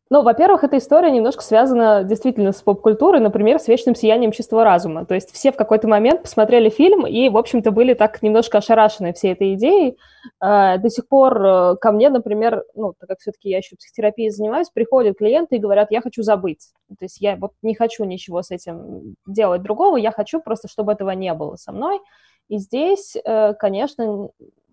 Ну, 0.10 0.22
во-первых, 0.22 0.64
эта 0.64 0.78
история 0.78 1.12
немножко 1.12 1.44
связана 1.44 2.04
действительно 2.04 2.54
с 2.54 2.62
поп-культурой, 2.62 3.20
например, 3.20 3.60
с 3.60 3.68
«Вечным 3.68 3.94
сиянием 3.94 4.32
чистого 4.32 4.64
разума». 4.64 5.06
То 5.06 5.16
есть 5.16 5.34
все 5.34 5.52
в 5.52 5.58
какой-то 5.58 5.90
момент 5.90 6.22
посмотрели 6.22 6.70
фильм 6.70 7.06
и, 7.06 7.28
в 7.28 7.36
общем-то, 7.36 7.72
были 7.72 7.94
так 7.94 8.22
немножко 8.22 8.60
ошарашены 8.60 9.12
всей 9.12 9.34
этой 9.34 9.56
идеей. 9.56 9.98
А, 10.40 10.78
до 10.78 10.90
сих 10.90 11.10
пор 11.10 11.46
э, 11.46 11.76
ко 11.76 11.92
мне, 11.92 12.10
например, 12.10 12.64
ну, 12.74 12.94
так 12.98 13.10
как 13.10 13.20
все-таки 13.20 13.50
я 13.50 13.58
еще 13.58 13.76
психотерапией 13.76 14.30
занимаюсь, 14.30 14.70
приходят 14.70 15.18
клиенты 15.18 15.58
и 15.58 15.60
говорят, 15.60 15.92
я 15.92 16.00
хочу 16.00 16.24
забыть. 16.24 16.70
То 16.88 17.04
есть 17.04 17.20
я 17.20 17.36
вот 17.36 17.52
не 17.62 17.76
хочу 17.76 18.06
ничего 18.06 18.42
с 18.42 18.52
этим 18.52 19.16
делать 19.26 19.62
другого, 19.62 19.98
я 19.98 20.12
хочу 20.12 20.40
просто, 20.40 20.70
чтобы 20.70 20.94
этого 20.94 21.12
не 21.12 21.34
было 21.34 21.58
со 21.58 21.74
мной. 21.74 22.00
И 22.48 22.60
здесь, 22.60 23.18
э, 23.26 23.54
конечно, 23.56 24.30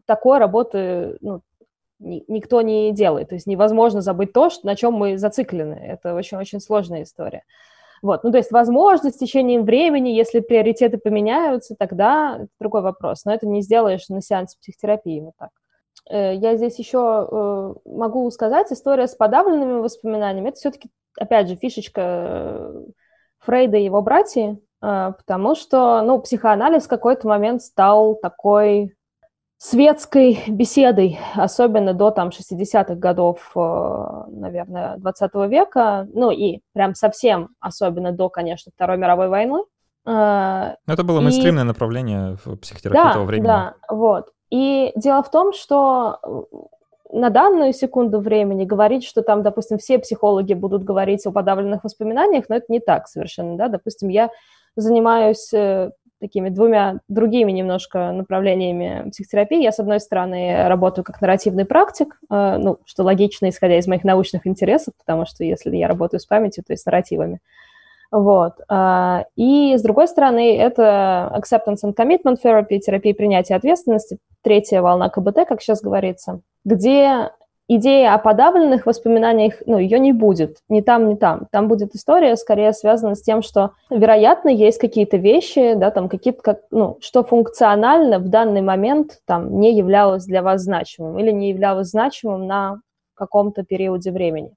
такой 0.06 0.38
работы 0.38 1.16
ну, 1.20 1.40
никто 2.04 2.62
не 2.62 2.92
делает. 2.92 3.30
То 3.30 3.34
есть 3.34 3.46
невозможно 3.46 4.00
забыть 4.00 4.32
то, 4.32 4.48
на 4.62 4.76
чем 4.76 4.94
мы 4.94 5.18
зациклены. 5.18 5.74
Это 5.74 6.14
очень-очень 6.14 6.60
сложная 6.60 7.02
история. 7.02 7.42
Вот. 8.02 8.22
Ну, 8.22 8.30
то 8.30 8.36
есть, 8.36 8.50
возможно, 8.50 9.10
с 9.10 9.16
течением 9.16 9.64
времени, 9.64 10.10
если 10.10 10.40
приоритеты 10.40 10.98
поменяются, 10.98 11.74
тогда 11.78 12.36
это 12.36 12.48
другой 12.60 12.82
вопрос. 12.82 13.24
Но 13.24 13.32
это 13.32 13.46
не 13.46 13.62
сделаешь 13.62 14.08
на 14.08 14.20
сеансе 14.20 14.58
психотерапии 14.60 15.20
вот 15.20 15.32
так. 15.38 15.50
Э, 16.10 16.34
я 16.34 16.56
здесь 16.56 16.78
еще 16.78 17.28
э, 17.30 17.74
могу 17.86 18.30
сказать, 18.30 18.70
история 18.70 19.06
с 19.06 19.14
подавленными 19.14 19.80
воспоминаниями, 19.80 20.48
это 20.48 20.58
все-таки, 20.58 20.90
опять 21.18 21.48
же, 21.48 21.56
фишечка 21.56 22.00
э, 22.02 22.84
Фрейда 23.40 23.76
и 23.78 23.84
его 23.84 24.02
братьев, 24.02 24.58
потому 24.80 25.54
что, 25.54 26.02
ну, 26.02 26.18
психоанализ 26.18 26.84
в 26.84 26.88
какой-то 26.88 27.26
момент 27.26 27.62
стал 27.62 28.16
такой 28.16 28.94
светской 29.58 30.38
беседой, 30.48 31.18
особенно 31.34 31.94
до 31.94 32.10
там 32.10 32.28
60-х 32.28 32.94
годов, 32.96 33.52
э, 33.56 34.24
наверное, 34.28 34.96
20 34.98 35.34
века, 35.48 36.06
ну 36.12 36.30
и 36.30 36.60
прям 36.72 36.94
совсем, 36.94 37.50
особенно 37.60 38.12
до, 38.12 38.28
конечно, 38.28 38.72
Второй 38.74 38.98
мировой 38.98 39.28
войны. 39.28 39.64
Э, 40.06 40.74
Это 40.86 41.02
было 41.04 41.20
мейнстримное 41.20 41.64
и... 41.64 41.66
направление 41.66 42.36
в 42.44 42.56
психотерапии 42.56 43.02
да, 43.02 43.12
того 43.12 43.24
времени. 43.24 43.46
Да, 43.46 43.74
вот. 43.88 44.28
И 44.50 44.92
дело 44.96 45.22
в 45.22 45.30
том, 45.30 45.52
что 45.52 46.18
на 47.10 47.30
данную 47.30 47.72
секунду 47.72 48.18
времени 48.18 48.64
говорить, 48.64 49.04
что 49.04 49.22
там, 49.22 49.42
допустим, 49.42 49.78
все 49.78 49.98
психологи 49.98 50.52
будут 50.54 50.84
говорить 50.84 51.24
о 51.26 51.32
подавленных 51.32 51.84
воспоминаниях, 51.84 52.46
но 52.48 52.56
это 52.56 52.66
не 52.68 52.80
так 52.80 53.08
совершенно, 53.08 53.56
да, 53.56 53.68
допустим, 53.68 54.08
я 54.08 54.30
занимаюсь 54.76 55.52
э, 55.52 55.92
такими 56.24 56.48
двумя 56.48 57.00
другими 57.08 57.52
немножко 57.52 58.10
направлениями 58.10 59.10
психотерапии. 59.10 59.62
Я, 59.62 59.72
с 59.72 59.78
одной 59.78 60.00
стороны, 60.00 60.66
работаю 60.66 61.04
как 61.04 61.20
нарративный 61.20 61.66
практик, 61.66 62.18
э, 62.30 62.56
ну, 62.58 62.78
что 62.86 63.02
логично, 63.02 63.50
исходя 63.50 63.76
из 63.76 63.86
моих 63.86 64.04
научных 64.04 64.46
интересов, 64.46 64.94
потому 64.98 65.26
что 65.26 65.44
если 65.44 65.76
я 65.76 65.86
работаю 65.86 66.20
с 66.20 66.24
памятью, 66.24 66.64
то 66.66 66.72
есть 66.72 66.82
с 66.82 66.86
нарративами. 66.86 67.40
Вот. 68.10 68.54
Э, 68.70 69.24
и, 69.36 69.76
с 69.76 69.82
другой 69.82 70.08
стороны, 70.08 70.56
это 70.56 71.30
acceptance 71.36 71.84
and 71.84 71.94
commitment 71.94 72.38
therapy, 72.42 72.78
терапия 72.78 73.12
принятия 73.12 73.56
ответственности, 73.56 74.16
третья 74.40 74.80
волна 74.80 75.10
КБТ, 75.10 75.46
как 75.46 75.60
сейчас 75.60 75.82
говорится, 75.82 76.40
где 76.64 77.32
идея 77.68 78.14
о 78.14 78.18
подавленных 78.18 78.86
воспоминаниях, 78.86 79.54
ну, 79.66 79.78
ее 79.78 79.98
не 79.98 80.12
будет. 80.12 80.58
Ни 80.68 80.80
там, 80.80 81.08
ни 81.08 81.14
там. 81.14 81.46
Там 81.50 81.68
будет 81.68 81.94
история 81.94 82.36
скорее 82.36 82.72
связана 82.72 83.14
с 83.14 83.22
тем, 83.22 83.42
что, 83.42 83.72
вероятно, 83.90 84.48
есть 84.48 84.78
какие-то 84.78 85.16
вещи, 85.16 85.74
да, 85.74 85.90
там 85.90 86.08
какие-то, 86.08 86.42
как, 86.42 86.60
ну, 86.70 86.98
что 87.00 87.24
функционально 87.24 88.18
в 88.18 88.28
данный 88.28 88.60
момент 88.60 89.20
там 89.26 89.58
не 89.60 89.74
являлось 89.76 90.24
для 90.24 90.42
вас 90.42 90.62
значимым 90.62 91.18
или 91.18 91.30
не 91.30 91.50
являлось 91.50 91.88
значимым 91.88 92.46
на 92.46 92.80
каком-то 93.14 93.64
периоде 93.64 94.10
времени. 94.10 94.54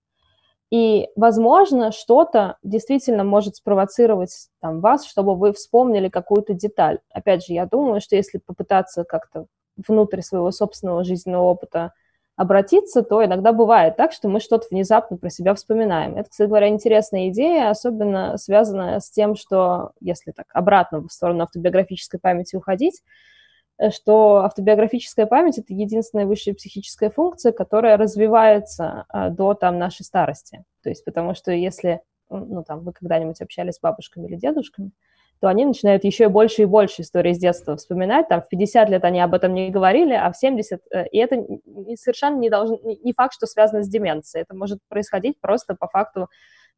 И, 0.69 1.07
возможно, 1.15 1.93
что-то 1.93 2.57
действительно 2.61 3.23
может 3.23 3.55
спровоцировать 3.55 4.49
там, 4.59 4.81
вас, 4.81 5.05
чтобы 5.05 5.35
вы 5.35 5.53
вспомнили 5.53 6.09
какую-то 6.09 6.53
деталь. 6.53 6.99
Опять 7.13 7.45
же, 7.45 7.53
я 7.53 7.65
думаю, 7.65 8.01
что 8.01 8.17
если 8.17 8.39
попытаться 8.39 9.05
как-то 9.05 9.45
внутрь 9.77 10.21
своего 10.21 10.51
собственного 10.51 11.05
жизненного 11.05 11.43
опыта 11.43 11.93
обратиться, 12.37 13.01
то 13.01 13.25
иногда 13.25 13.51
бывает 13.51 13.97
так, 13.97 14.13
что 14.13 14.29
мы 14.29 14.39
что-то 14.39 14.67
внезапно 14.69 15.17
про 15.17 15.29
себя 15.29 15.55
вспоминаем. 15.55 16.15
Это, 16.15 16.29
кстати 16.29 16.47
говоря, 16.47 16.69
интересная 16.69 17.29
идея, 17.29 17.71
особенно 17.71 18.37
связанная 18.37 18.99
с 18.99 19.09
тем, 19.09 19.35
что, 19.35 19.91
если 19.99 20.31
так 20.31 20.45
обратно 20.53 21.01
в 21.01 21.11
сторону 21.11 21.43
автобиографической 21.43 22.19
памяти 22.19 22.55
уходить, 22.55 23.01
э, 23.79 23.89
что 23.89 24.37
автобиографическая 24.37 25.25
память— 25.25 25.57
это 25.59 25.73
единственная 25.73 26.27
высшая 26.27 26.53
психическая 26.53 27.09
функция, 27.09 27.51
которая 27.51 27.97
развивается 27.97 29.05
а, 29.09 29.29
до 29.29 29.55
там, 29.55 29.79
нашей 29.79 30.03
старости. 30.03 30.63
То 30.83 30.89
есть 30.89 31.03
потому 31.03 31.33
что 31.33 31.51
если 31.51 32.01
ну, 32.29 32.63
там, 32.63 32.81
вы 32.81 32.93
когда-нибудь 32.93 33.41
общались 33.41 33.75
с 33.75 33.81
бабушками 33.81 34.27
или 34.27 34.35
дедушками, 34.35 34.91
то 35.39 35.47
они 35.47 35.65
начинают 35.65 36.03
еще 36.03 36.25
и 36.25 36.27
больше 36.27 36.63
и 36.63 36.65
больше 36.65 37.01
истории 37.01 37.33
с 37.33 37.37
детства 37.37 37.75
вспоминать. 37.75 38.27
Там 38.27 38.41
в 38.41 38.47
50 38.47 38.89
лет 38.89 39.03
они 39.03 39.19
об 39.19 39.33
этом 39.33 39.53
не 39.53 39.69
говорили, 39.69 40.13
а 40.13 40.31
в 40.31 40.37
70... 40.37 40.81
Э, 40.91 41.07
и 41.07 41.17
это 41.17 41.45
совершенно 41.95 42.37
не, 42.37 42.49
должен, 42.49 42.79
не 42.83 43.13
факт, 43.13 43.33
что 43.33 43.45
связано 43.45 43.83
с 43.83 43.89
деменцией. 43.89 44.43
Это 44.43 44.55
может 44.55 44.79
происходить 44.89 45.39
просто 45.39 45.75
по 45.75 45.87
факту 45.87 46.27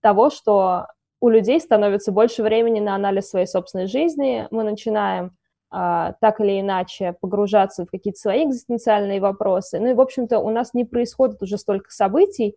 того, 0.01 0.29
что 0.29 0.87
у 1.21 1.29
людей 1.29 1.59
становится 1.59 2.11
больше 2.11 2.43
времени 2.43 2.79
на 2.79 2.95
анализ 2.95 3.29
своей 3.29 3.47
собственной 3.47 3.87
жизни. 3.87 4.47
Мы 4.51 4.63
начинаем 4.63 5.31
а, 5.69 6.13
так 6.19 6.39
или 6.39 6.59
иначе 6.59 7.15
погружаться 7.19 7.85
в 7.85 7.89
какие-то 7.89 8.19
свои 8.19 8.45
экзистенциальные 8.45 9.21
вопросы. 9.21 9.79
Ну 9.79 9.89
и, 9.89 9.93
в 9.93 10.01
общем-то, 10.01 10.39
у 10.39 10.49
нас 10.49 10.73
не 10.73 10.85
происходит 10.85 11.41
уже 11.41 11.57
столько 11.57 11.91
событий, 11.91 12.55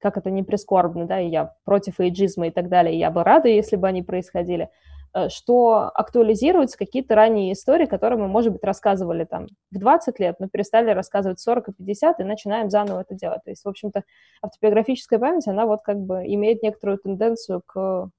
как 0.00 0.16
это 0.16 0.30
не 0.30 0.42
прискорбно, 0.42 1.06
да, 1.06 1.20
и 1.20 1.28
я 1.28 1.54
против 1.64 2.00
эйджизма 2.00 2.48
и 2.48 2.50
так 2.50 2.68
далее, 2.68 2.98
я 2.98 3.10
бы 3.10 3.24
рада, 3.24 3.48
если 3.48 3.76
бы 3.76 3.88
они 3.88 4.02
происходили, 4.02 4.70
э, 5.14 5.28
что 5.28 5.90
актуализируются 5.94 6.78
какие-то 6.78 7.14
ранние 7.14 7.52
истории, 7.52 7.86
которые 7.86 8.18
мы, 8.18 8.28
может 8.28 8.52
быть, 8.52 8.64
рассказывали 8.64 9.24
там 9.24 9.46
в 9.70 9.78
20 9.78 10.18
лет, 10.20 10.36
но 10.38 10.48
перестали 10.48 10.90
рассказывать 10.90 11.40
40 11.40 11.68
и 11.68 11.72
50 11.72 12.20
и 12.20 12.24
начинаем 12.24 12.70
заново 12.70 13.00
это 13.00 13.14
делать. 13.14 13.42
То 13.44 13.50
есть, 13.50 13.64
в 13.64 13.68
общем-то, 13.68 14.04
автобиографическая 14.42 15.18
память, 15.18 15.48
она 15.48 15.66
вот 15.66 15.82
как 15.82 15.98
бы 15.98 16.24
имеет 16.26 16.62
некоторую 16.62 16.98
тенденцию 16.98 17.62
к 17.66 18.10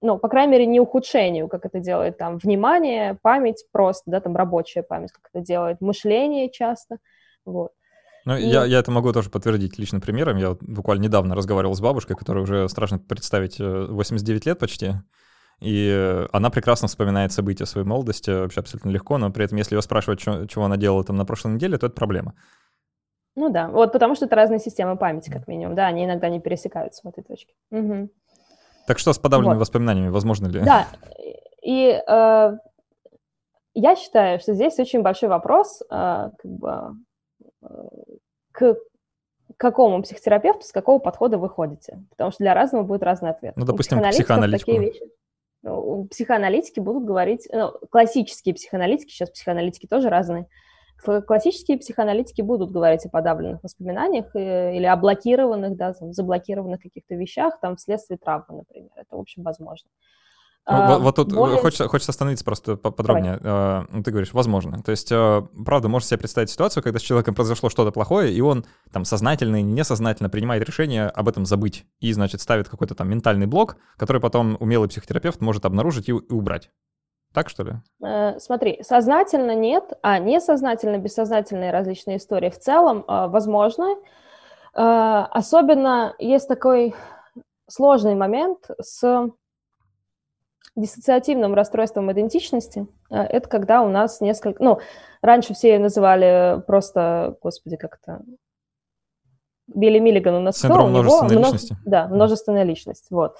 ну, 0.00 0.18
по 0.18 0.28
крайней 0.28 0.52
мере, 0.52 0.66
не 0.66 0.80
ухудшению, 0.80 1.48
как 1.48 1.66
это 1.66 1.80
делает 1.80 2.18
там 2.18 2.38
внимание, 2.38 3.18
память 3.22 3.64
просто, 3.72 4.10
да, 4.10 4.20
там 4.20 4.36
рабочая 4.36 4.82
память, 4.82 5.10
как 5.10 5.28
это 5.32 5.44
делает 5.44 5.80
мышление 5.80 6.50
часто, 6.50 6.98
вот. 7.44 7.72
Ну, 8.28 8.36
и... 8.36 8.42
я, 8.42 8.66
я 8.66 8.80
это 8.80 8.90
могу 8.90 9.10
тоже 9.14 9.30
подтвердить 9.30 9.78
личным 9.78 10.02
примером. 10.02 10.36
Я 10.36 10.54
буквально 10.60 11.04
недавно 11.04 11.34
разговаривал 11.34 11.74
с 11.74 11.80
бабушкой, 11.80 12.14
которая 12.14 12.44
уже 12.44 12.68
страшно 12.68 12.98
представить 12.98 13.58
89 13.58 14.46
э, 14.46 14.50
лет 14.50 14.58
почти. 14.58 14.92
И 15.60 16.26
она 16.30 16.50
прекрасно 16.50 16.88
вспоминает 16.88 17.32
события 17.32 17.64
своей 17.64 17.86
молодости 17.86 18.28
вообще 18.28 18.60
абсолютно 18.60 18.90
легко, 18.90 19.16
но 19.16 19.30
при 19.30 19.46
этом, 19.46 19.56
если 19.56 19.76
ее 19.76 19.80
спрашивать, 19.80 20.20
что, 20.20 20.46
чего 20.46 20.66
она 20.66 20.76
делала 20.76 21.02
там 21.04 21.16
на 21.16 21.24
прошлой 21.24 21.54
неделе, 21.54 21.78
то 21.78 21.86
это 21.86 21.94
проблема. 21.94 22.34
Ну 23.34 23.48
да, 23.48 23.68
вот 23.68 23.92
потому 23.92 24.14
что 24.14 24.26
это 24.26 24.36
разные 24.36 24.58
системы 24.58 24.98
памяти, 24.98 25.30
как 25.30 25.48
минимум, 25.48 25.74
да, 25.74 25.86
они 25.86 26.04
иногда 26.04 26.28
не 26.28 26.38
пересекаются 26.38 27.00
в 27.04 27.08
этой 27.08 27.24
точке. 27.24 27.54
Угу. 27.70 28.10
Так 28.86 28.98
что 28.98 29.14
с 29.14 29.18
подавленными 29.18 29.54
вот. 29.54 29.62
воспоминаниями, 29.62 30.10
возможно 30.10 30.48
ли? 30.48 30.60
Да, 30.60 30.86
и 31.62 31.98
э, 32.06 32.58
я 33.72 33.96
считаю, 33.96 34.38
что 34.38 34.52
здесь 34.52 34.78
очень 34.78 35.00
большой 35.00 35.30
вопрос, 35.30 35.80
э, 35.90 36.30
как 36.36 36.50
бы, 36.50 36.94
к 38.52 38.76
какому 39.56 40.02
психотерапевту, 40.02 40.64
с 40.64 40.72
какого 40.72 40.98
подхода 40.98 41.38
вы 41.38 41.48
ходите. 41.48 42.04
Потому 42.10 42.30
что 42.30 42.44
для 42.44 42.54
разного 42.54 42.84
будет 42.84 43.02
разный 43.02 43.30
ответ. 43.30 43.54
Ну, 43.56 43.64
допустим, 43.64 44.00
психоаналитику. 44.02 44.72
Такие 44.72 44.80
вещи. 44.80 45.04
Ну, 45.62 46.06
психоаналитики 46.06 46.80
будут 46.80 47.04
говорить, 47.04 47.48
ну, 47.52 47.72
классические 47.90 48.54
психоаналитики, 48.54 49.10
сейчас 49.10 49.30
психоаналитики 49.30 49.86
тоже 49.86 50.08
разные, 50.08 50.46
классические 51.26 51.78
психоаналитики 51.78 52.42
будут 52.42 52.70
говорить 52.70 53.04
о 53.06 53.08
подавленных 53.08 53.62
воспоминаниях 53.62 54.34
э, 54.34 54.76
или 54.76 54.84
о 54.84 54.96
блокированных, 54.96 55.76
да, 55.76 55.94
заблокированных 55.94 56.80
каких-то 56.80 57.14
вещах, 57.14 57.58
там, 57.60 57.76
вследствие 57.76 58.18
травмы, 58.18 58.58
например. 58.58 58.90
Это, 58.94 59.16
в 59.16 59.20
общем, 59.20 59.42
возможно. 59.42 59.90
Ну, 60.70 60.74
а, 60.74 60.98
вот, 60.98 61.16
тут 61.16 61.32
более... 61.32 61.58
хочется, 61.58 61.88
хочется 61.88 62.12
остановиться 62.12 62.44
просто 62.44 62.76
подробнее. 62.76 63.40
А, 63.42 63.86
ну, 63.90 64.02
ты 64.02 64.10
говоришь, 64.10 64.34
возможно. 64.34 64.82
То 64.82 64.90
есть, 64.90 65.08
а, 65.10 65.48
правда, 65.64 65.88
можешь 65.88 66.08
себе 66.08 66.18
представить 66.18 66.50
ситуацию, 66.50 66.82
когда 66.82 66.98
с 66.98 67.02
человеком 67.02 67.34
произошло 67.34 67.70
что-то 67.70 67.90
плохое, 67.90 68.30
и 68.34 68.40
он 68.42 68.66
там 68.92 69.06
сознательно 69.06 69.56
и 69.56 69.62
несознательно 69.62 70.28
принимает 70.28 70.62
решение 70.62 71.06
об 71.06 71.26
этом 71.26 71.46
забыть. 71.46 71.86
И, 72.00 72.12
значит, 72.12 72.42
ставит 72.42 72.68
какой-то 72.68 72.94
там 72.94 73.08
ментальный 73.08 73.46
блок, 73.46 73.76
который 73.96 74.20
потом 74.20 74.58
умелый 74.60 74.90
психотерапевт 74.90 75.40
может 75.40 75.64
обнаружить 75.64 76.10
и, 76.10 76.12
и 76.12 76.32
убрать. 76.32 76.70
Так 77.32 77.48
что 77.48 77.62
ли? 77.62 77.72
Э, 78.04 78.38
смотри, 78.38 78.82
сознательно 78.82 79.54
нет, 79.54 79.92
а 80.02 80.18
несознательно, 80.18 80.98
бессознательные 80.98 81.70
различные 81.70 82.18
истории 82.18 82.50
в 82.50 82.58
целом 82.58 83.06
э, 83.08 83.28
возможно. 83.28 83.96
Э, 84.74 85.26
особенно 85.30 86.14
есть 86.18 86.46
такой 86.46 86.94
сложный 87.68 88.14
момент 88.14 88.68
с 88.80 89.30
диссоциативным 90.78 91.54
расстройством 91.54 92.10
идентичности. 92.12 92.86
Э, 93.10 93.22
это 93.22 93.48
когда 93.48 93.82
у 93.82 93.88
нас 93.88 94.20
несколько... 94.20 94.62
Ну, 94.62 94.78
раньше 95.22 95.54
все 95.54 95.74
ее 95.74 95.78
называли 95.78 96.62
просто, 96.66 97.36
господи, 97.42 97.76
как-то... 97.76 98.22
Билли 99.66 99.98
Миллиган 99.98 100.34
у 100.34 100.40
нас 100.40 100.58
Синдром 100.58 100.90
кто? 100.90 101.02
множественной 101.02 101.30
него, 101.30 101.44
личности. 101.44 101.72
Множ... 101.72 101.82
Да, 101.84 102.08
множественная 102.08 102.62
личность, 102.62 103.06
вот. 103.10 103.36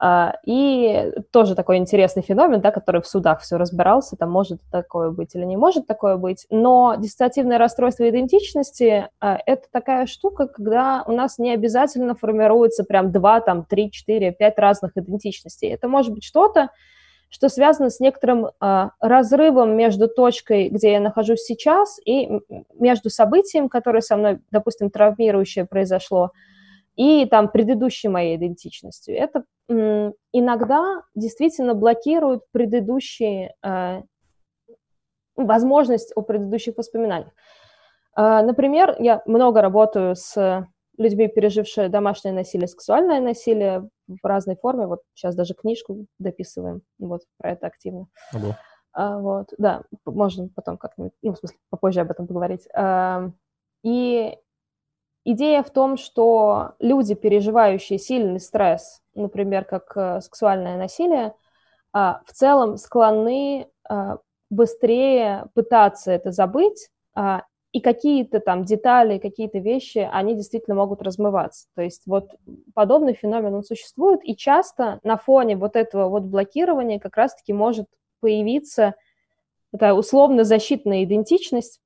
А, 0.00 0.34
и 0.44 1.12
тоже 1.30 1.54
такой 1.54 1.76
интересный 1.76 2.22
феномен, 2.22 2.60
да, 2.60 2.72
который 2.72 3.00
в 3.00 3.06
судах 3.06 3.40
все 3.40 3.56
разбирался, 3.56 4.16
там 4.16 4.30
может 4.30 4.60
такое 4.70 5.10
быть 5.10 5.34
или 5.34 5.44
не 5.44 5.56
может 5.56 5.86
такое 5.86 6.16
быть. 6.16 6.46
Но 6.50 6.96
диссоциативное 6.98 7.58
расстройство 7.58 8.08
идентичности 8.08 9.08
а,— 9.20 9.38
это 9.46 9.68
такая 9.70 10.06
штука, 10.06 10.48
когда 10.48 11.04
у 11.06 11.12
нас 11.12 11.38
не 11.38 11.52
обязательно 11.52 12.14
формируется 12.14 12.84
прям 12.84 13.12
два, 13.12 13.40
там, 13.40 13.64
три, 13.64 13.90
четыре, 13.90 14.32
пять 14.32 14.58
разных 14.58 14.96
идентичностей. 14.96 15.68
Это 15.68 15.88
может 15.88 16.12
быть 16.12 16.24
что-то, 16.24 16.70
что 17.30 17.48
связано 17.48 17.90
с 17.90 17.98
некоторым 17.98 18.46
э, 18.46 18.88
разрывом 19.00 19.76
между 19.76 20.06
точкой, 20.06 20.68
где 20.68 20.92
я 20.92 21.00
нахожусь 21.00 21.40
сейчас, 21.40 21.98
и 22.04 22.28
между 22.78 23.10
событием, 23.10 23.68
которое 23.68 24.02
со 24.02 24.16
мной, 24.16 24.38
допустим, 24.52 24.88
травмирующее 24.88 25.64
произошло, 25.64 26.30
и 26.96 27.26
там 27.26 27.48
предыдущей 27.48 28.08
моей 28.08 28.36
идентичностью. 28.36 29.16
Это 29.16 29.44
иногда 29.68 31.02
действительно 31.14 31.74
блокирует 31.74 32.42
предыдущие, 32.52 33.54
э, 33.64 34.02
возможность 35.36 36.12
о 36.14 36.22
предыдущих 36.22 36.76
воспоминаниях. 36.76 37.32
Э, 38.16 38.42
например, 38.42 38.96
я 38.98 39.22
много 39.26 39.62
работаю 39.62 40.14
с 40.14 40.66
людьми, 40.98 41.28
пережившими 41.28 41.88
домашнее 41.88 42.34
насилие, 42.34 42.68
сексуальное 42.68 43.20
насилие 43.20 43.88
в 44.06 44.24
разной 44.24 44.56
форме. 44.56 44.86
Вот 44.86 45.00
сейчас 45.14 45.34
даже 45.34 45.54
книжку 45.54 46.06
дописываем 46.18 46.82
вот 46.98 47.22
про 47.38 47.50
это 47.52 47.66
активно. 47.66 48.06
Ого. 48.32 48.54
А, 48.92 49.18
вот, 49.18 49.48
да, 49.58 49.82
можно 50.04 50.48
потом 50.54 50.78
как-нибудь, 50.78 51.12
ну, 51.22 51.32
в 51.32 51.38
смысле, 51.38 51.58
попозже 51.68 52.00
об 52.00 52.12
этом 52.12 52.28
поговорить. 52.28 52.68
А, 52.74 53.30
и 53.82 54.38
Идея 55.24 55.62
в 55.62 55.70
том, 55.70 55.96
что 55.96 56.72
люди, 56.80 57.14
переживающие 57.14 57.98
сильный 57.98 58.40
стресс, 58.40 59.00
например, 59.14 59.64
как 59.64 59.96
э, 59.96 60.20
сексуальное 60.20 60.76
насилие, 60.76 61.34
а, 61.92 62.20
в 62.26 62.32
целом 62.32 62.76
склонны 62.76 63.68
а, 63.88 64.18
быстрее 64.50 65.46
пытаться 65.54 66.12
это 66.12 66.32
забыть, 66.32 66.90
а, 67.14 67.44
и 67.72 67.80
какие-то 67.80 68.38
там 68.38 68.64
детали, 68.64 69.18
какие-то 69.18 69.58
вещи, 69.58 70.08
они 70.12 70.34
действительно 70.34 70.76
могут 70.76 71.02
размываться. 71.02 71.66
То 71.74 71.82
есть 71.82 72.02
вот 72.06 72.30
подобный 72.74 73.14
феномен, 73.14 73.54
он 73.54 73.64
существует, 73.64 74.20
и 74.22 74.36
часто 74.36 75.00
на 75.02 75.16
фоне 75.16 75.56
вот 75.56 75.74
этого 75.74 76.08
вот 76.08 76.22
блокирования 76.24 77.00
как 77.00 77.16
раз-таки 77.16 77.52
может 77.52 77.86
появиться 78.20 78.94
такая 79.72 79.92
условно-защитная 79.92 81.02
идентичность, 81.02 81.80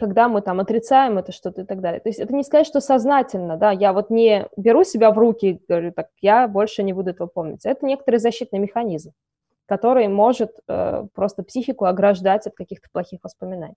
когда 0.00 0.28
мы 0.28 0.40
там 0.40 0.60
отрицаем 0.60 1.18
это 1.18 1.30
что-то 1.30 1.60
и 1.60 1.64
так 1.64 1.80
далее. 1.82 2.00
То 2.00 2.08
есть 2.08 2.18
это 2.18 2.34
не 2.34 2.42
сказать, 2.42 2.66
что 2.66 2.80
сознательно, 2.80 3.58
да, 3.58 3.70
я 3.70 3.92
вот 3.92 4.08
не 4.08 4.48
беру 4.56 4.82
себя 4.82 5.10
в 5.10 5.18
руки 5.18 5.46
и 5.46 5.62
говорю, 5.68 5.92
так, 5.92 6.08
я 6.22 6.48
больше 6.48 6.82
не 6.82 6.94
буду 6.94 7.10
этого 7.10 7.28
помнить. 7.28 7.66
Это 7.66 7.84
некоторый 7.84 8.16
защитный 8.16 8.58
механизм, 8.58 9.12
который 9.66 10.08
может 10.08 10.52
э, 10.66 11.04
просто 11.14 11.42
психику 11.42 11.84
ограждать 11.84 12.46
от 12.46 12.54
каких-то 12.54 12.88
плохих 12.90 13.20
воспоминаний. 13.22 13.76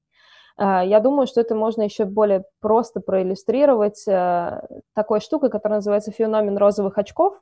Э, 0.58 0.82
я 0.86 1.02
думаю, 1.02 1.28
что 1.28 1.42
это 1.42 1.56
можно 1.56 1.82
еще 1.82 2.06
более 2.06 2.46
просто 2.62 3.02
проиллюстрировать 3.02 4.08
э, 4.08 4.62
такой 4.96 5.20
штукой, 5.20 5.50
которая 5.50 5.80
называется 5.80 6.12
феномен 6.12 6.58
розовых 6.58 6.98
очков. 6.98 7.38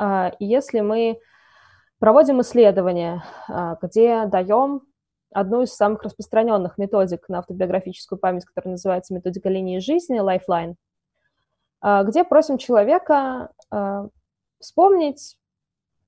Э, 0.00 0.30
если 0.38 0.78
мы 0.78 1.18
проводим 1.98 2.40
исследования, 2.40 3.24
э, 3.48 3.74
где 3.82 4.26
даем 4.26 4.82
одну 5.32 5.62
из 5.62 5.74
самых 5.74 6.02
распространенных 6.02 6.78
методик 6.78 7.28
на 7.28 7.38
автобиографическую 7.38 8.18
память, 8.18 8.44
которая 8.44 8.72
называется 8.72 9.14
методика 9.14 9.48
линии 9.48 9.78
жизни, 9.78 10.20
Lifeline, 10.20 10.74
а, 11.80 12.04
где 12.04 12.24
просим 12.24 12.58
человека 12.58 13.50
а, 13.70 14.06
вспомнить 14.60 15.36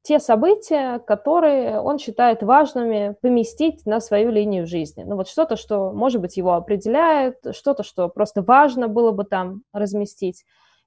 те 0.02 0.20
события, 0.20 0.98
которые 0.98 1.80
он 1.80 1.98
считает 1.98 2.42
важными 2.42 3.16
поместить 3.22 3.86
на 3.86 4.00
свою 4.00 4.30
линию 4.30 4.66
жизни. 4.66 5.02
Ну 5.02 5.16
вот 5.16 5.28
что-то, 5.28 5.56
что, 5.56 5.92
может 5.92 6.20
быть, 6.20 6.36
его 6.36 6.52
определяет, 6.52 7.38
что-то, 7.52 7.82
что 7.82 8.10
просто 8.10 8.42
важно 8.42 8.88
было 8.88 9.12
бы 9.12 9.24
там 9.24 9.62
разместить. 9.72 10.44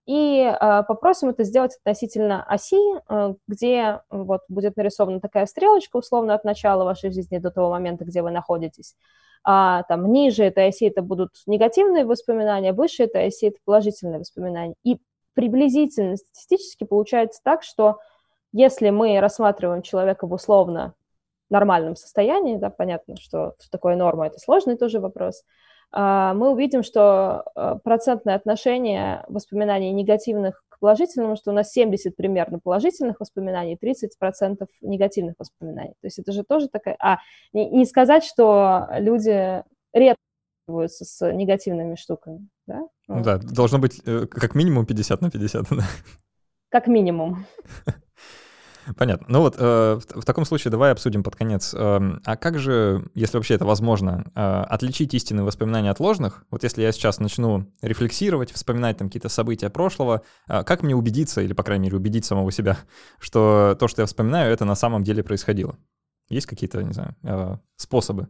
И 0.07 0.39
э, 0.41 0.83
попросим 0.87 1.29
это 1.29 1.43
сделать 1.43 1.75
относительно 1.75 2.41
оси, 2.43 2.77
э, 3.09 3.33
где 3.45 4.01
вот 4.09 4.41
будет 4.47 4.77
нарисована 4.77 5.19
такая 5.19 5.45
стрелочка, 5.45 5.97
условно, 5.97 6.33
от 6.33 6.45
начала 6.45 6.85
вашей 6.85 7.11
жизни 7.11 7.39
до 7.39 7.51
того 7.51 7.69
момента, 7.69 8.05
где 8.05 8.21
вы 8.21 8.31
находитесь. 8.31 8.95
А 9.43 9.83
там 9.83 10.11
ниже 10.11 10.45
этой 10.45 10.69
оси 10.69 10.85
это 10.85 11.01
будут 11.01 11.31
негативные 11.45 12.05
воспоминания, 12.05 12.71
выше 12.71 13.03
этой 13.03 13.27
оси 13.27 13.47
это 13.47 13.57
положительные 13.65 14.19
воспоминания. 14.19 14.75
И 14.83 14.97
приблизительно 15.33 16.15
статистически 16.15 16.85
получается 16.85 17.41
так, 17.43 17.61
что 17.63 17.99
если 18.53 18.89
мы 18.91 19.19
рассматриваем 19.19 19.81
человека 19.81 20.25
в 20.25 20.31
условно 20.31 20.93
нормальном 21.49 21.97
состоянии, 21.97 22.55
да, 22.55 22.69
понятно, 22.69 23.17
что, 23.17 23.55
что 23.59 23.69
такое 23.69 23.97
норма, 23.97 24.27
это 24.27 24.39
сложный 24.39 24.77
тоже 24.77 25.01
вопрос, 25.01 25.43
мы 25.91 26.51
увидим, 26.51 26.83
что 26.83 27.43
а, 27.55 27.75
процентное 27.75 28.35
отношение 28.35 29.23
воспоминаний 29.29 29.91
негативных 29.91 30.63
к 30.69 30.79
положительному, 30.79 31.35
что 31.35 31.51
у 31.51 31.53
нас 31.53 31.71
70 31.71 32.15
примерно 32.15 32.59
положительных 32.59 33.19
воспоминаний, 33.19 33.77
30% 33.81 34.67
негативных 34.81 35.35
воспоминаний. 35.39 35.93
То 36.01 36.07
есть 36.07 36.19
это 36.19 36.31
же 36.31 36.43
тоже 36.43 36.67
такая... 36.67 36.97
А, 36.99 37.17
не, 37.53 37.69
не 37.69 37.85
сказать, 37.85 38.23
что 38.23 38.87
люди 38.99 39.63
редко 39.93 40.21
с 40.67 41.31
негативными 41.31 41.95
штуками, 41.95 42.47
да? 42.67 42.81
Ну 43.07 43.23
да, 43.23 43.37
должно 43.37 43.79
быть 43.79 44.01
э, 44.05 44.25
как 44.27 44.53
минимум 44.53 44.85
50 44.85 45.21
на 45.21 45.31
50, 45.31 45.65
да? 45.71 45.83
Как 46.69 46.87
минимум. 46.87 47.45
Понятно. 48.95 49.25
Ну 49.29 49.41
вот, 49.41 49.55
э, 49.57 49.99
в, 49.99 50.21
в 50.21 50.25
таком 50.25 50.45
случае 50.45 50.71
давай 50.71 50.91
обсудим 50.91 51.23
под 51.23 51.35
конец. 51.35 51.73
Э, 51.73 51.99
а 52.23 52.37
как 52.37 52.57
же, 52.57 53.09
если 53.13 53.37
вообще 53.37 53.55
это 53.55 53.65
возможно, 53.65 54.25
э, 54.33 54.39
отличить 54.39 55.13
истинные 55.13 55.43
воспоминания 55.43 55.89
от 55.89 55.99
ложных? 55.99 56.45
Вот 56.51 56.63
если 56.63 56.81
я 56.81 56.91
сейчас 56.91 57.19
начну 57.19 57.65
рефлексировать, 57.81 58.51
вспоминать 58.51 58.97
там 58.97 59.09
какие-то 59.09 59.29
события 59.29 59.69
прошлого, 59.69 60.21
э, 60.47 60.63
как 60.63 60.83
мне 60.83 60.95
убедиться, 60.95 61.41
или, 61.41 61.53
по 61.53 61.63
крайней 61.63 61.85
мере, 61.85 61.97
убедить 61.97 62.25
самого 62.25 62.51
себя, 62.51 62.77
что 63.19 63.75
то, 63.79 63.87
что 63.87 64.01
я 64.01 64.05
вспоминаю, 64.05 64.53
это 64.53 64.63
на 64.65 64.75
самом 64.75 65.03
деле 65.03 65.23
происходило? 65.23 65.75
Есть 66.29 66.47
какие-то, 66.47 66.81
не 66.83 66.93
знаю, 66.93 67.15
э, 67.23 67.57
способы? 67.75 68.29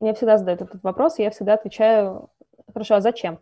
Мне 0.00 0.14
всегда 0.14 0.38
задают 0.38 0.62
этот 0.62 0.82
вопрос, 0.82 1.18
и 1.18 1.22
я 1.22 1.30
всегда 1.30 1.54
отвечаю, 1.54 2.30
хорошо, 2.72 2.96
а 2.96 3.00
зачем? 3.00 3.40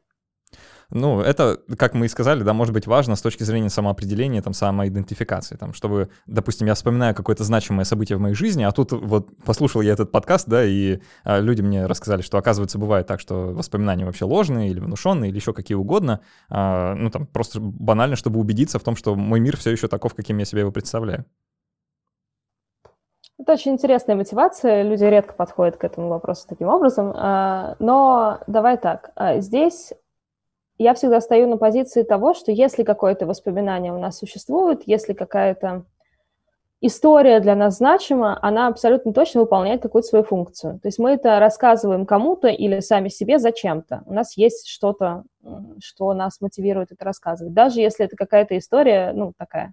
Ну, 0.90 1.20
это, 1.20 1.58
как 1.76 1.94
мы 1.94 2.06
и 2.06 2.08
сказали, 2.08 2.44
да, 2.44 2.52
может 2.52 2.72
быть 2.72 2.86
важно 2.86 3.16
с 3.16 3.22
точки 3.22 3.42
зрения 3.42 3.70
самоопределения, 3.70 4.40
там, 4.40 4.52
самоидентификации, 4.52 5.56
там, 5.56 5.72
чтобы, 5.72 6.10
допустим, 6.26 6.68
я 6.68 6.74
вспоминаю 6.74 7.14
какое-то 7.14 7.42
значимое 7.42 7.84
событие 7.84 8.16
в 8.16 8.20
моей 8.20 8.34
жизни, 8.36 8.62
а 8.62 8.70
тут 8.70 8.92
вот 8.92 9.36
послушал 9.44 9.80
я 9.80 9.94
этот 9.94 10.12
подкаст, 10.12 10.48
да, 10.48 10.64
и 10.64 11.00
а, 11.24 11.40
люди 11.40 11.60
мне 11.60 11.86
рассказали, 11.86 12.22
что, 12.22 12.38
оказывается, 12.38 12.78
бывает 12.78 13.06
так, 13.08 13.18
что 13.18 13.52
воспоминания 13.52 14.04
вообще 14.04 14.26
ложные 14.26 14.70
или 14.70 14.78
внушенные, 14.78 15.30
или 15.30 15.36
еще 15.36 15.52
какие 15.52 15.76
угодно, 15.76 16.20
а, 16.48 16.94
ну, 16.94 17.10
там, 17.10 17.26
просто 17.26 17.58
банально, 17.60 18.14
чтобы 18.14 18.38
убедиться 18.38 18.78
в 18.78 18.84
том, 18.84 18.94
что 18.94 19.16
мой 19.16 19.40
мир 19.40 19.56
все 19.56 19.72
еще 19.72 19.88
таков, 19.88 20.14
каким 20.14 20.38
я 20.38 20.44
себе 20.44 20.60
его 20.60 20.70
представляю. 20.70 21.24
Это 23.38 23.52
очень 23.52 23.72
интересная 23.72 24.16
мотивация, 24.16 24.82
люди 24.82 25.04
редко 25.04 25.34
подходят 25.34 25.76
к 25.76 25.84
этому 25.84 26.08
вопросу 26.08 26.46
таким 26.48 26.68
образом, 26.68 27.12
а, 27.14 27.76
но 27.80 28.40
давай 28.46 28.78
так, 28.78 29.10
а, 29.14 29.40
здесь 29.40 29.92
я 30.78 30.94
всегда 30.94 31.20
стою 31.20 31.48
на 31.48 31.56
позиции 31.56 32.02
того, 32.02 32.34
что 32.34 32.52
если 32.52 32.82
какое-то 32.82 33.26
воспоминание 33.26 33.92
у 33.92 33.98
нас 33.98 34.18
существует, 34.18 34.82
если 34.86 35.12
какая-то 35.12 35.84
история 36.80 37.40
для 37.40 37.54
нас 37.54 37.78
значима, 37.78 38.38
она 38.42 38.68
абсолютно 38.68 39.12
точно 39.12 39.40
выполняет 39.40 39.82
какую-то 39.82 40.08
свою 40.08 40.24
функцию. 40.24 40.78
То 40.80 40.88
есть 40.88 40.98
мы 40.98 41.12
это 41.12 41.38
рассказываем 41.38 42.04
кому-то 42.04 42.48
или 42.48 42.80
сами 42.80 43.08
себе 43.08 43.38
зачем-то. 43.38 44.02
У 44.06 44.12
нас 44.12 44.36
есть 44.36 44.68
что-то, 44.68 45.24
что 45.82 46.12
нас 46.12 46.40
мотивирует 46.40 46.92
это 46.92 47.04
рассказывать. 47.04 47.54
Даже 47.54 47.80
если 47.80 48.04
это 48.04 48.16
какая-то 48.16 48.56
история, 48.58 49.12
ну, 49.14 49.32
такая 49.36 49.72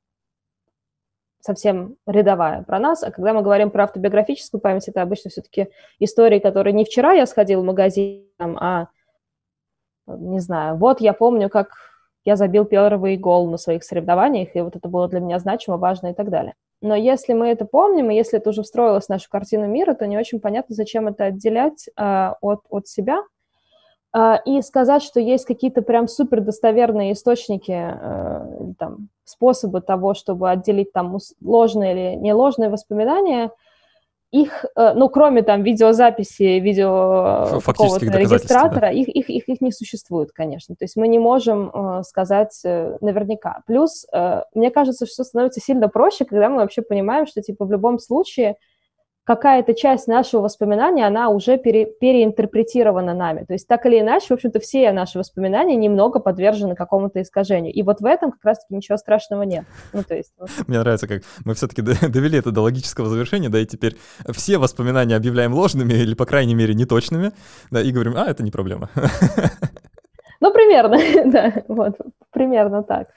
совсем 1.42 1.98
рядовая 2.08 2.64
про 2.64 2.80
нас. 2.80 3.04
А 3.04 3.12
когда 3.12 3.34
мы 3.34 3.42
говорим 3.42 3.70
про 3.70 3.84
автобиографическую 3.84 4.62
память, 4.62 4.88
это 4.88 5.02
обычно 5.02 5.30
все-таки 5.30 5.68
истории, 6.00 6.40
которые 6.40 6.74
не 6.74 6.86
вчера 6.86 7.12
я 7.12 7.26
сходил 7.26 7.62
в 7.62 7.66
магазин, 7.66 8.26
а 8.40 8.88
не 10.08 10.40
знаю, 10.40 10.78
вот 10.78 11.02
я 11.02 11.14
помню, 11.14 11.50
как 11.50 11.70
я 12.26 12.36
забил 12.36 12.66
первый 12.66 13.18
гол 13.18 13.50
на 13.50 13.58
своих 13.58 13.84
соревнованиях, 13.84 14.56
и 14.56 14.62
вот 14.62 14.76
это 14.76 14.88
было 14.88 15.08
для 15.08 15.20
меня 15.20 15.40
значимо, 15.40 15.78
важно 15.78 16.08
и 16.08 16.14
так 16.14 16.30
далее. 16.30 16.54
Но 16.82 16.96
если 16.96 17.34
мы 17.34 17.48
это 17.48 17.66
помним, 17.66 18.12
и 18.12 18.16
если 18.16 18.40
это 18.40 18.50
уже 18.50 18.64
встроилось 18.64 19.06
в 19.06 19.10
нашу 19.10 19.30
картину 19.30 19.68
мира, 19.68 19.94
то 19.94 20.06
не 20.08 20.18
очень 20.18 20.40
понятно, 20.40 20.76
зачем 20.76 21.08
это 21.08 21.26
отделять 21.26 21.88
э, 21.96 22.32
от, 22.42 22.62
от 22.70 22.88
себя. 22.88 23.24
Э, 24.16 24.36
и 24.46 24.62
сказать, 24.62 25.02
что 25.02 25.20
есть 25.20 25.46
какие-то 25.46 25.82
прям 25.82 26.08
супер 26.08 26.42
достоверные 26.42 27.14
источники, 27.14 27.72
э, 27.72 28.74
там, 28.78 29.10
способы 29.24 29.82
того, 29.82 30.14
чтобы 30.14 30.50
отделить 30.50 30.92
там 30.92 31.18
ложные 31.42 31.94
или 31.94 32.16
не 32.16 32.34
ложные 32.34 32.70
воспоминания– 32.70 33.52
их, 34.34 34.66
э, 34.76 34.94
ну, 34.96 35.10
кроме 35.10 35.44
там 35.44 35.62
видеозаписи, 35.62 36.60
видео 36.60 37.62
какого-то 37.64 38.06
регистратора, 38.06 38.88
да. 38.88 38.92
их, 38.92 39.08
их, 39.08 39.30
их, 39.30 39.48
их 39.48 39.62
не 39.62 39.72
существует, 39.72 40.32
конечно. 40.32 40.76
То 40.76 40.86
есть 40.86 40.96
мы 40.96 41.08
не 41.08 41.20
можем 41.20 41.70
э, 41.70 42.04
сказать 42.04 42.60
э, 42.66 42.98
наверняка. 43.00 43.62
Плюс, 43.68 44.08
э, 44.12 44.42
мне 44.56 44.72
кажется, 44.72 45.06
что 45.06 45.24
становится 45.24 45.60
сильно 45.62 45.88
проще, 45.88 46.26
когда 46.26 46.50
мы 46.50 46.58
вообще 46.58 46.82
понимаем, 46.82 47.28
что, 47.28 47.44
типа, 47.44 47.66
в 47.66 47.72
любом 47.72 48.00
случае 48.00 48.58
какая-то 49.24 49.74
часть 49.74 50.08
нашего 50.08 50.42
воспоминания, 50.42 51.06
она 51.08 51.30
уже 51.30 51.58
пере, 51.58 51.86
переинтерпретирована 51.86 53.14
нами. 53.14 53.46
То 53.46 53.54
есть 53.54 53.68
так 53.68 53.86
или 53.86 54.00
иначе, 54.00 54.28
в 54.30 54.32
общем-то, 54.32 54.60
все 54.60 54.92
наши 54.92 55.18
воспоминания 55.18 55.76
немного 55.76 56.20
подвержены 56.20 56.76
какому-то 56.76 57.22
искажению. 57.22 57.74
И 57.74 57.82
вот 57.84 58.02
в 58.02 58.06
этом 58.06 58.32
как 58.32 58.44
раз-таки 58.44 58.76
ничего 58.76 58.98
страшного 58.98 59.44
нет. 59.44 59.66
Ну, 59.94 60.04
то 60.04 60.16
есть... 60.16 60.34
Вот. 60.38 60.50
Мне 60.68 60.80
нравится, 60.80 61.08
как 61.08 61.24
мы 61.46 61.54
все-таки 61.54 61.82
довели 61.82 62.40
это 62.40 62.52
до 62.52 62.62
логического 62.62 63.08
завершения, 63.08 63.50
да, 63.50 63.60
и 63.60 63.66
теперь 63.66 63.96
все 64.30 64.58
воспоминания 64.58 65.16
объявляем 65.16 65.54
ложными 65.54 65.94
или, 65.94 66.16
по 66.16 66.26
крайней 66.26 66.56
мере, 66.56 66.74
неточными, 66.74 67.32
да, 67.72 67.82
и 67.82 67.92
говорим, 67.92 68.16
а, 68.18 68.26
это 68.30 68.44
не 68.44 68.52
проблема. 68.52 68.90
Ну, 70.44 70.52
примерно, 70.52 70.98
да, 71.32 71.64
вот, 71.70 71.96
примерно 72.32 72.84
так. 72.84 73.08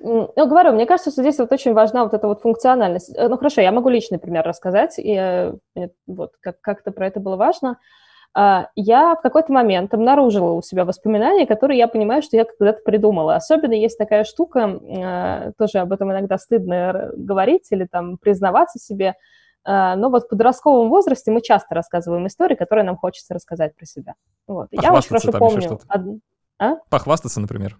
Ну, 0.00 0.32
говорю, 0.36 0.72
мне 0.72 0.86
кажется, 0.86 1.10
что 1.10 1.22
здесь 1.22 1.38
вот 1.38 1.50
очень 1.52 1.72
важна 1.72 2.04
вот 2.04 2.14
эта 2.14 2.28
вот 2.28 2.40
функциональность. 2.40 3.12
Э, 3.16 3.28
ну, 3.28 3.36
хорошо, 3.36 3.60
я 3.60 3.72
могу 3.72 3.88
личный 3.88 4.18
пример 4.18 4.44
рассказать, 4.44 4.94
и 4.98 5.12
э, 5.14 5.88
вот 6.06 6.32
как- 6.40 6.60
как-то 6.60 6.92
про 6.92 7.06
это 7.06 7.18
было 7.18 7.36
важно. 7.36 7.78
А, 8.34 8.68
я 8.76 9.16
в 9.16 9.22
какой-то 9.22 9.52
момент 9.52 9.92
обнаружила 9.94 10.52
у 10.52 10.62
себя 10.62 10.84
воспоминания, 10.84 11.46
которые 11.46 11.78
я 11.78 11.88
понимаю, 11.88 12.22
что 12.22 12.36
я 12.36 12.44
когда-то 12.44 12.82
придумала. 12.84 13.34
Особенно 13.34 13.72
есть 13.72 13.98
такая 13.98 14.22
штука, 14.22 14.60
э, 14.60 15.52
тоже 15.58 15.78
об 15.78 15.92
этом 15.92 16.12
иногда 16.12 16.38
стыдно 16.38 17.10
говорить 17.16 17.66
или 17.70 17.86
там 17.90 18.18
признаваться 18.18 18.78
себе, 18.78 19.14
но 19.66 20.08
вот 20.08 20.24
в 20.24 20.28
подростковом 20.28 20.88
возрасте 20.88 21.30
мы 21.30 21.42
часто 21.42 21.74
рассказываем 21.74 22.26
истории, 22.26 22.54
которые 22.54 22.86
нам 22.86 22.96
хочется 22.96 23.34
рассказать 23.34 23.74
про 23.76 23.84
себя. 23.84 24.14
Вот. 24.46 24.68
Я 24.70 24.94
очень 24.94 25.08
хорошо 25.08 25.32
помню. 25.32 25.78
Од... 25.88 26.20
А? 26.58 26.76
Похвастаться, 26.88 27.40
например. 27.40 27.76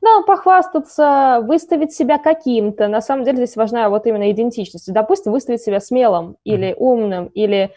Да, 0.00 0.22
похвастаться, 0.26 1.40
выставить 1.42 1.92
себя 1.92 2.18
каким-то. 2.18 2.88
На 2.88 3.00
самом 3.00 3.24
деле 3.24 3.38
здесь 3.38 3.56
важна 3.56 3.88
вот 3.88 4.06
именно 4.06 4.30
идентичность. 4.30 4.92
Допустим, 4.92 5.32
выставить 5.32 5.62
себя 5.62 5.80
смелым 5.80 6.36
или 6.44 6.74
умным, 6.78 7.26
или, 7.26 7.72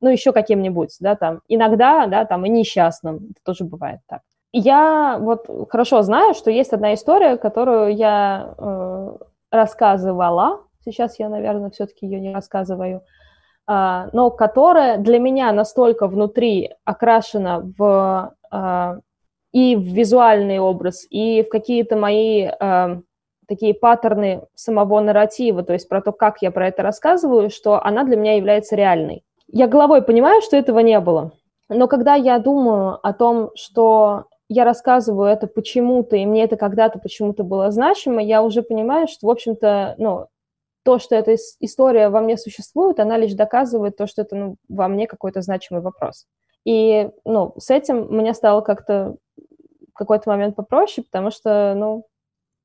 ну, 0.00 0.10
еще 0.10 0.32
каким-нибудь, 0.32 0.96
да, 1.00 1.14
там. 1.14 1.40
Иногда, 1.48 2.06
да, 2.06 2.24
там, 2.24 2.44
и 2.44 2.48
несчастным. 2.48 3.16
Это 3.30 3.40
тоже 3.44 3.64
бывает 3.64 4.00
так. 4.08 4.22
Я 4.52 5.18
вот 5.20 5.46
хорошо 5.70 6.02
знаю, 6.02 6.34
что 6.34 6.50
есть 6.50 6.72
одна 6.72 6.94
история, 6.94 7.36
которую 7.36 7.94
я 7.94 8.54
э, 8.58 9.16
рассказывала. 9.52 10.62
Сейчас 10.84 11.20
я, 11.20 11.28
наверное, 11.28 11.70
все-таки 11.70 12.06
ее 12.06 12.20
не 12.20 12.34
рассказываю. 12.34 13.02
Uh, 13.68 14.08
но 14.12 14.30
которая 14.30 14.98
для 14.98 15.20
меня 15.20 15.52
настолько 15.52 16.08
внутри 16.08 16.72
окрашена 16.84 17.60
в 17.78 18.34
uh, 18.52 19.00
и 19.52 19.76
в 19.76 19.82
визуальный 19.82 20.58
образ, 20.58 21.06
и 21.10 21.42
в 21.42 21.48
какие-то 21.48 21.96
мои 21.96 22.48
э, 22.48 23.00
такие 23.48 23.74
паттерны 23.74 24.46
самого 24.54 25.00
нарратива, 25.00 25.62
то 25.62 25.72
есть 25.72 25.88
про 25.88 26.00
то, 26.00 26.12
как 26.12 26.42
я 26.42 26.50
про 26.50 26.68
это 26.68 26.82
рассказываю, 26.82 27.50
что 27.50 27.82
она 27.82 28.04
для 28.04 28.16
меня 28.16 28.36
является 28.36 28.76
реальной. 28.76 29.24
Я 29.48 29.66
головой 29.66 30.02
понимаю, 30.02 30.40
что 30.42 30.56
этого 30.56 30.78
не 30.78 30.98
было, 31.00 31.32
но 31.68 31.88
когда 31.88 32.14
я 32.14 32.38
думаю 32.38 32.98
о 33.02 33.12
том, 33.12 33.50
что 33.56 34.26
я 34.48 34.64
рассказываю 34.64 35.28
это 35.28 35.46
почему-то, 35.46 36.16
и 36.16 36.26
мне 36.26 36.44
это 36.44 36.56
когда-то 36.56 36.98
почему-то 36.98 37.44
было 37.44 37.70
значимо, 37.70 38.22
я 38.22 38.42
уже 38.42 38.62
понимаю, 38.62 39.06
что, 39.06 39.26
в 39.26 39.30
общем-то, 39.30 39.94
ну, 39.98 40.26
то, 40.82 40.98
что 40.98 41.14
эта 41.14 41.36
история 41.60 42.08
во 42.08 42.20
мне 42.20 42.36
существует, 42.36 42.98
она 42.98 43.16
лишь 43.16 43.34
доказывает 43.34 43.96
то, 43.96 44.06
что 44.06 44.22
это 44.22 44.34
ну, 44.34 44.56
во 44.68 44.88
мне 44.88 45.06
какой-то 45.06 45.42
значимый 45.42 45.82
вопрос. 45.82 46.26
И 46.64 47.10
ну, 47.24 47.54
с 47.58 47.70
этим 47.70 48.08
мне 48.10 48.34
стало 48.34 48.60
как-то 48.60 49.16
какой-то 50.00 50.30
момент 50.30 50.56
попроще, 50.56 51.04
потому 51.04 51.30
что, 51.30 51.74
ну, 51.76 52.06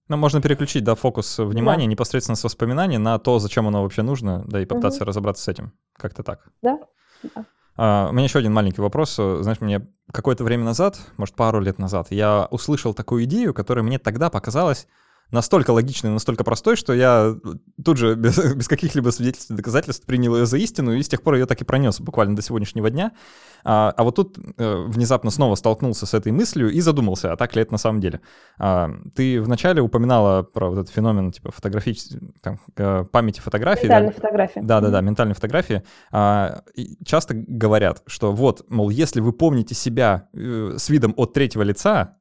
Ну, 0.07 0.17
можно 0.17 0.41
переключить, 0.41 0.83
да, 0.83 0.95
фокус 0.95 1.37
внимания 1.39 1.85
да. 1.85 1.91
непосредственно 1.91 2.35
с 2.35 2.43
воспоминаний 2.43 2.97
на 2.97 3.17
то, 3.19 3.39
зачем 3.39 3.67
оно 3.67 3.83
вообще 3.83 4.01
нужно, 4.01 4.43
да, 4.47 4.61
и 4.61 4.65
попытаться 4.65 5.01
угу. 5.01 5.07
разобраться 5.07 5.43
с 5.43 5.47
этим. 5.47 5.71
Как-то 5.97 6.23
так. 6.23 6.47
Да. 6.61 6.79
да. 7.23 7.45
А, 7.77 8.07
у 8.09 8.13
меня 8.13 8.23
еще 8.23 8.39
один 8.39 8.53
маленький 8.53 8.81
вопрос. 8.81 9.15
Знаешь, 9.15 9.59
мне 9.61 9.87
какое-то 10.11 10.43
время 10.43 10.63
назад, 10.63 10.99
может, 11.17 11.35
пару 11.35 11.59
лет 11.59 11.79
назад, 11.79 12.07
я 12.11 12.47
услышал 12.51 12.93
такую 12.93 13.25
идею, 13.25 13.53
которая 13.53 13.83
мне 13.83 13.99
тогда 13.99 14.29
показалась 14.29 14.87
настолько 15.31 15.71
логичной, 15.71 16.11
настолько 16.11 16.43
простой, 16.43 16.75
что 16.75 16.93
я 16.93 17.35
тут 17.83 17.97
же 17.97 18.15
без, 18.15 18.37
без 18.55 18.67
каких-либо 18.67 19.09
свидетельств 19.09 19.51
и 19.51 19.55
доказательств 19.55 20.05
принял 20.05 20.35
ее 20.35 20.45
за 20.45 20.57
истину, 20.57 20.93
и 20.93 21.01
с 21.01 21.07
тех 21.07 21.21
пор 21.21 21.35
ее 21.35 21.45
так 21.45 21.61
и 21.61 21.65
пронес 21.65 21.99
буквально 21.99 22.35
до 22.35 22.41
сегодняшнего 22.41 22.89
дня. 22.89 23.11
А, 23.63 23.93
а 23.97 24.03
вот 24.03 24.15
тут 24.15 24.37
э, 24.57 24.83
внезапно 24.87 25.31
снова 25.31 25.55
столкнулся 25.55 26.05
с 26.05 26.13
этой 26.13 26.31
мыслью 26.31 26.69
и 26.69 26.79
задумался, 26.81 27.31
а 27.33 27.35
так 27.35 27.55
ли 27.55 27.61
это 27.61 27.71
на 27.71 27.77
самом 27.77 27.99
деле. 27.99 28.21
А, 28.59 28.91
ты 29.15 29.41
вначале 29.41 29.81
упоминала 29.81 30.43
про 30.43 30.69
вот 30.69 30.79
этот 30.79 30.93
феномен 30.93 31.31
типа 31.31 31.51
фотографической 31.51 32.59
э, 32.77 33.05
памяти 33.11 33.39
фотографии. 33.39 33.85
Ментальной 33.85 34.09
да? 34.09 34.15
фотографии. 34.15 34.59
Да-да-да, 34.63 35.01
ментальной 35.01 35.33
фотографии. 35.33 35.83
А, 36.11 36.61
часто 37.03 37.33
говорят, 37.33 38.03
что 38.05 38.31
вот, 38.31 38.65
мол, 38.69 38.89
если 38.91 39.19
вы 39.19 39.33
помните 39.33 39.73
себя 39.73 40.29
э, 40.33 40.75
с 40.77 40.89
видом 40.89 41.13
от 41.17 41.33
третьего 41.33 41.63
лица, 41.63 42.17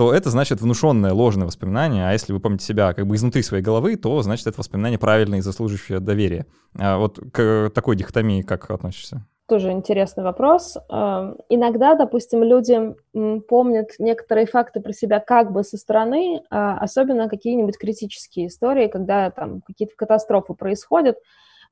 то 0.00 0.14
это 0.14 0.30
значит 0.30 0.62
внушенное 0.62 1.12
ложное 1.12 1.46
воспоминание, 1.46 2.08
а 2.08 2.12
если 2.12 2.32
вы 2.32 2.40
помните 2.40 2.64
себя 2.64 2.94
как 2.94 3.06
бы 3.06 3.16
изнутри 3.16 3.42
своей 3.42 3.62
головы, 3.62 3.96
то 3.96 4.22
значит 4.22 4.46
это 4.46 4.58
воспоминание 4.58 4.98
правильное 4.98 5.40
и 5.40 5.42
заслуживающее 5.42 6.00
доверия. 6.00 6.46
А 6.78 6.96
вот 6.96 7.20
к 7.34 7.70
такой 7.74 7.96
дихотомии 7.96 8.40
как 8.40 8.70
относишься? 8.70 9.26
Тоже 9.46 9.72
интересный 9.72 10.24
вопрос. 10.24 10.78
Эм, 10.88 11.36
иногда, 11.50 11.96
допустим, 11.96 12.42
люди 12.42 12.94
помнят 13.40 13.90
некоторые 13.98 14.46
факты 14.46 14.80
про 14.80 14.94
себя 14.94 15.20
как 15.20 15.52
бы 15.52 15.64
со 15.64 15.76
стороны, 15.76 16.40
а 16.48 16.78
особенно 16.78 17.28
какие-нибудь 17.28 17.76
критические 17.76 18.46
истории, 18.46 18.86
когда 18.86 19.30
там 19.30 19.60
какие-то 19.60 19.96
катастрофы 19.96 20.54
происходят, 20.54 21.18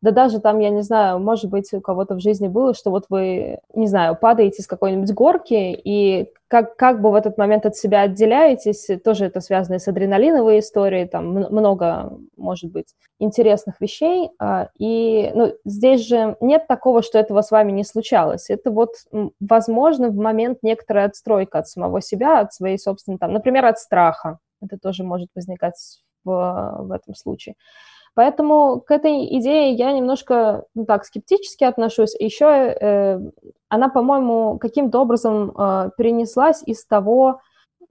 да 0.00 0.12
даже 0.12 0.38
там, 0.40 0.60
я 0.60 0.70
не 0.70 0.82
знаю, 0.82 1.18
может 1.18 1.50
быть, 1.50 1.72
у 1.72 1.80
кого-то 1.80 2.14
в 2.14 2.20
жизни 2.20 2.46
было, 2.46 2.72
что 2.72 2.90
вот 2.90 3.06
вы, 3.08 3.58
не 3.74 3.88
знаю, 3.88 4.16
падаете 4.16 4.62
с 4.62 4.66
какой-нибудь 4.66 5.12
горки, 5.12 5.72
и 5.84 6.30
как, 6.46 6.76
как 6.76 7.02
бы 7.02 7.10
в 7.10 7.14
этот 7.16 7.36
момент 7.36 7.66
от 7.66 7.76
себя 7.76 8.02
отделяетесь, 8.02 8.88
тоже 9.04 9.26
это 9.26 9.40
связано 9.40 9.80
с 9.80 9.88
адреналиновой 9.88 10.60
историей, 10.60 11.06
там 11.06 11.26
много, 11.30 12.16
может 12.36 12.70
быть, 12.70 12.94
интересных 13.18 13.80
вещей, 13.80 14.30
а, 14.38 14.68
и 14.78 15.32
ну, 15.34 15.52
здесь 15.64 16.06
же 16.06 16.36
нет 16.40 16.68
такого, 16.68 17.02
что 17.02 17.18
этого 17.18 17.42
с 17.42 17.50
вами 17.50 17.72
не 17.72 17.82
случалось. 17.82 18.50
Это 18.50 18.70
вот, 18.70 18.90
возможно, 19.40 20.10
в 20.10 20.16
момент 20.16 20.58
некоторая 20.62 21.06
отстройка 21.06 21.58
от 21.58 21.68
самого 21.68 22.00
себя, 22.00 22.40
от 22.40 22.54
своей 22.54 22.78
собственной, 22.78 23.18
там, 23.18 23.32
например, 23.32 23.66
от 23.66 23.78
страха. 23.78 24.38
Это 24.62 24.78
тоже 24.78 25.02
может 25.02 25.28
возникать 25.34 25.74
в, 26.24 26.78
в 26.82 26.92
этом 26.92 27.14
случае. 27.14 27.56
Поэтому 28.14 28.80
к 28.80 28.90
этой 28.90 29.24
идее 29.38 29.72
я 29.72 29.92
немножко, 29.92 30.64
ну 30.74 30.84
так, 30.84 31.04
скептически 31.04 31.64
отношусь. 31.64 32.14
Еще 32.18 32.46
э, 32.46 33.20
она, 33.68 33.88
по-моему, 33.88 34.58
каким-то 34.58 35.00
образом 35.00 35.50
э, 35.50 35.90
перенеслась 35.96 36.62
из 36.66 36.84
того, 36.84 37.40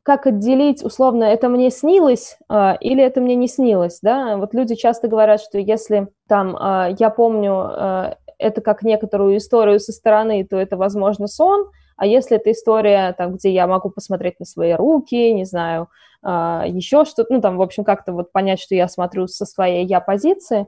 как 0.04 0.26
отделить, 0.26 0.84
условно, 0.86 1.26
это 1.26 1.50
мне 1.50 1.70
снилось 1.70 2.38
э, 2.50 2.74
или 2.80 3.04
это 3.04 3.20
мне 3.20 3.36
не 3.36 3.48
снилось, 3.48 4.00
да? 4.02 4.38
Вот 4.38 4.54
люди 4.54 4.76
часто 4.76 5.08
говорят, 5.08 5.42
что 5.42 5.58
если 5.58 6.08
там 6.28 6.56
э, 6.56 6.96
я 6.98 7.10
помню 7.10 7.70
э, 7.70 8.14
это 8.38 8.62
как 8.62 8.84
некоторую 8.84 9.38
историю 9.38 9.80
со 9.80 9.92
стороны, 9.92 10.46
то 10.50 10.58
это, 10.58 10.78
возможно, 10.78 11.28
сон, 11.28 11.70
а 11.98 12.06
если 12.06 12.38
это 12.38 12.52
история, 12.52 13.14
там, 13.18 13.36
где 13.36 13.52
я 13.52 13.68
могу 13.68 13.90
посмотреть 13.90 14.40
на 14.40 14.46
свои 14.46 14.74
руки, 14.74 15.34
не 15.34 15.46
знаю, 15.46 15.90
а, 16.22 16.64
еще 16.68 17.06
что-то, 17.06 17.34
ну, 17.34 17.42
там, 17.42 17.58
в 17.58 17.62
общем, 17.62 17.84
как-то 17.84 18.14
вот 18.14 18.32
понять, 18.32 18.60
что 18.60 18.76
я 18.76 18.88
смотрю 18.88 19.28
со 19.28 19.46
своей 19.46 19.86
я-позиции, 19.86 20.68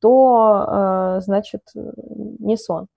то, 0.00 0.64
а, 0.68 1.20
значит, 1.20 1.62
не 1.74 2.56
сон. 2.56 2.88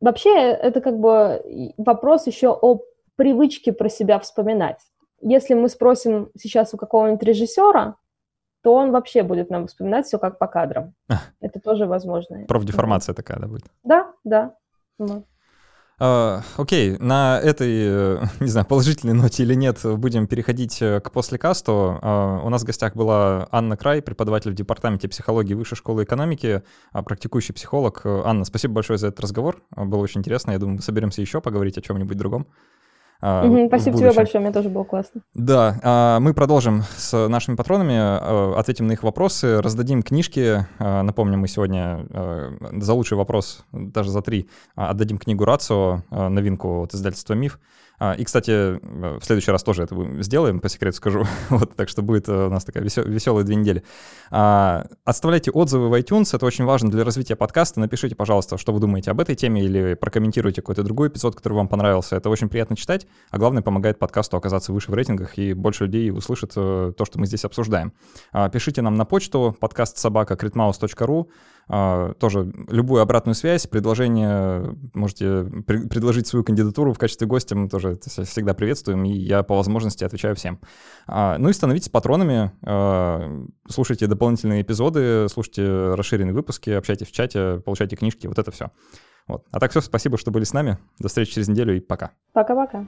Вообще, 0.00 0.30
это 0.30 0.80
как 0.80 0.98
бы 0.98 1.72
вопрос 1.78 2.26
еще 2.26 2.50
о 2.50 2.82
привычке 3.16 3.72
про 3.72 3.88
себя 3.88 4.18
вспоминать. 4.18 4.80
Если 5.20 5.54
мы 5.54 5.68
спросим 5.68 6.30
сейчас 6.36 6.74
у 6.74 6.76
какого-нибудь 6.76 7.22
режиссера, 7.22 7.96
то 8.62 8.74
он 8.74 8.90
вообще 8.90 9.22
будет 9.22 9.50
нам 9.50 9.66
вспоминать 9.66 10.06
все 10.06 10.18
как 10.18 10.38
по 10.38 10.46
кадрам. 10.46 10.94
Это 11.40 11.60
тоже 11.60 11.86
возможно. 11.86 12.44
Профдеформация 12.48 13.14
такая, 13.14 13.38
да, 13.38 13.46
будет? 13.46 13.64
Да, 13.84 14.12
да. 14.24 14.56
Вот. 14.98 15.24
Uh, 16.00 16.42
окей, 16.56 16.96
на 16.98 17.38
этой, 17.38 17.70
э, 17.70 18.24
не 18.40 18.48
знаю, 18.48 18.66
положительной 18.66 19.14
ноте 19.14 19.44
или 19.44 19.54
нет, 19.54 19.78
будем 19.84 20.26
переходить 20.26 20.82
э, 20.82 21.00
к 21.00 21.12
послекасту. 21.12 22.00
Uh, 22.02 22.44
у 22.44 22.48
нас 22.48 22.62
в 22.62 22.64
гостях 22.64 22.96
была 22.96 23.46
Анна 23.52 23.76
Край, 23.76 24.02
преподаватель 24.02 24.50
в 24.50 24.54
департаменте 24.54 25.08
психологии 25.08 25.54
Высшей 25.54 25.76
школы 25.76 26.02
экономики, 26.02 26.64
uh, 26.92 27.02
практикующий 27.04 27.54
психолог. 27.54 28.00
Анна, 28.04 28.44
спасибо 28.44 28.74
большое 28.74 28.98
за 28.98 29.08
этот 29.08 29.20
разговор. 29.20 29.62
Было 29.76 30.00
очень 30.00 30.18
интересно. 30.18 30.50
Я 30.50 30.58
думаю, 30.58 30.82
соберемся 30.82 31.20
еще 31.20 31.40
поговорить 31.40 31.78
о 31.78 31.82
чем-нибудь 31.82 32.16
другом. 32.16 32.48
Угу, 33.24 33.68
спасибо 33.68 33.96
тебе 33.96 34.12
большое, 34.12 34.42
мне 34.44 34.52
тоже 34.52 34.68
было 34.68 34.84
классно. 34.84 35.22
Да, 35.32 35.80
а, 35.82 36.20
мы 36.20 36.34
продолжим 36.34 36.82
с 36.96 37.28
нашими 37.28 37.56
патронами, 37.56 37.96
а, 37.96 38.54
ответим 38.58 38.86
на 38.86 38.92
их 38.92 39.02
вопросы, 39.02 39.62
раздадим 39.62 40.02
книжки. 40.02 40.66
Напомню, 40.78 41.38
мы 41.38 41.48
сегодня 41.48 42.06
за 42.72 42.92
лучший 42.92 43.16
вопрос, 43.16 43.64
даже 43.72 44.10
за 44.10 44.20
три, 44.20 44.48
отдадим 44.74 45.16
книгу 45.18 45.44
Рацио, 45.44 46.02
новинку 46.10 46.82
от 46.82 46.94
издательства 46.94 47.32
«Миф». 47.34 47.58
А, 47.98 48.14
и, 48.14 48.24
кстати, 48.24 48.50
э, 48.50 49.18
в 49.18 49.24
следующий 49.24 49.50
раз 49.50 49.62
тоже 49.62 49.82
это 49.84 50.22
сделаем, 50.22 50.60
по 50.60 50.68
секрету 50.68 50.96
скажу. 50.96 51.24
вот, 51.50 51.76
так 51.76 51.88
что 51.88 52.02
будет 52.02 52.28
э, 52.28 52.46
у 52.46 52.50
нас 52.50 52.64
такая 52.64 52.82
веселая 52.82 53.44
две 53.44 53.56
недели. 53.56 53.84
А, 54.30 54.86
оставляйте 55.04 55.50
отзывы 55.50 55.88
в 55.88 55.94
iTunes, 55.94 56.34
это 56.34 56.44
очень 56.46 56.64
важно 56.64 56.90
для 56.90 57.04
развития 57.04 57.36
подкаста. 57.36 57.80
Напишите, 57.80 58.14
пожалуйста, 58.14 58.58
что 58.58 58.72
вы 58.72 58.80
думаете 58.80 59.10
об 59.10 59.20
этой 59.20 59.34
теме 59.34 59.62
или 59.62 59.94
прокомментируйте 59.94 60.60
какой-то 60.60 60.82
другой 60.82 61.08
эпизод, 61.08 61.36
который 61.36 61.54
вам 61.54 61.68
понравился. 61.68 62.16
Это 62.16 62.30
очень 62.30 62.48
приятно 62.48 62.76
читать, 62.76 63.06
а 63.30 63.38
главное, 63.38 63.62
помогает 63.62 63.98
подкасту 63.98 64.36
оказаться 64.36 64.72
выше 64.72 64.90
в 64.90 64.94
рейтингах 64.94 65.38
и 65.38 65.52
больше 65.52 65.84
людей 65.84 66.10
услышат 66.10 66.52
э, 66.56 66.92
то, 66.96 67.04
что 67.04 67.18
мы 67.18 67.26
здесь 67.26 67.44
обсуждаем. 67.44 67.92
А, 68.32 68.48
пишите 68.48 68.82
нам 68.82 68.96
на 68.96 69.04
почту 69.04 69.56
подкаст 69.58 69.98
собака 69.98 70.34
а, 70.34 70.36
тоже 71.68 72.52
любую 72.68 73.02
обратную 73.02 73.34
связь, 73.34 73.66
предложение, 73.66 74.76
можете 74.92 75.44
предложить 75.66 76.26
свою 76.26 76.44
кандидатуру 76.44 76.92
в 76.92 76.98
качестве 76.98 77.26
гостя, 77.26 77.56
мы 77.56 77.68
тоже 77.68 77.98
всегда 78.02 78.54
приветствуем, 78.54 79.04
и 79.04 79.12
я 79.12 79.42
по 79.42 79.56
возможности 79.56 80.04
отвечаю 80.04 80.36
всем. 80.36 80.60
А, 81.06 81.38
ну 81.38 81.48
и 81.48 81.52
становитесь 81.52 81.88
патронами, 81.88 82.52
а, 82.62 83.46
слушайте 83.68 84.06
дополнительные 84.06 84.62
эпизоды, 84.62 85.26
слушайте 85.28 85.94
расширенные 85.94 86.34
выпуски, 86.34 86.70
общайтесь 86.70 87.06
в 87.06 87.12
чате, 87.12 87.62
получайте 87.64 87.96
книжки, 87.96 88.26
вот 88.26 88.38
это 88.38 88.50
все. 88.50 88.70
Вот. 89.26 89.46
А 89.50 89.58
так 89.58 89.70
все, 89.70 89.80
спасибо, 89.80 90.18
что 90.18 90.30
были 90.30 90.44
с 90.44 90.52
нами. 90.52 90.78
До 90.98 91.08
встречи 91.08 91.32
через 91.32 91.48
неделю 91.48 91.76
и 91.76 91.80
пока. 91.80 92.10
Пока-пока. 92.32 92.86